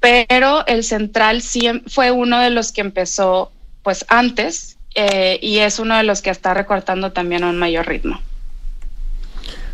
pero 0.00 0.66
el 0.66 0.84
central 0.84 1.42
sí 1.42 1.68
fue 1.86 2.10
uno 2.10 2.40
de 2.40 2.50
los 2.50 2.72
que 2.72 2.80
empezó 2.80 3.52
pues 3.82 4.04
antes 4.08 4.78
eh, 4.94 5.38
y 5.42 5.58
es 5.58 5.78
uno 5.78 5.96
de 5.96 6.02
los 6.02 6.22
que 6.22 6.30
está 6.30 6.54
recortando 6.54 7.12
también 7.12 7.44
a 7.44 7.50
un 7.50 7.58
mayor 7.58 7.86
ritmo. 7.86 8.20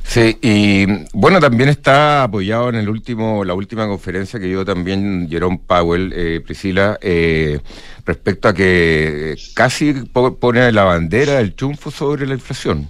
Sí, 0.08 0.38
y 0.40 0.86
bueno, 1.12 1.40
también 1.40 1.68
está 1.68 2.22
apoyado 2.22 2.68
en 2.70 2.76
el 2.76 2.88
último, 2.88 3.44
la 3.44 3.54
última 3.54 3.86
conferencia 3.86 4.38
que 4.40 4.46
dio 4.46 4.64
también 4.64 5.26
Jerome 5.28 5.60
Powell, 5.66 6.12
eh, 6.14 6.40
Priscila, 6.44 6.96
eh, 7.02 7.60
respecto 8.06 8.48
a 8.48 8.54
que 8.54 9.36
casi 9.54 9.92
pone 9.92 10.72
la 10.72 10.84
bandera 10.84 11.34
del 11.34 11.54
triunfo 11.54 11.90
sobre 11.90 12.26
la 12.26 12.34
inflación 12.34 12.88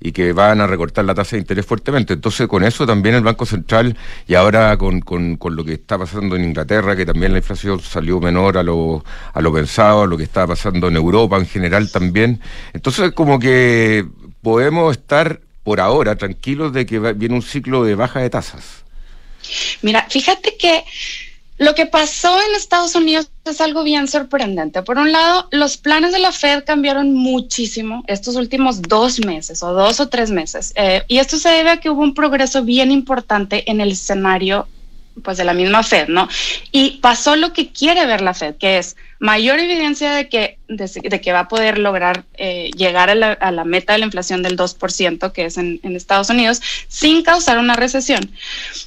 y 0.00 0.12
que 0.12 0.32
van 0.32 0.60
a 0.60 0.66
recortar 0.66 1.04
la 1.04 1.14
tasa 1.14 1.36
de 1.36 1.40
interés 1.40 1.64
fuertemente. 1.64 2.14
Entonces, 2.14 2.48
con 2.48 2.64
eso 2.64 2.86
también 2.86 3.14
el 3.14 3.22
Banco 3.22 3.46
Central, 3.46 3.96
y 4.26 4.34
ahora 4.34 4.76
con, 4.76 5.00
con, 5.00 5.36
con 5.36 5.54
lo 5.56 5.64
que 5.64 5.74
está 5.74 5.96
pasando 5.98 6.34
en 6.34 6.44
Inglaterra, 6.44 6.96
que 6.96 7.06
también 7.06 7.32
la 7.32 7.38
inflación 7.38 7.78
salió 7.80 8.20
menor 8.20 8.58
a 8.58 8.62
lo, 8.62 9.04
a 9.32 9.40
lo 9.40 9.52
pensado, 9.52 10.02
a 10.02 10.06
lo 10.06 10.16
que 10.16 10.24
está 10.24 10.46
pasando 10.46 10.88
en 10.88 10.96
Europa 10.96 11.36
en 11.36 11.46
general 11.46 11.90
también. 11.92 12.40
Entonces, 12.72 13.12
como 13.12 13.38
que 13.38 14.06
podemos 14.42 14.96
estar 14.96 15.40
por 15.64 15.80
ahora 15.80 16.16
tranquilos 16.16 16.72
de 16.72 16.86
que 16.86 16.98
viene 16.98 17.34
un 17.34 17.42
ciclo 17.42 17.82
de 17.82 17.94
baja 17.94 18.20
de 18.20 18.30
tasas? 18.30 18.84
Mira, 19.82 20.06
fíjate 20.08 20.56
que 20.56 20.84
lo 21.56 21.74
que 21.74 21.86
pasó 21.86 22.36
en 22.42 22.54
Estados 22.56 22.94
Unidos 22.94 23.30
es 23.44 23.60
algo 23.60 23.84
bien 23.84 24.08
sorprendente. 24.08 24.82
Por 24.82 24.98
un 24.98 25.12
lado, 25.12 25.48
los 25.52 25.76
planes 25.76 26.12
de 26.12 26.18
la 26.18 26.32
Fed 26.32 26.64
cambiaron 26.64 27.14
muchísimo 27.14 28.02
estos 28.06 28.36
últimos 28.36 28.82
dos 28.82 29.24
meses 29.24 29.62
o 29.62 29.72
dos 29.72 30.00
o 30.00 30.08
tres 30.08 30.30
meses. 30.30 30.72
Eh, 30.74 31.02
y 31.06 31.18
esto 31.18 31.36
se 31.36 31.50
debe 31.50 31.70
a 31.70 31.80
que 31.80 31.90
hubo 31.90 32.02
un 32.02 32.14
progreso 32.14 32.64
bien 32.64 32.90
importante 32.90 33.70
en 33.70 33.80
el 33.80 33.92
escenario 33.92 34.66
pues 35.22 35.36
de 35.36 35.44
la 35.44 35.54
misma 35.54 35.82
Fed, 35.82 36.08
¿no? 36.08 36.28
Y 36.72 36.98
pasó 37.00 37.36
lo 37.36 37.52
que 37.52 37.68
quiere 37.68 38.06
ver 38.06 38.20
la 38.20 38.34
Fed, 38.34 38.56
que 38.56 38.78
es 38.78 38.96
mayor 39.18 39.58
evidencia 39.58 40.12
de 40.12 40.28
que, 40.28 40.58
de, 40.68 41.20
que 41.20 41.32
va 41.32 41.40
a 41.40 41.48
poder 41.48 41.78
lograr 41.78 42.24
eh, 42.34 42.70
llegar 42.76 43.10
a 43.10 43.14
la, 43.14 43.64
meta 43.64 43.92
de 43.92 44.00
la 44.00 44.04
inflación 44.06 44.42
del 44.42 44.56
2%, 44.56 45.32
que 45.32 45.44
es 45.46 45.56
en, 45.56 45.80
en, 45.82 45.96
Estados 45.96 46.30
Unidos, 46.30 46.60
sin 46.88 47.22
causar 47.22 47.58
una 47.58 47.74
recesión. 47.74 48.30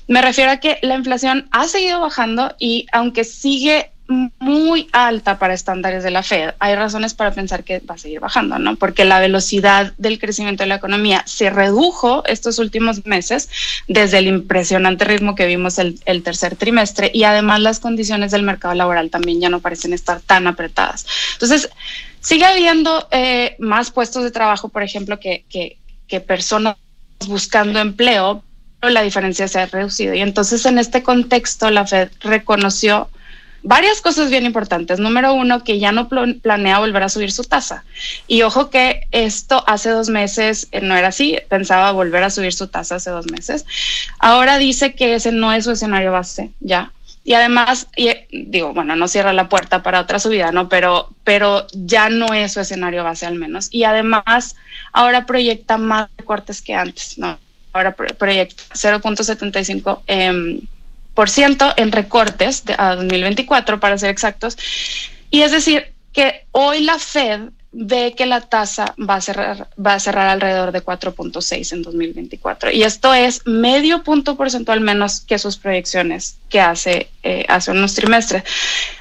Me 0.08 0.22
refiero 0.22 0.52
a 0.52 0.58
que 0.58 0.80
la 0.82 0.96
inflación 0.96 1.48
ha 1.52 1.68
seguido 1.68 2.02
bajando 2.02 2.56
y 2.60 2.86
aunque 2.92 3.24
sigue 3.24 3.92
muy 4.08 4.88
alta 4.93 5.38
para 5.38 5.53
estándares 5.53 6.03
de 6.03 6.12
la 6.12 6.24
Fed, 6.24 6.51
hay 6.60 6.76
razones 6.76 7.14
para 7.14 7.32
pensar 7.32 7.64
que 7.64 7.80
va 7.80 7.95
a 7.95 7.97
seguir 7.97 8.20
bajando, 8.20 8.58
¿no? 8.58 8.78
Porque 8.78 9.03
la 9.03 9.20
velocidad 9.20 9.93
del 9.97 10.18
crecimiento 10.18 10.64
de 10.64 10.68
la 10.68 10.76
economía 10.76 11.24
se 11.26 11.49
redujo 11.49 12.24
estos 12.26 12.58
últimos 12.60 13.05
meses 13.05 13.49
desde 13.88 14.20
el 14.20 14.28
impresionante 14.28 15.03
ritmo 15.05 15.36
que 15.36 15.45
vimos 15.45 15.78
el, 15.78 15.99
tercer 16.24 16.55
trimestre 16.55 17.12
y 17.14 17.24
además 17.24 17.62
las 17.62 17.80
condiciones 17.80 18.32
del 18.32 18.43
mercado 18.43 18.74
laboral 18.76 19.10
también 19.10 19.41
ya 19.41 19.49
no 19.49 19.60
parecen 19.60 19.93
estar 19.93 20.22
tan 20.22 20.47
apretadas. 20.47 21.05
Entonces, 21.34 21.70
sigue 22.22 22.45
habiendo 22.45 23.08
eh, 23.12 23.55
más 23.60 23.91
puestos 23.91 24.24
de 24.24 24.32
trabajo, 24.32 24.70
por 24.70 24.84
ejemplo, 24.84 25.20
que, 25.20 25.45
que, 25.49 25.78
que 26.08 26.22
personas 26.22 26.78
buscando 27.26 27.80
empleo, 27.80 28.43
pero 28.80 28.93
la 28.93 29.01
diferencia 29.01 29.47
se 29.47 29.60
ha 29.60 29.66
reducido. 29.66 30.14
Y 30.14 30.22
entonces, 30.22 30.66
en 30.66 30.78
este 30.78 31.03
contexto, 31.03 31.70
la 31.72 31.86
Fed 31.86 32.10
reconoció 32.22 33.10
varias 33.64 34.01
cosas 34.01 34.30
bien 34.30 34.45
importantes. 34.45 34.99
Número 34.99 35.34
uno, 35.34 35.64
que 35.64 35.80
ya 35.80 35.91
no 35.91 36.08
planea 36.08 36.80
volver 36.80 37.03
a 37.03 37.10
subir 37.10 37.32
su 37.32 37.43
tasa. 37.43 37.84
Y 38.28 38.41
ojo 38.41 38.70
que 38.70 39.01
esto 39.12 39.64
hace 39.68 39.89
dos 39.89 40.10
meses 40.10 40.68
eh, 40.72 40.82
no 40.82 40.95
era 40.95 41.10
así, 41.10 41.38
pensaba 41.49 41.91
volver 41.91 42.24
a 42.24 42.30
subir 42.30 42.53
su 42.53 42.68
tasa 42.68 42.95
hace 42.95 43.10
dos 43.10 43.30
meses. 43.32 43.66
Ahora 44.20 44.58
dice 44.58 44.95
que 44.95 45.16
ese 45.16 45.32
no 45.32 45.53
es 45.53 45.66
su 45.66 45.72
escenario 45.72 46.12
base, 46.12 46.51
ya. 46.60 46.91
Y 47.24 47.34
además, 47.34 47.88
eh, 47.97 48.26
digo, 48.32 48.74
bueno, 48.74 48.95
no 48.95 49.10
cierra 49.10 49.34
la 49.34 49.49
puerta 49.49 49.84
para 49.84 49.99
otra 49.99 50.18
subida, 50.18 50.53
¿no? 50.53 50.70
Pero, 50.70 51.10
pero 51.26 51.68
ya 51.74 52.10
no 52.10 52.34
es 52.34 52.53
su 52.53 52.62
escenario 52.62 53.03
base 53.03 53.26
al 53.26 53.36
menos. 53.36 53.68
Y 53.70 53.84
además, 53.84 54.55
ahora 54.93 55.26
proyecta 55.26 55.78
más 55.78 56.08
recortes 56.18 56.62
que 56.62 56.74
antes, 56.74 57.18
¿no? 57.18 57.38
Ahora 57.74 57.93
proyecta 57.93 58.64
0.75 58.74 60.03
eh, 60.08 60.62
en 61.78 61.91
recortes 61.91 62.63
a 62.78 62.95
2024, 62.95 63.80
para 63.80 63.97
ser 63.97 64.09
exactos. 64.09 64.57
Y 65.30 65.41
es 65.41 65.51
decir, 65.51 65.93
que 66.13 66.45
hoy 66.51 66.82
la 66.84 66.99
Fed 66.99 67.49
ve 67.72 68.15
que 68.18 68.26
la 68.26 68.41
tasa 68.41 68.95
va 68.97 69.15
a 69.15 69.22
cerrar, 69.22 69.70
va 69.78 69.93
a 69.93 69.99
cerrar 69.99 70.30
alrededor 70.30 70.72
de 70.72 70.84
4.6 70.84 71.74
en 71.74 71.84
2024. 71.84 72.72
Y 72.72 72.84
esto 72.84 73.13
es 73.13 73.45
medio 73.45 74.03
punto 74.03 74.36
porcentual 74.36 74.82
menos 74.82 75.20
que 75.20 75.38
sus 75.38 75.57
proyecciones 75.57 76.38
que 76.49 76.59
hace, 76.59 77.09
eh, 77.24 77.45
hace 77.47 77.72
unos 77.72 77.93
trimestres. 77.93 78.43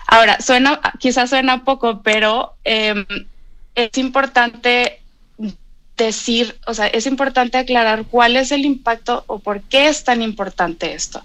Ahora, 0.07 0.41
suena, 0.41 0.81
quizás 0.99 1.31
suena 1.31 1.65
poco, 1.65 2.03
pero 2.03 2.55
em, 2.65 3.07
es 3.75 3.97
importante 3.99 5.01
decir, 5.97 6.57
o 6.67 6.75
sea, 6.75 6.87
es 6.87 7.07
importante 7.07 7.59
aclarar 7.59 8.05
cuál 8.05 8.37
es 8.37 8.53
el 8.53 8.65
impacto 8.65 9.25
o 9.27 9.39
por 9.39 9.63
qué 9.63 9.89
es 9.89 10.05
tan 10.05 10.23
importante 10.23 10.93
esto. 10.93 11.23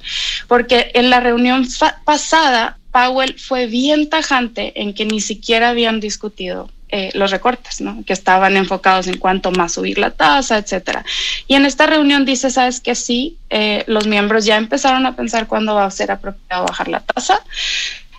Porque 0.48 0.92
en 0.94 1.10
la 1.10 1.20
reunión 1.20 1.68
pasada, 2.06 2.78
Powell 2.92 3.38
fue 3.40 3.68
bien 3.68 4.10
tajante 4.10 4.82
en 4.82 4.94
que 4.94 5.06
ni 5.06 5.22
siquiera 5.22 5.70
habían 5.70 6.00
discutido 6.00 6.70
eh, 6.90 7.10
los 7.14 7.32
recortes, 7.32 7.80
¿no? 7.80 8.04
que 8.06 8.12
estaban 8.12 8.58
enfocados 8.58 9.08
en 9.08 9.18
cuánto 9.18 9.52
más 9.52 9.74
subir 9.74 9.98
la 9.98 10.12
tasa, 10.12 10.58
etcétera. 10.58 11.06
Y 11.48 11.56
en 11.56 11.66
esta 11.66 11.86
reunión 11.86 12.26
dice, 12.26 12.50
sabes 12.50 12.82
que 12.82 12.96
sí, 12.96 13.38
eh, 13.50 13.86
los 13.88 14.08
miembros 14.08 14.44
ya 14.44 14.58
empezaron 14.58 15.06
a 15.06 15.16
pensar 15.16 15.48
cuándo 15.48 15.74
va 15.74 15.86
a 15.86 15.92
ser 15.92 16.12
apropiado 16.12 16.66
bajar 16.66 16.90
la 16.90 17.00
tasa. 17.00 17.42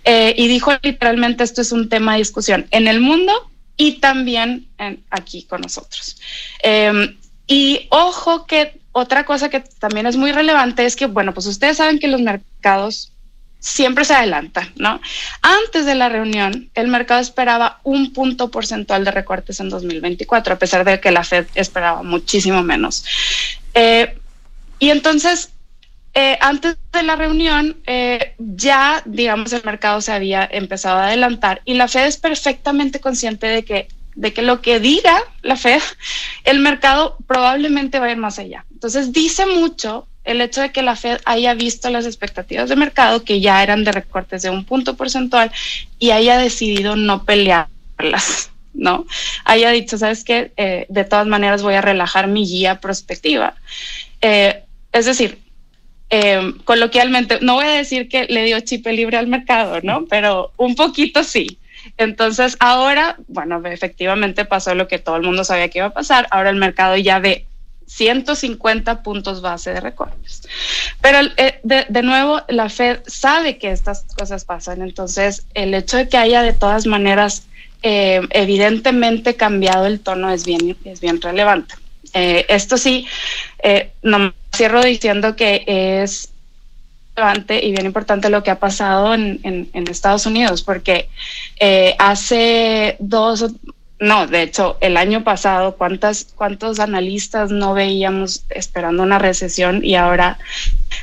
Eh, 0.05 0.35
y 0.39 0.49
dijo 0.49 0.73
literalmente 0.83 1.45
esto 1.45 1.61
es 1.61 1.71
un 1.71 1.89
tema 1.89 2.13
de 2.13 2.19
discusión 2.19 2.67
en 2.71 2.89
el 2.89 2.99
mundo 3.01 3.52
y 3.77 4.01
también 4.01 4.69
aquí 5.11 5.45
con 5.45 5.63
nosotros. 5.63 6.17
Em, 6.63 7.17
y 7.47 7.87
ojo 7.91 8.47
que 8.47 8.81
otra 8.93 9.25
cosa 9.25 9.49
que 9.49 9.61
también 9.61 10.07
es 10.07 10.17
muy 10.17 10.33
relevante 10.33 10.85
es 10.85 10.97
que, 10.97 11.07
bueno, 11.07 11.33
pues 11.33 11.47
ustedes 11.47 11.79
saben 11.79 11.99
que 11.99 12.09
los 12.09 12.21
mercados 12.21 13.13
siempre 13.59 14.05
se 14.05 14.15
adelantan, 14.15 14.73
¿no? 14.77 15.01
Antes 15.41 15.87
de 15.87 15.95
la 15.95 16.09
reunión, 16.09 16.71
el 16.75 16.89
mercado 16.89 17.21
esperaba 17.21 17.81
un 17.85 18.13
punto 18.13 18.51
porcentual 18.51 19.05
de 19.05 19.13
recortes 19.13 19.61
en 19.61 19.69
2024, 19.69 20.55
a 20.55 20.59
pesar 20.59 20.85
de 20.85 21.01
que 21.01 21.13
la 21.13 21.23
Fed 21.23 21.47
esperaba 21.55 22.03
muchísimo 22.03 22.63
menos. 22.63 23.05
Eh, 23.73 24.19
y 24.81 24.91
entonces, 24.91 25.51
eh, 26.15 26.37
antes 26.43 26.77
de 26.93 27.03
la 27.05 27.17
reunión, 27.17 27.79
eh, 27.87 28.35
ya, 28.39 29.03
digamos, 29.07 29.53
el 29.55 29.63
mercado 29.65 30.03
se 30.03 30.13
había 30.13 30.47
empezado 30.51 30.99
a 30.99 31.07
adelantar 31.07 31.63
y 31.65 31.75
la 31.75 31.89
Fed 31.89 32.05
es 32.05 32.19
perfectamente 32.19 33.01
consciente 33.01 33.47
de 33.47 33.65
que, 33.65 33.89
de 34.15 34.35
que 34.35 34.43
lo 34.43 34.61
que 34.61 34.79
diga 34.79 35.23
la 35.41 35.57
Fed, 35.57 35.81
el 36.45 36.59
mercado 36.59 37.17
probablemente 37.27 37.99
va 37.99 38.07
a 38.07 38.11
ir 38.11 38.19
más 38.19 38.39
allá. 38.39 38.67
Entonces, 38.73 39.13
dice 39.13 39.47
mucho 39.47 40.07
el 40.25 40.41
hecho 40.43 40.61
de 40.61 40.71
que 40.71 40.83
la 40.83 40.97
Fed 40.97 41.19
haya 41.25 41.55
visto 41.55 41.89
las 41.89 42.05
expectativas 42.05 42.69
de 42.69 42.77
mercado, 42.77 43.25
que 43.25 43.41
ya 43.41 43.63
eran 43.63 43.83
de 43.83 43.93
recortes 43.93 44.43
de 44.43 44.51
un 44.51 44.65
punto 44.65 44.97
porcentual, 44.97 45.51
y 45.99 46.11
haya 46.11 46.37
decidido 46.37 46.95
no 46.95 47.25
pelearlas. 47.25 48.51
¿no? 48.75 49.07
Haya 49.45 49.71
dicho, 49.71 49.99
¿sabes 49.99 50.25
qué? 50.25 50.53
Eh, 50.57 50.87
de 50.89 51.05
todas 51.05 51.27
maneras 51.27 51.63
voy 51.63 51.75
a 51.75 51.81
relajar 51.81 52.27
mi 52.27 52.47
guía 52.47 52.81
prospectiva. 52.81 53.55
es 54.21 55.07
decir, 55.07 55.42
eh, 56.15 56.53
coloquialmente, 56.65 57.39
no 57.41 57.55
voy 57.55 57.65
a 57.65 57.71
decir 57.71 58.07
que 58.07 58.27
le 58.27 58.45
dio 58.45 58.61
chip 58.61 58.87
libre 58.87 59.17
al 59.17 59.29
mercado, 59.29 59.81
¿no? 59.83 60.05
Pero 60.11 60.53
un 60.59 60.75
poquito 60.75 61.25
sí. 61.25 61.59
Entonces 61.97 62.55
ahora, 62.61 63.17
bueno, 63.29 63.63
efectivamente 63.65 64.45
pasó 64.45 64.75
lo 64.75 64.89
que 64.89 64.99
todo 64.99 65.17
el 65.17 65.23
mundo 65.23 65.43
sabía 65.43 65.71
que 65.71 65.79
iba 65.79 65.87
a 65.87 65.95
pasar. 65.95 66.29
Ahora 66.31 66.51
el 66.51 66.57
mercado 66.57 66.99
ya 66.99 67.19
ve 67.19 67.47
150 67.87 69.03
puntos 69.03 69.41
base 69.41 69.73
de 69.73 69.81
recortes. 69.81 70.43
Pero 71.01 71.31
eh, 71.39 71.61
de, 71.63 72.03
nuevo, 72.03 72.43
la 72.49 72.69
Fed 72.69 73.01
sabe 73.07 73.57
que 73.57 73.71
estas 73.71 74.05
cosas 74.15 74.45
pasan. 74.45 74.83
Entonces, 74.83 75.47
el 75.55 75.73
hecho 75.73 75.97
de 75.97 76.11
que 76.11 76.19
haya 76.19 76.43
de 76.43 76.53
todas 76.53 76.87
maneras 76.87 77.47
eh, 77.83 78.21
evidentemente 78.31 79.35
cambiado 79.35 79.87
el 79.87 80.01
tono 80.01 80.31
es 80.31 80.45
bien, 80.45 80.77
es 80.85 81.01
bien 81.01 81.23
relevante. 81.23 81.75
Esto 82.13 82.77
sí, 82.77 83.07
no 84.03 84.35
cierro 84.55 84.83
diciendo 84.83 85.35
que 85.35 85.65
es 85.67 86.33
relevante 87.15 87.65
y 87.65 87.73
bien 87.73 87.87
importante 87.87 88.31
lo 88.31 88.43
que 88.43 88.51
ha 88.51 88.59
pasado 88.59 89.15
en, 89.15 89.71
Estados 89.73 90.27
Unidos, 90.27 90.63
porque 90.63 91.09
eh, 91.61 91.95
hace 91.99 92.97
dos, 92.99 93.47
no, 94.03 94.27
de 94.27 94.43
hecho, 94.43 94.79
el 94.81 94.97
año 94.97 95.23
pasado, 95.23 95.77
¿cuántas, 95.77 96.27
¿cuántos 96.35 96.81
analistas 96.81 97.53
no 97.53 97.73
veíamos 97.73 98.43
esperando 98.49 99.05
una 99.05 99.21
recesión 99.21 99.85
y 99.85 99.95
ahora 99.95 100.39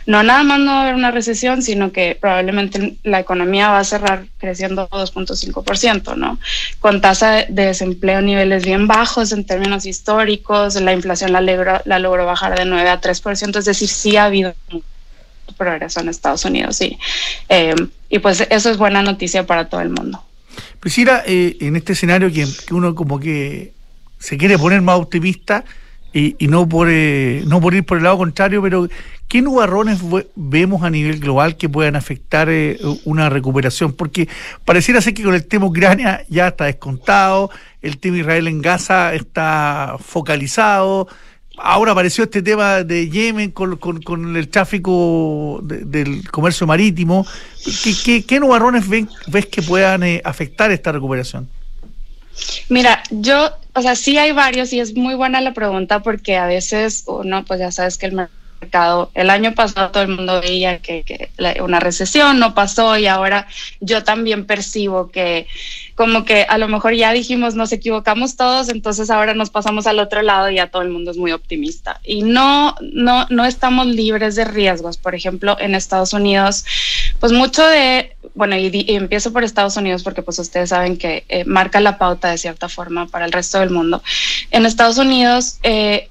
no 0.06 0.22
nada 0.22 0.44
más 0.44 0.60
no 0.60 0.74
va 0.74 0.80
a 0.80 0.82
haber 0.82 0.96
una 0.96 1.10
recesión, 1.10 1.62
sino 1.62 1.94
que 1.94 2.18
probablemente 2.20 2.98
la 3.04 3.22
economía 3.22 3.70
va 3.70 3.80
a 3.80 3.86
cerrar 3.86 4.26
creciendo 4.38 4.90
2.5%, 4.90 6.18
¿no? 6.18 6.40
Con 6.82 7.00
tasa 7.00 7.46
de 7.48 7.68
desempleo 7.68 8.20
niveles 8.22 8.66
bien 8.66 8.86
bajos 8.86 9.32
en 9.32 9.46
términos 9.46 9.86
históricos, 9.86 10.76
la 10.76 10.92
inflación 10.92 11.32
la, 11.32 11.40
logró, 11.40 11.80
la 11.86 12.00
logró 12.00 12.26
bajar 12.26 12.60
de 12.60 12.66
9 12.66 12.90
a 12.90 13.00
3%, 13.00 13.60
es 13.60 13.64
decir, 13.64 13.88
sí 13.88 14.18
ha 14.18 14.26
habido 14.26 14.54
progreso 15.56 16.02
en 16.02 16.10
Estados 16.10 16.44
Unidos, 16.44 16.76
sí. 16.76 17.00
Eh, 17.48 17.76
y 18.10 18.20
pues 18.20 18.46
eso 18.50 18.70
es 18.70 18.76
buena 18.76 19.02
noticia 19.04 19.48
para 19.48 19.70
todo 19.70 19.80
el 19.80 19.90
mundo. 19.90 20.22
Priscila, 20.80 21.24
eh, 21.26 21.58
en 21.62 21.76
este 21.76 21.94
escenario 21.94 22.32
que, 22.32 22.48
uno 22.72 22.96
como 22.96 23.20
que 23.20 23.74
se 24.18 24.38
quiere 24.38 24.58
poner 24.58 24.82
más 24.82 24.98
optimista 25.00 25.64
y, 26.12 26.36
no, 26.48 26.68
por, 26.68 26.88
eh, 26.90 27.44
no 27.46 27.62
por 27.62 27.76
ir 27.76 27.86
por 27.86 27.98
el 27.98 28.04
lado 28.04 28.18
contrario, 28.18 28.64
pero 28.64 28.88
¿qué 29.28 29.44
nubarrones 29.44 30.00
vemos 30.36 30.82
a 30.82 30.90
nivel 30.90 31.20
global 31.20 31.56
que 31.56 31.70
puedan 31.70 31.96
afectar 31.96 32.50
eh, 32.50 32.80
una 33.06 33.30
recuperación? 33.30 33.94
Porque 33.94 34.28
pareciera 34.66 35.02
ser 35.02 35.14
que 35.14 35.24
con 35.24 35.36
el 35.36 35.46
tema 35.46 35.68
Ucrania 35.68 36.26
ya 36.28 36.48
está 36.48 36.66
descontado, 36.66 37.52
el 37.84 38.00
tema 38.00 38.18
Israel 38.18 38.48
en 38.48 38.62
Gaza 38.62 39.14
está 39.14 39.98
focalizado, 40.00 41.08
ahora 41.62 41.92
apareció 41.92 42.24
este 42.24 42.42
tema 42.42 42.84
de 42.84 43.10
Yemen 43.10 43.52
con, 43.52 44.36
el 44.36 44.48
tráfico 44.50 45.60
del 45.64 46.30
comercio 46.30 46.68
marítimo. 46.68 47.26
¿Qué, 47.84 48.24
qué, 48.26 48.40
nubarrones 48.40 48.86
ves 48.90 49.46
que 49.48 49.62
puedan 49.62 50.04
eh, 50.04 50.22
afectar 50.24 50.72
esta 50.72 50.92
recuperación? 50.92 51.50
Mira, 52.70 53.04
yo, 53.10 53.50
o 53.74 53.82
sea, 53.82 53.96
sí 53.96 54.18
hay 54.18 54.32
varios 54.32 54.72
y 54.74 54.80
es 54.80 54.96
muy 54.96 55.16
buena 55.16 55.42
la 55.42 55.54
pregunta 55.54 56.02
porque 56.02 56.38
a 56.38 56.46
veces 56.46 57.04
uno, 57.08 57.44
pues 57.46 57.60
ya 57.60 57.72
sabes 57.72 57.98
que 57.98 58.06
el 58.06 58.14
mercado, 58.62 59.12
el 59.14 59.30
año 59.30 59.54
pasado 59.54 59.92
todo 59.92 60.04
el 60.04 60.10
mundo 60.10 60.42
veía 60.42 60.80
que 60.80 61.30
una 61.62 61.80
recesión 61.80 62.40
no 62.40 62.54
pasó 62.54 62.98
y 62.98 63.08
ahora 63.08 63.48
yo 63.80 64.04
también 64.04 64.46
percibo 64.46 65.12
que 65.12 65.48
como 66.00 66.24
que 66.24 66.44
a 66.48 66.58
lo 66.58 66.70
mejor 66.70 66.94
ya 66.94 67.12
dijimos 67.12 67.56
nos 67.56 67.74
equivocamos 67.74 68.38
todos, 68.38 68.70
entonces 68.70 69.10
ahora 69.10 69.34
nos 69.34 69.50
pasamos 69.50 69.86
al 69.86 70.00
otro 70.00 70.22
lado 70.22 70.50
y 70.50 70.56
ya 70.56 70.68
todo 70.68 70.82
el 70.82 70.88
mundo 70.88 71.12
es 71.12 71.18
muy 71.18 71.34
optimista. 71.34 72.00
Y 72.06 72.22
no, 72.22 72.74
no, 72.80 73.28
no 73.30 73.44
estamos 73.44 73.86
libres 73.86 74.38
de 74.38 74.46
riesgos. 74.46 74.96
Por 74.96 75.14
ejemplo, 75.14 75.58
en 75.60 75.76
Estados 75.76 76.14
Unidos, 76.14 76.64
pues 77.20 77.34
mucho 77.34 77.68
de, 77.68 78.16
bueno, 78.34 78.56
y, 78.56 78.86
empiezo 78.88 79.34
por 79.34 79.44
Estados 79.44 79.76
Unidos 79.76 80.02
porque 80.04 80.22
pues 80.22 80.40
ustedes 80.40 80.70
saben 80.70 80.96
que 80.96 81.26
eh, 81.28 81.44
marca 81.44 81.82
la 81.82 81.98
pauta 81.98 82.30
de 82.30 82.38
cierta 82.38 82.70
forma 82.70 83.08
para 83.08 83.26
el 83.26 83.34
resto 83.34 83.60
del 83.60 83.70
mundo. 83.70 84.02
En 84.52 84.66
Estados 84.66 85.00
Unidos, 85.00 85.58
eh, 85.64 86.08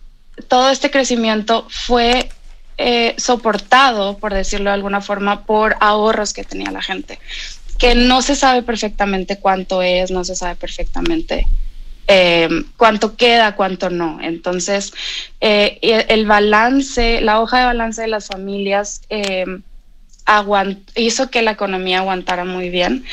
todo 0.49 0.69
este 0.69 0.91
crecimiento 0.91 1.67
fue 1.71 2.29
eh, 2.77 3.15
soportado, 3.17 4.19
por 4.19 4.35
decirlo 4.35 4.69
de 4.69 4.75
alguna 4.75 5.01
forma, 5.01 5.47
por 5.47 5.77
ahorros 5.81 6.35
que 6.35 6.45
tenía 6.45 6.71
la 6.71 6.83
gente 6.83 7.19
que 7.79 7.95
no 7.95 8.23
se 8.23 8.35
sabe 8.37 8.63
perfectamente 8.63 9.39
cuánto 9.39 9.83
es, 9.83 10.11
no 10.11 10.25
se 10.25 10.35
sabe 10.35 10.57
perfectamente 10.57 11.47
eh, 12.11 12.49
cuánto 12.79 13.17
queda, 13.17 13.55
cuánto 13.55 13.91
no. 13.91 14.19
Entonces, 14.23 14.95
eh, 15.43 15.79
el 16.09 16.25
balance, 16.25 17.21
la 17.21 17.41
hoja 17.41 17.59
de 17.59 17.65
balance 17.67 18.01
de 18.01 18.09
las 18.09 18.29
familias 18.29 19.03
eh, 19.11 19.45
hizo 20.97 21.31
que 21.31 21.43
la 21.43 21.53
economía 21.53 21.99
aguantara 21.99 22.45
muy 22.45 22.69
bien 22.69 23.05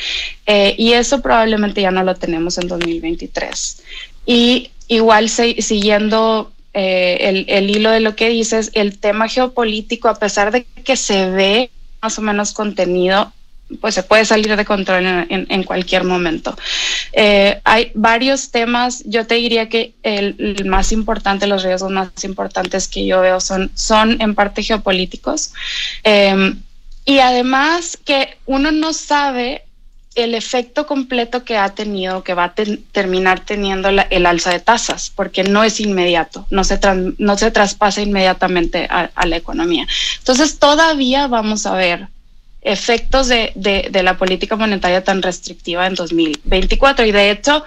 y 0.46 0.92
eso 0.92 1.22
probablemente 1.22 1.80
ya 1.80 1.90
no 1.90 2.02
lo 2.02 2.14
tenemos 2.14 2.58
en 2.58 2.68
2023. 2.68 3.82
Y 4.26 4.70
igual 4.88 5.28
siguiendo 5.28 6.52
el, 6.74 7.46
el 7.48 7.70
hilo 7.70 7.90
de 7.90 8.00
lo 8.00 8.16
que 8.16 8.28
dices, 8.28 8.70
el 8.74 8.98
tema 8.98 9.28
geopolítico, 9.28 10.08
a 10.08 10.18
pesar 10.18 10.52
de 10.52 10.64
que 10.64 10.96
se 10.96 11.30
ve 11.30 11.70
más 12.02 12.18
o 12.18 12.22
menos 12.22 12.52
contenido, 12.52 13.32
pues 13.80 13.94
se 13.94 14.02
puede 14.02 14.24
salir 14.24 14.54
de 14.56 14.64
control 14.64 15.26
en, 15.28 15.62
cualquier 15.64 16.04
momento. 16.04 16.56
Eh, 17.12 17.60
hay 17.64 17.90
varios 17.94 18.50
temas, 18.50 19.02
yo 19.06 19.26
te 19.26 19.34
diría 19.34 19.68
que 19.68 19.94
el, 20.02 20.64
más 20.66 20.92
importante, 20.92 21.46
los 21.46 21.64
riesgos 21.64 21.90
más 21.90 22.10
importantes 22.24 22.86
que 22.86 23.06
yo 23.06 23.20
veo 23.20 23.40
son, 23.40 23.70
son 23.74 24.20
en 24.20 24.34
parte 24.34 24.62
geopolíticos. 24.62 25.52
Em, 26.04 26.60
y 27.04 27.18
además 27.18 27.98
que 28.04 28.36
uno 28.46 28.70
no 28.70 28.92
sabe 28.92 29.62
el 30.14 30.34
efecto 30.34 30.86
completo 30.86 31.44
que 31.44 31.58
ha 31.58 31.68
tenido, 31.70 32.24
que 32.24 32.34
va 32.34 32.44
a 32.44 32.54
terminar 32.54 33.40
teniendo 33.40 33.88
el 33.88 34.26
alza 34.26 34.50
de 34.50 34.60
tasas, 34.60 35.12
porque 35.14 35.44
no 35.44 35.62
es 35.62 35.78
inmediato, 35.78 36.46
no 36.50 36.64
se, 36.64 36.80
no 37.18 37.36
se 37.36 37.50
traspasa 37.50 38.00
inmediatamente 38.00 38.86
a, 38.88 39.10
a 39.14 39.26
la 39.26 39.36
economía. 39.36 39.86
Entonces 40.18 40.58
todavía 40.58 41.26
vamos 41.26 41.66
a 41.66 41.74
ver 41.74 42.08
efectos 42.66 43.28
de, 43.28 43.52
de, 43.54 44.02
la 44.02 44.18
política 44.18 44.56
monetaria 44.56 45.04
tan 45.04 45.22
restrictiva 45.22 45.86
en 45.86 45.94
2024. 45.94 47.06
Y 47.06 47.12
de 47.12 47.30
hecho, 47.30 47.64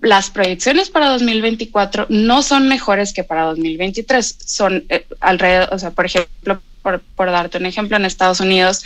las 0.00 0.30
proyecciones 0.30 0.88
para 0.88 1.10
2024 1.10 2.06
no 2.08 2.42
son 2.42 2.66
mejores 2.66 3.12
que 3.12 3.24
para 3.24 3.44
2023. 3.44 4.38
Son 4.42 4.84
eh, 4.88 5.06
alrededor, 5.20 5.68
o 5.70 5.78
sea, 5.78 5.90
por 5.90 6.06
ejemplo, 6.06 6.62
por, 6.80 7.02
por, 7.14 7.30
darte 7.30 7.58
un 7.58 7.66
ejemplo, 7.66 7.98
en 7.98 8.06
Estados 8.06 8.40
Unidos, 8.40 8.84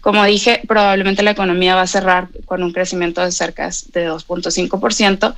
como 0.00 0.24
dije, 0.24 0.62
probablemente 0.66 1.22
la 1.22 1.30
economía 1.30 1.76
va 1.76 1.82
a 1.82 1.86
cerrar 1.86 2.28
con 2.46 2.64
un 2.64 2.72
crecimiento 2.72 3.20
de 3.20 3.30
cerca 3.30 3.70
de 3.92 4.10
2.5% 4.10 5.34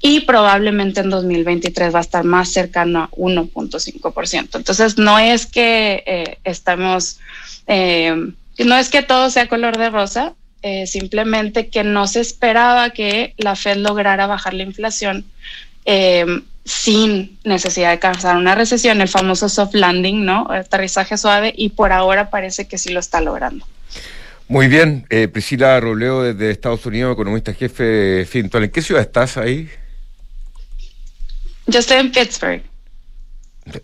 y 0.00 0.20
probablemente 0.20 1.02
en 1.02 1.10
2023 1.10 1.94
va 1.94 1.98
a 1.98 2.02
estar 2.02 2.24
más 2.24 2.48
cercano 2.48 3.04
a 3.04 3.10
1.5%. 3.10 4.56
Entonces, 4.56 4.98
no 4.98 5.20
es 5.20 5.46
que 5.46 6.02
eh, 6.04 6.38
estamos... 6.42 7.20
Eh, 7.68 8.32
no 8.64 8.76
es 8.76 8.88
que 8.88 9.02
todo 9.02 9.30
sea 9.30 9.48
color 9.48 9.76
de 9.76 9.90
rosa, 9.90 10.34
eh, 10.62 10.86
simplemente 10.86 11.68
que 11.68 11.84
no 11.84 12.06
se 12.06 12.20
esperaba 12.20 12.90
que 12.90 13.34
la 13.36 13.54
Fed 13.54 13.76
lograra 13.76 14.26
bajar 14.26 14.54
la 14.54 14.64
inflación 14.64 15.24
eh, 15.84 16.42
sin 16.64 17.38
necesidad 17.44 17.90
de 17.90 17.98
causar 17.98 18.36
una 18.36 18.54
recesión, 18.54 19.00
el 19.00 19.08
famoso 19.08 19.48
soft 19.48 19.74
landing, 19.74 20.24
¿no? 20.24 20.50
Aterrizaje 20.50 21.16
suave, 21.16 21.54
y 21.56 21.70
por 21.70 21.92
ahora 21.92 22.28
parece 22.28 22.66
que 22.66 22.76
sí 22.76 22.90
lo 22.90 23.00
está 23.00 23.20
logrando. 23.20 23.64
Muy 24.48 24.68
bien, 24.68 25.06
eh, 25.10 25.28
Priscila 25.28 25.78
Roleo 25.78 26.22
desde 26.22 26.50
Estados 26.50 26.84
Unidos, 26.84 27.12
economista 27.12 27.54
jefe 27.54 28.26
Fintual. 28.26 28.64
¿En 28.64 28.70
qué 28.70 28.82
ciudad 28.82 29.02
estás 29.02 29.36
ahí? 29.36 29.68
Yo 31.66 31.78
estoy 31.78 31.98
en 31.98 32.10
Pittsburgh. 32.10 32.62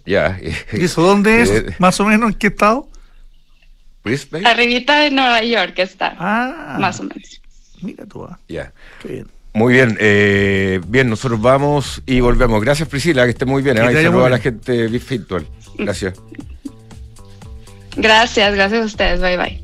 Ya. 0.06 0.38
¿Y 0.72 0.84
eso 0.84 1.02
dónde 1.02 1.42
es? 1.42 1.64
¿Más 1.80 2.00
o 2.00 2.04
menos 2.04 2.32
en 2.32 2.38
qué 2.38 2.46
estado? 2.48 2.88
Arribita 4.44 5.00
de 5.00 5.10
Nueva 5.10 5.42
York 5.42 5.78
está. 5.78 6.14
Ah. 6.18 6.76
Más 6.78 7.00
o 7.00 7.04
menos. 7.04 7.40
Mira 7.80 8.04
tú. 8.06 8.24
Ah. 8.24 8.38
Ya. 8.48 8.72
Muy 9.54 9.72
bien, 9.72 9.96
eh, 10.00 10.80
bien, 10.88 11.08
nosotros 11.08 11.40
vamos 11.40 12.02
y 12.06 12.20
volvemos. 12.20 12.60
Gracias 12.62 12.88
Priscila, 12.88 13.24
que 13.24 13.30
esté 13.30 13.44
muy 13.44 13.62
bien. 13.62 13.78
¿eh? 13.78 13.92
Y 13.92 14.06
a 14.06 14.28
la 14.28 14.38
gente 14.38 14.88
virtual. 14.88 15.46
Gracias. 15.78 16.14
Gracias, 17.96 18.54
gracias 18.54 18.82
a 18.82 18.84
ustedes. 18.84 19.20
Bye 19.20 19.36
bye. 19.36 19.63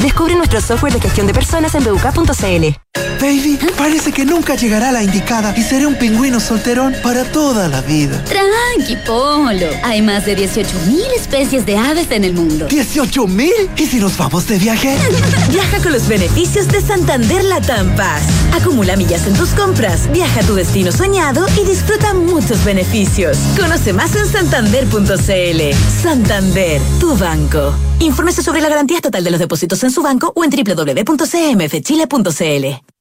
Descubre 0.00 0.34
nuestro 0.34 0.60
software 0.60 0.92
de 0.92 1.00
gestión 1.00 1.26
de 1.26 1.34
personas 1.34 1.74
en 1.74 1.84
buk.cl. 1.84 2.78
Baby, 3.20 3.58
parece 3.76 4.12
que 4.12 4.24
nunca 4.24 4.54
llegará 4.54 4.92
la 4.92 5.02
indicada 5.02 5.52
y 5.56 5.62
seré 5.62 5.86
un 5.86 5.96
pingüino 5.96 6.38
solterón 6.38 6.94
para 7.02 7.24
toda 7.24 7.68
la 7.68 7.80
vida. 7.80 8.22
Tranqui, 8.24 8.96
Polo. 9.04 9.66
Hay 9.82 10.02
más 10.02 10.24
de 10.24 10.36
18.000 10.36 11.00
especies 11.16 11.66
de 11.66 11.76
aves 11.76 12.12
en 12.12 12.22
el 12.22 12.34
mundo. 12.34 12.68
¿18.000? 12.68 13.50
¿Y 13.76 13.86
si 13.86 13.98
nos 13.98 14.16
vamos 14.16 14.46
de 14.46 14.58
viaje? 14.58 14.96
Viaja 15.50 15.82
con 15.82 15.92
los 15.92 16.06
beneficios 16.06 16.68
de 16.68 16.80
Santander 16.80 17.42
Latam 17.44 17.94
Paz. 17.96 18.22
Acumula 18.52 18.96
millas 18.96 19.26
en 19.26 19.34
tus 19.34 19.50
compras, 19.50 20.10
viaja 20.12 20.40
a 20.40 20.44
tu 20.44 20.54
destino 20.54 20.92
soñado 20.92 21.44
y 21.60 21.64
disfruta 21.64 22.14
muchos 22.14 22.64
beneficios. 22.64 23.36
Conoce 23.58 23.92
más 23.92 24.14
en 24.14 24.26
santander.cl. 24.26 26.02
Santander, 26.02 26.80
tu 27.00 27.16
banco. 27.16 27.74
Infórmese 28.00 28.44
sobre 28.44 28.60
la 28.60 28.68
garantía 28.68 29.00
total 29.00 29.24
de 29.24 29.30
los 29.32 29.40
depósitos 29.40 29.82
en 29.82 29.87
su 29.90 30.02
banco 30.02 30.32
o 30.34 30.44
en 30.44 30.50
www.cmfchile.cl. 30.50 32.97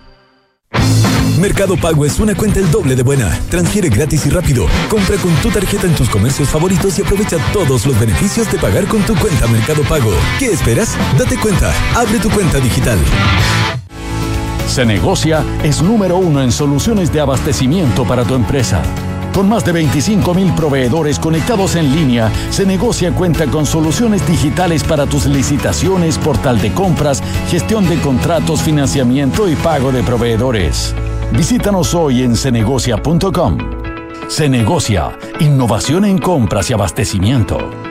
Mercado 1.41 1.75
Pago 1.75 2.05
es 2.05 2.19
una 2.19 2.35
cuenta 2.35 2.59
el 2.59 2.69
doble 2.69 2.95
de 2.95 3.01
buena. 3.01 3.27
Transfiere 3.49 3.89
gratis 3.89 4.27
y 4.27 4.29
rápido. 4.29 4.67
Compra 4.89 5.17
con 5.17 5.33
tu 5.37 5.49
tarjeta 5.49 5.87
en 5.87 5.95
tus 5.95 6.07
comercios 6.07 6.49
favoritos 6.49 6.99
y 6.99 7.01
aprovecha 7.01 7.37
todos 7.51 7.85
los 7.87 7.99
beneficios 7.99 8.51
de 8.51 8.59
pagar 8.59 8.85
con 8.85 9.01
tu 9.01 9.15
cuenta 9.15 9.47
Mercado 9.47 9.81
Pago. 9.83 10.11
¿Qué 10.37 10.51
esperas? 10.51 10.95
Date 11.17 11.37
cuenta. 11.37 11.73
Abre 11.95 12.19
tu 12.19 12.29
cuenta 12.29 12.59
digital. 12.59 12.99
Se 14.67 14.85
negocia 14.85 15.43
es 15.63 15.81
número 15.81 16.17
uno 16.17 16.43
en 16.43 16.51
soluciones 16.51 17.11
de 17.11 17.21
abastecimiento 17.21 18.05
para 18.05 18.23
tu 18.23 18.35
empresa. 18.35 18.83
Con 19.33 19.47
más 19.47 19.63
de 19.63 19.71
25 19.71 20.33
mil 20.33 20.53
proveedores 20.53 21.17
conectados 21.17 21.75
en 21.75 21.95
línea, 21.95 22.31
Se 22.49 22.65
Negocia 22.65 23.11
cuenta 23.13 23.47
con 23.47 23.65
soluciones 23.65 24.27
digitales 24.27 24.83
para 24.83 25.05
tus 25.05 25.25
licitaciones, 25.25 26.17
portal 26.17 26.59
de 26.59 26.73
compras, 26.73 27.23
gestión 27.49 27.87
de 27.87 27.99
contratos, 28.01 28.61
financiamiento 28.61 29.47
y 29.47 29.55
pago 29.55 29.91
de 29.91 30.03
proveedores. 30.03 30.93
Visítanos 31.31 31.95
hoy 31.95 32.23
en 32.23 32.35
cenegocia.com. 32.35 33.57
Se 34.27 34.49
negocia, 34.49 35.17
innovación 35.39 36.05
en 36.05 36.17
compras 36.17 36.69
y 36.69 36.73
abastecimiento. 36.73 37.90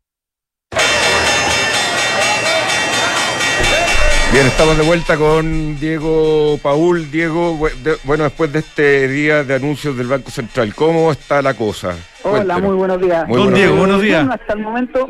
Bien, 4.31 4.47
estamos 4.47 4.77
de 4.77 4.83
vuelta 4.83 5.17
con 5.17 5.77
Diego 5.77 6.57
Paul. 6.63 7.11
Diego, 7.11 7.57
bueno, 8.05 8.23
después 8.23 8.53
de 8.53 8.59
este 8.59 9.09
día 9.09 9.43
de 9.43 9.55
anuncios 9.55 9.97
del 9.97 10.07
Banco 10.07 10.31
Central, 10.31 10.73
¿cómo 10.73 11.11
está 11.11 11.41
la 11.41 11.53
cosa? 11.53 11.97
Hola, 12.23 12.57
muy 12.59 12.75
buenos 12.75 13.01
días. 13.01 13.27
Muy 13.27 13.39
Don 13.39 13.53
Diego, 13.53 13.75
buenos 13.75 14.01
días. 14.01 14.25
Hasta 14.31 14.53
el 14.53 14.59
momento, 14.59 15.09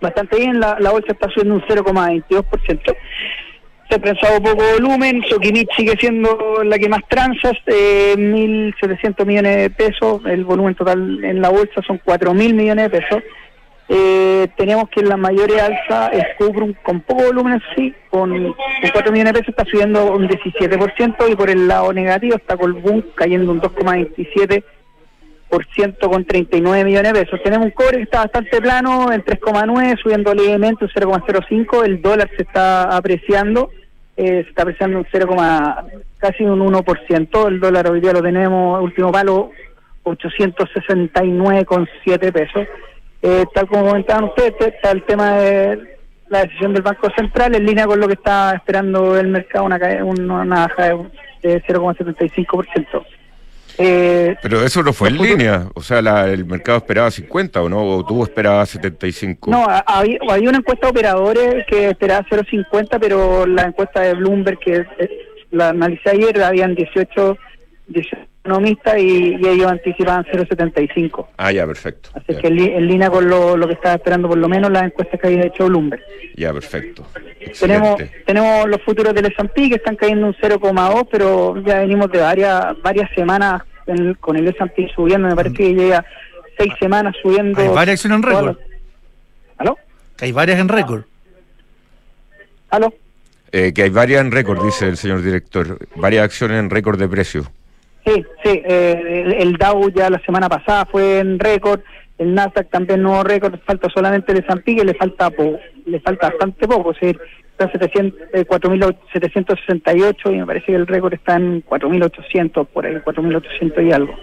bastante 0.00 0.36
bien, 0.36 0.60
la, 0.60 0.76
bolsa 0.78 1.10
está 1.10 1.28
subiendo 1.28 1.54
un 1.54 1.62
0,22%. 1.62 2.96
Se 3.88 3.94
ha 3.96 3.98
prensado 3.98 4.40
poco 4.40 4.62
volumen, 4.74 5.24
Soquimich 5.28 5.68
sigue 5.76 5.96
siendo 5.98 6.62
la 6.62 6.78
que 6.78 6.88
más 6.88 7.02
transas, 7.08 7.54
eh, 7.66 8.14
1.700 8.16 9.26
millones 9.26 9.56
de 9.56 9.70
pesos, 9.70 10.22
el 10.24 10.44
volumen 10.44 10.76
total 10.76 11.24
en 11.24 11.40
la 11.40 11.48
bolsa 11.48 11.82
son 11.84 12.00
4.000 12.04 12.54
millones 12.54 12.92
de 12.92 13.00
pesos. 13.00 13.22
Eh, 13.88 14.48
tenemos 14.56 14.88
que 14.88 15.00
la 15.02 15.16
mayor 15.16 15.48
alza 15.52 16.08
es 16.08 16.24
Cuprum 16.38 16.74
con 16.82 17.02
poco 17.02 17.26
volumen, 17.26 17.62
sí, 17.76 17.94
con, 18.10 18.52
4 18.92 19.12
millones 19.12 19.32
de 19.32 19.38
pesos 19.38 19.50
está 19.50 19.64
subiendo 19.64 20.12
un 20.12 20.28
17% 20.28 21.30
y 21.30 21.36
por 21.36 21.50
el 21.50 21.68
lado 21.68 21.92
negativo 21.92 22.34
está 22.34 22.56
Colbún 22.56 23.04
cayendo 23.14 23.52
un 23.52 23.60
2,27% 23.60 24.64
con 26.00 26.24
39 26.24 26.84
millones 26.84 27.12
de 27.12 27.24
pesos. 27.24 27.40
Tenemos 27.44 27.66
un 27.66 27.72
cobre 27.72 27.98
que 27.98 28.02
está 28.02 28.22
bastante 28.22 28.60
plano 28.60 29.12
en 29.12 29.24
3,9, 29.24 30.02
subiendo 30.02 30.34
levemente 30.34 30.86
un 30.86 30.90
0,05, 30.90 31.84
el 31.84 32.02
dólar 32.02 32.28
se 32.36 32.42
está 32.42 32.96
apreciando, 32.96 33.70
eh, 34.16 34.42
se 34.42 34.48
está 34.48 34.62
apreciando 34.62 34.98
un 34.98 35.06
0, 35.12 35.36
casi 36.18 36.42
un 36.42 36.58
1%, 36.58 37.46
el 37.46 37.60
dólar 37.60 37.88
hoy 37.88 38.00
día 38.00 38.12
lo 38.12 38.22
tenemos, 38.22 38.82
último 38.82 39.12
palo, 39.12 39.52
869,7 40.02 42.32
pesos. 42.32 42.66
Eh, 43.22 43.44
tal 43.54 43.66
como 43.66 43.86
comentaban 43.86 44.24
ustedes, 44.24 44.54
está 44.60 44.90
el 44.90 45.02
tema 45.04 45.32
de 45.36 45.96
la 46.28 46.44
decisión 46.44 46.72
del 46.72 46.82
Banco 46.82 47.08
Central 47.16 47.54
en 47.54 47.66
línea 47.66 47.86
con 47.86 48.00
lo 48.00 48.06
que 48.06 48.14
está 48.14 48.52
esperando 48.54 49.18
el 49.18 49.28
mercado, 49.28 49.64
una, 49.64 49.76
una, 50.04 50.66
baja 50.66 50.96
de 51.42 51.62
0,75%. 51.62 53.04
Eh, 53.78 54.36
Pero 54.40 54.64
eso 54.64 54.82
no 54.82 54.92
fue 54.92 55.10
en 55.10 55.18
línea, 55.18 55.68
o 55.74 55.82
sea, 55.82 55.98
el 55.98 56.46
mercado 56.46 56.78
esperaba 56.78 57.10
50 57.10 57.62
o 57.62 57.68
no, 57.68 57.84
o 57.84 58.06
tú 58.06 58.22
esperabas 58.22 58.70
75. 58.70 59.50
No, 59.50 59.66
había, 59.68 60.18
una 60.48 60.58
encuesta 60.58 60.86
de 60.86 60.90
operadores 60.90 61.66
que 61.66 61.90
esperaba 61.90 62.26
0,50, 62.28 62.98
pero 62.98 63.46
la 63.46 63.64
encuesta 63.64 64.00
de 64.00 64.14
Bloomberg 64.14 64.58
que 64.58 64.86
la 65.50 65.68
analicé 65.68 66.10
ayer, 66.10 66.42
habían 66.42 66.74
18, 66.74 67.38
18 67.88 68.16
economistas 68.50 68.98
y, 68.98 69.34
y 69.36 69.46
ellos 69.48 69.70
anticipaban 69.70 70.24
0,75. 70.24 71.26
Ah, 71.36 71.50
ya, 71.52 71.66
perfecto. 71.66 72.10
Así 72.14 72.38
que 72.40 72.46
en, 72.48 72.86
línea 72.86 73.10
con 73.10 73.28
lo, 73.28 73.56
lo 73.56 73.66
que 73.66 73.74
estaba 73.74 73.96
esperando 73.96 74.28
por 74.28 74.38
lo 74.38 74.48
menos 74.48 74.70
las 74.70 74.84
encuestas 74.84 75.20
que 75.20 75.26
había 75.26 75.46
hecho 75.46 75.66
Bloomberg. 75.66 76.02
Ya, 76.36 76.52
perfecto. 76.52 77.04
Tenemos, 77.60 78.00
Excelente. 78.00 78.22
tenemos 78.24 78.68
los 78.68 78.82
futuros 78.82 79.14
del 79.14 79.26
S&P 79.26 79.68
que 79.68 79.74
están 79.76 79.96
cayendo 79.96 80.26
un 80.28 80.34
0,2, 80.34 81.08
pero 81.10 81.60
ya 81.64 81.80
venimos 81.80 82.10
de 82.10 82.18
varias 82.20 82.80
varias 82.82 83.10
semanas 83.14 83.62
en- 83.86 84.14
con 84.14 84.36
el 84.36 84.46
S&P 84.48 84.88
subiendo. 84.94 85.28
Me 85.28 85.34
parece 85.36 85.54
que 85.56 85.74
lleva 85.74 86.04
seis 86.56 86.72
semanas 86.78 87.14
subiendo. 87.22 87.60
Hay 87.60 87.68
varias 87.68 87.94
acciones 87.94 88.16
en 88.16 88.22
récord. 88.22 88.56
¿Aló? 89.58 89.76
Hay 90.20 90.32
varias 90.32 90.58
en 90.60 90.68
récord. 90.68 91.02
¿Aló? 92.70 92.92
Eh, 93.52 93.72
que 93.72 93.82
hay 93.84 93.90
varias 93.90 94.20
en 94.20 94.32
récord, 94.32 94.62
dice 94.64 94.86
el 94.88 94.96
señor 94.96 95.22
director. 95.22 95.78
Varias 95.96 96.24
acciones 96.24 96.58
en 96.58 96.68
récord 96.70 96.98
de 96.98 97.08
precio. 97.08 97.46
Sí, 98.06 98.24
sí. 98.44 98.62
eh, 98.64 99.22
el, 99.26 99.32
el 99.34 99.52
Dow 99.54 99.90
ya 99.90 100.08
la 100.08 100.20
semana 100.20 100.48
pasada 100.48 100.86
fue 100.86 101.18
en 101.18 101.38
récord. 101.38 101.80
El 102.18 102.34
Nasdaq 102.34 102.70
también 102.70 103.02
nuevo 103.02 103.22
récord. 103.24 103.58
Falta 103.66 103.88
solamente 103.90 104.32
el 104.32 104.38
S&P 104.38 104.76
que 104.76 104.84
le 104.84 104.94
falta 104.94 105.28
po- 105.30 105.58
le 105.84 106.00
falta 106.00 106.28
bastante 106.30 106.66
poco. 106.66 106.92
Es 106.92 107.00
decir, 107.00 107.20
está 107.50 107.64
en 107.64 107.72
700, 107.72 108.20
eh, 108.32 108.44
4.768 108.46 110.32
y 110.32 110.36
me 110.38 110.46
parece 110.46 110.66
que 110.66 110.74
el 110.74 110.86
récord 110.86 111.14
está 111.14 111.36
en 111.36 111.62
4.800 111.64 112.66
por 112.68 112.86
ahí, 112.86 112.94
4.800 112.96 113.86
y 113.88 113.92
algo. 113.92 114.14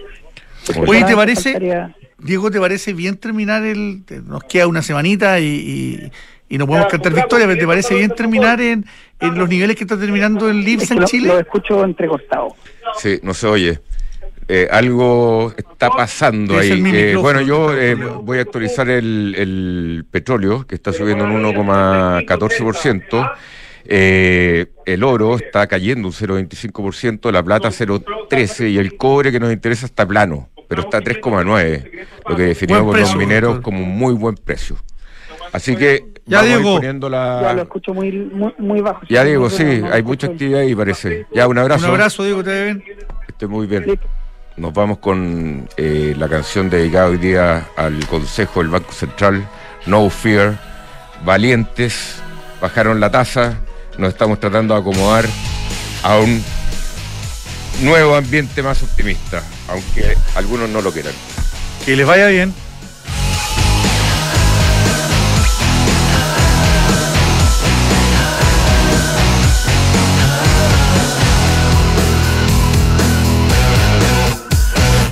Oye, 0.86 1.04
¿te 1.04 1.14
parece, 1.14 1.52
Faltaría- 1.52 1.94
Diego, 2.18 2.50
te 2.50 2.58
parece 2.58 2.94
bien 2.94 3.16
terminar 3.18 3.64
el... 3.64 4.02
Nos 4.26 4.44
queda 4.44 4.66
una 4.66 4.82
semanita 4.82 5.38
y, 5.40 5.44
y, 5.46 6.10
y 6.48 6.58
no 6.58 6.66
podemos 6.66 6.88
cantar 6.88 7.12
victoria, 7.14 7.46
pero 7.46 7.58
¿te 7.58 7.66
parece 7.66 7.94
bien 7.94 8.10
terminar 8.10 8.60
en, 8.60 8.84
en 9.20 9.38
los 9.38 9.48
niveles 9.48 9.76
que 9.76 9.84
está 9.84 9.98
terminando 9.98 10.48
el 10.48 10.60
es 10.60 10.64
LIPS 10.66 10.88
que 10.88 10.94
en 10.94 11.00
lo, 11.00 11.06
Chile? 11.06 11.28
lo 11.28 11.38
escucho 11.38 11.84
entrecortado. 11.84 12.54
Sí, 12.98 13.18
no 13.22 13.34
se 13.34 13.46
oye. 13.46 13.80
Eh, 14.46 14.68
algo 14.70 15.54
está 15.56 15.88
pasando 15.88 16.60
Es 16.60 16.70
ahí. 16.70 17.14
bueno, 17.14 17.40
yo 17.40 17.74
eh, 17.74 17.94
voy 17.94 18.38
a 18.38 18.42
actualizar 18.42 18.90
el, 18.90 19.34
el 19.38 20.04
petróleo, 20.10 20.66
que 20.66 20.74
está 20.74 20.92
subiendo 20.92 21.24
en 21.24 21.42
1,14%. 21.42 23.32
Eh, 23.86 24.66
el 24.86 25.02
oro 25.04 25.36
está 25.36 25.66
cayendo 25.66 26.08
un 26.08 26.14
0,25%, 26.14 27.30
la 27.30 27.42
plata 27.42 27.68
0,13% 27.68 28.70
y 28.70 28.78
el 28.78 28.96
cobre 28.96 29.30
que 29.32 29.40
nos 29.40 29.52
interesa 29.52 29.86
está 29.86 30.06
plano, 30.06 30.48
pero 30.68 30.82
está 30.82 30.98
a 30.98 31.00
3,9%, 31.02 31.90
lo 32.28 32.36
que 32.36 32.42
definimos 32.42 32.84
con 32.84 33.00
los 33.00 33.16
mineros 33.16 33.60
como 33.60 33.82
un 33.82 33.96
muy 33.96 34.14
buen 34.14 34.36
precio. 34.36 34.76
Así 35.54 35.76
que 35.76 36.04
Ya, 36.26 36.38
vamos 36.38 36.42
a 36.42 36.54
ir 36.56 36.62
Diego. 36.62 36.74
poniendo 36.76 37.08
Ya 37.08 37.52
lo 37.54 37.62
escucho 37.62 37.94
muy 37.94 38.10
muy, 38.10 38.52
muy 38.58 38.80
bajo. 38.80 39.02
Ya 39.08 39.22
digo, 39.22 39.48
sí, 39.48 39.62
No, 39.82 39.92
hay 39.92 40.02
mucha 40.02 40.26
actividad 40.26 40.60
ahí 40.62 40.74
parece. 40.74 41.26
Ya, 41.32 41.46
un 41.46 41.56
abrazo. 41.58 41.84
Un 41.86 41.92
abrazo, 41.92 42.24
Diego, 42.24 42.42
te 42.42 42.50
ve 42.50 42.64
bien. 42.64 42.80
Que 42.82 42.96
esté 43.28 43.46
muy 43.46 43.68
bien. 43.68 43.98
Nos 44.56 44.72
vamos 44.72 44.98
con 44.98 45.68
eh, 45.76 46.12
la 46.18 46.28
canción 46.28 46.68
dedicada 46.68 47.06
hoy 47.06 47.18
día 47.18 47.68
al 47.76 48.04
Consejo 48.08 48.60
del 48.60 48.70
Banco 48.70 48.92
Central, 48.92 49.48
No 49.86 50.10
Fear, 50.10 50.58
valientes, 51.24 52.16
bajaron 52.60 52.98
la 52.98 53.10
tasa, 53.12 53.60
nos 53.96 54.08
estamos 54.08 54.40
tratando 54.40 54.74
de 54.74 54.80
acomodar 54.80 55.24
a 56.02 56.18
un 56.18 56.42
nuevo 57.80 58.16
ambiente 58.16 58.60
más 58.60 58.82
optimista, 58.82 59.40
aunque 59.68 60.16
algunos 60.34 60.68
no 60.68 60.80
lo 60.82 60.90
quieran. 60.92 61.12
Que 61.84 61.94
les 61.94 62.06
vaya 62.06 62.26
bien. 62.26 62.52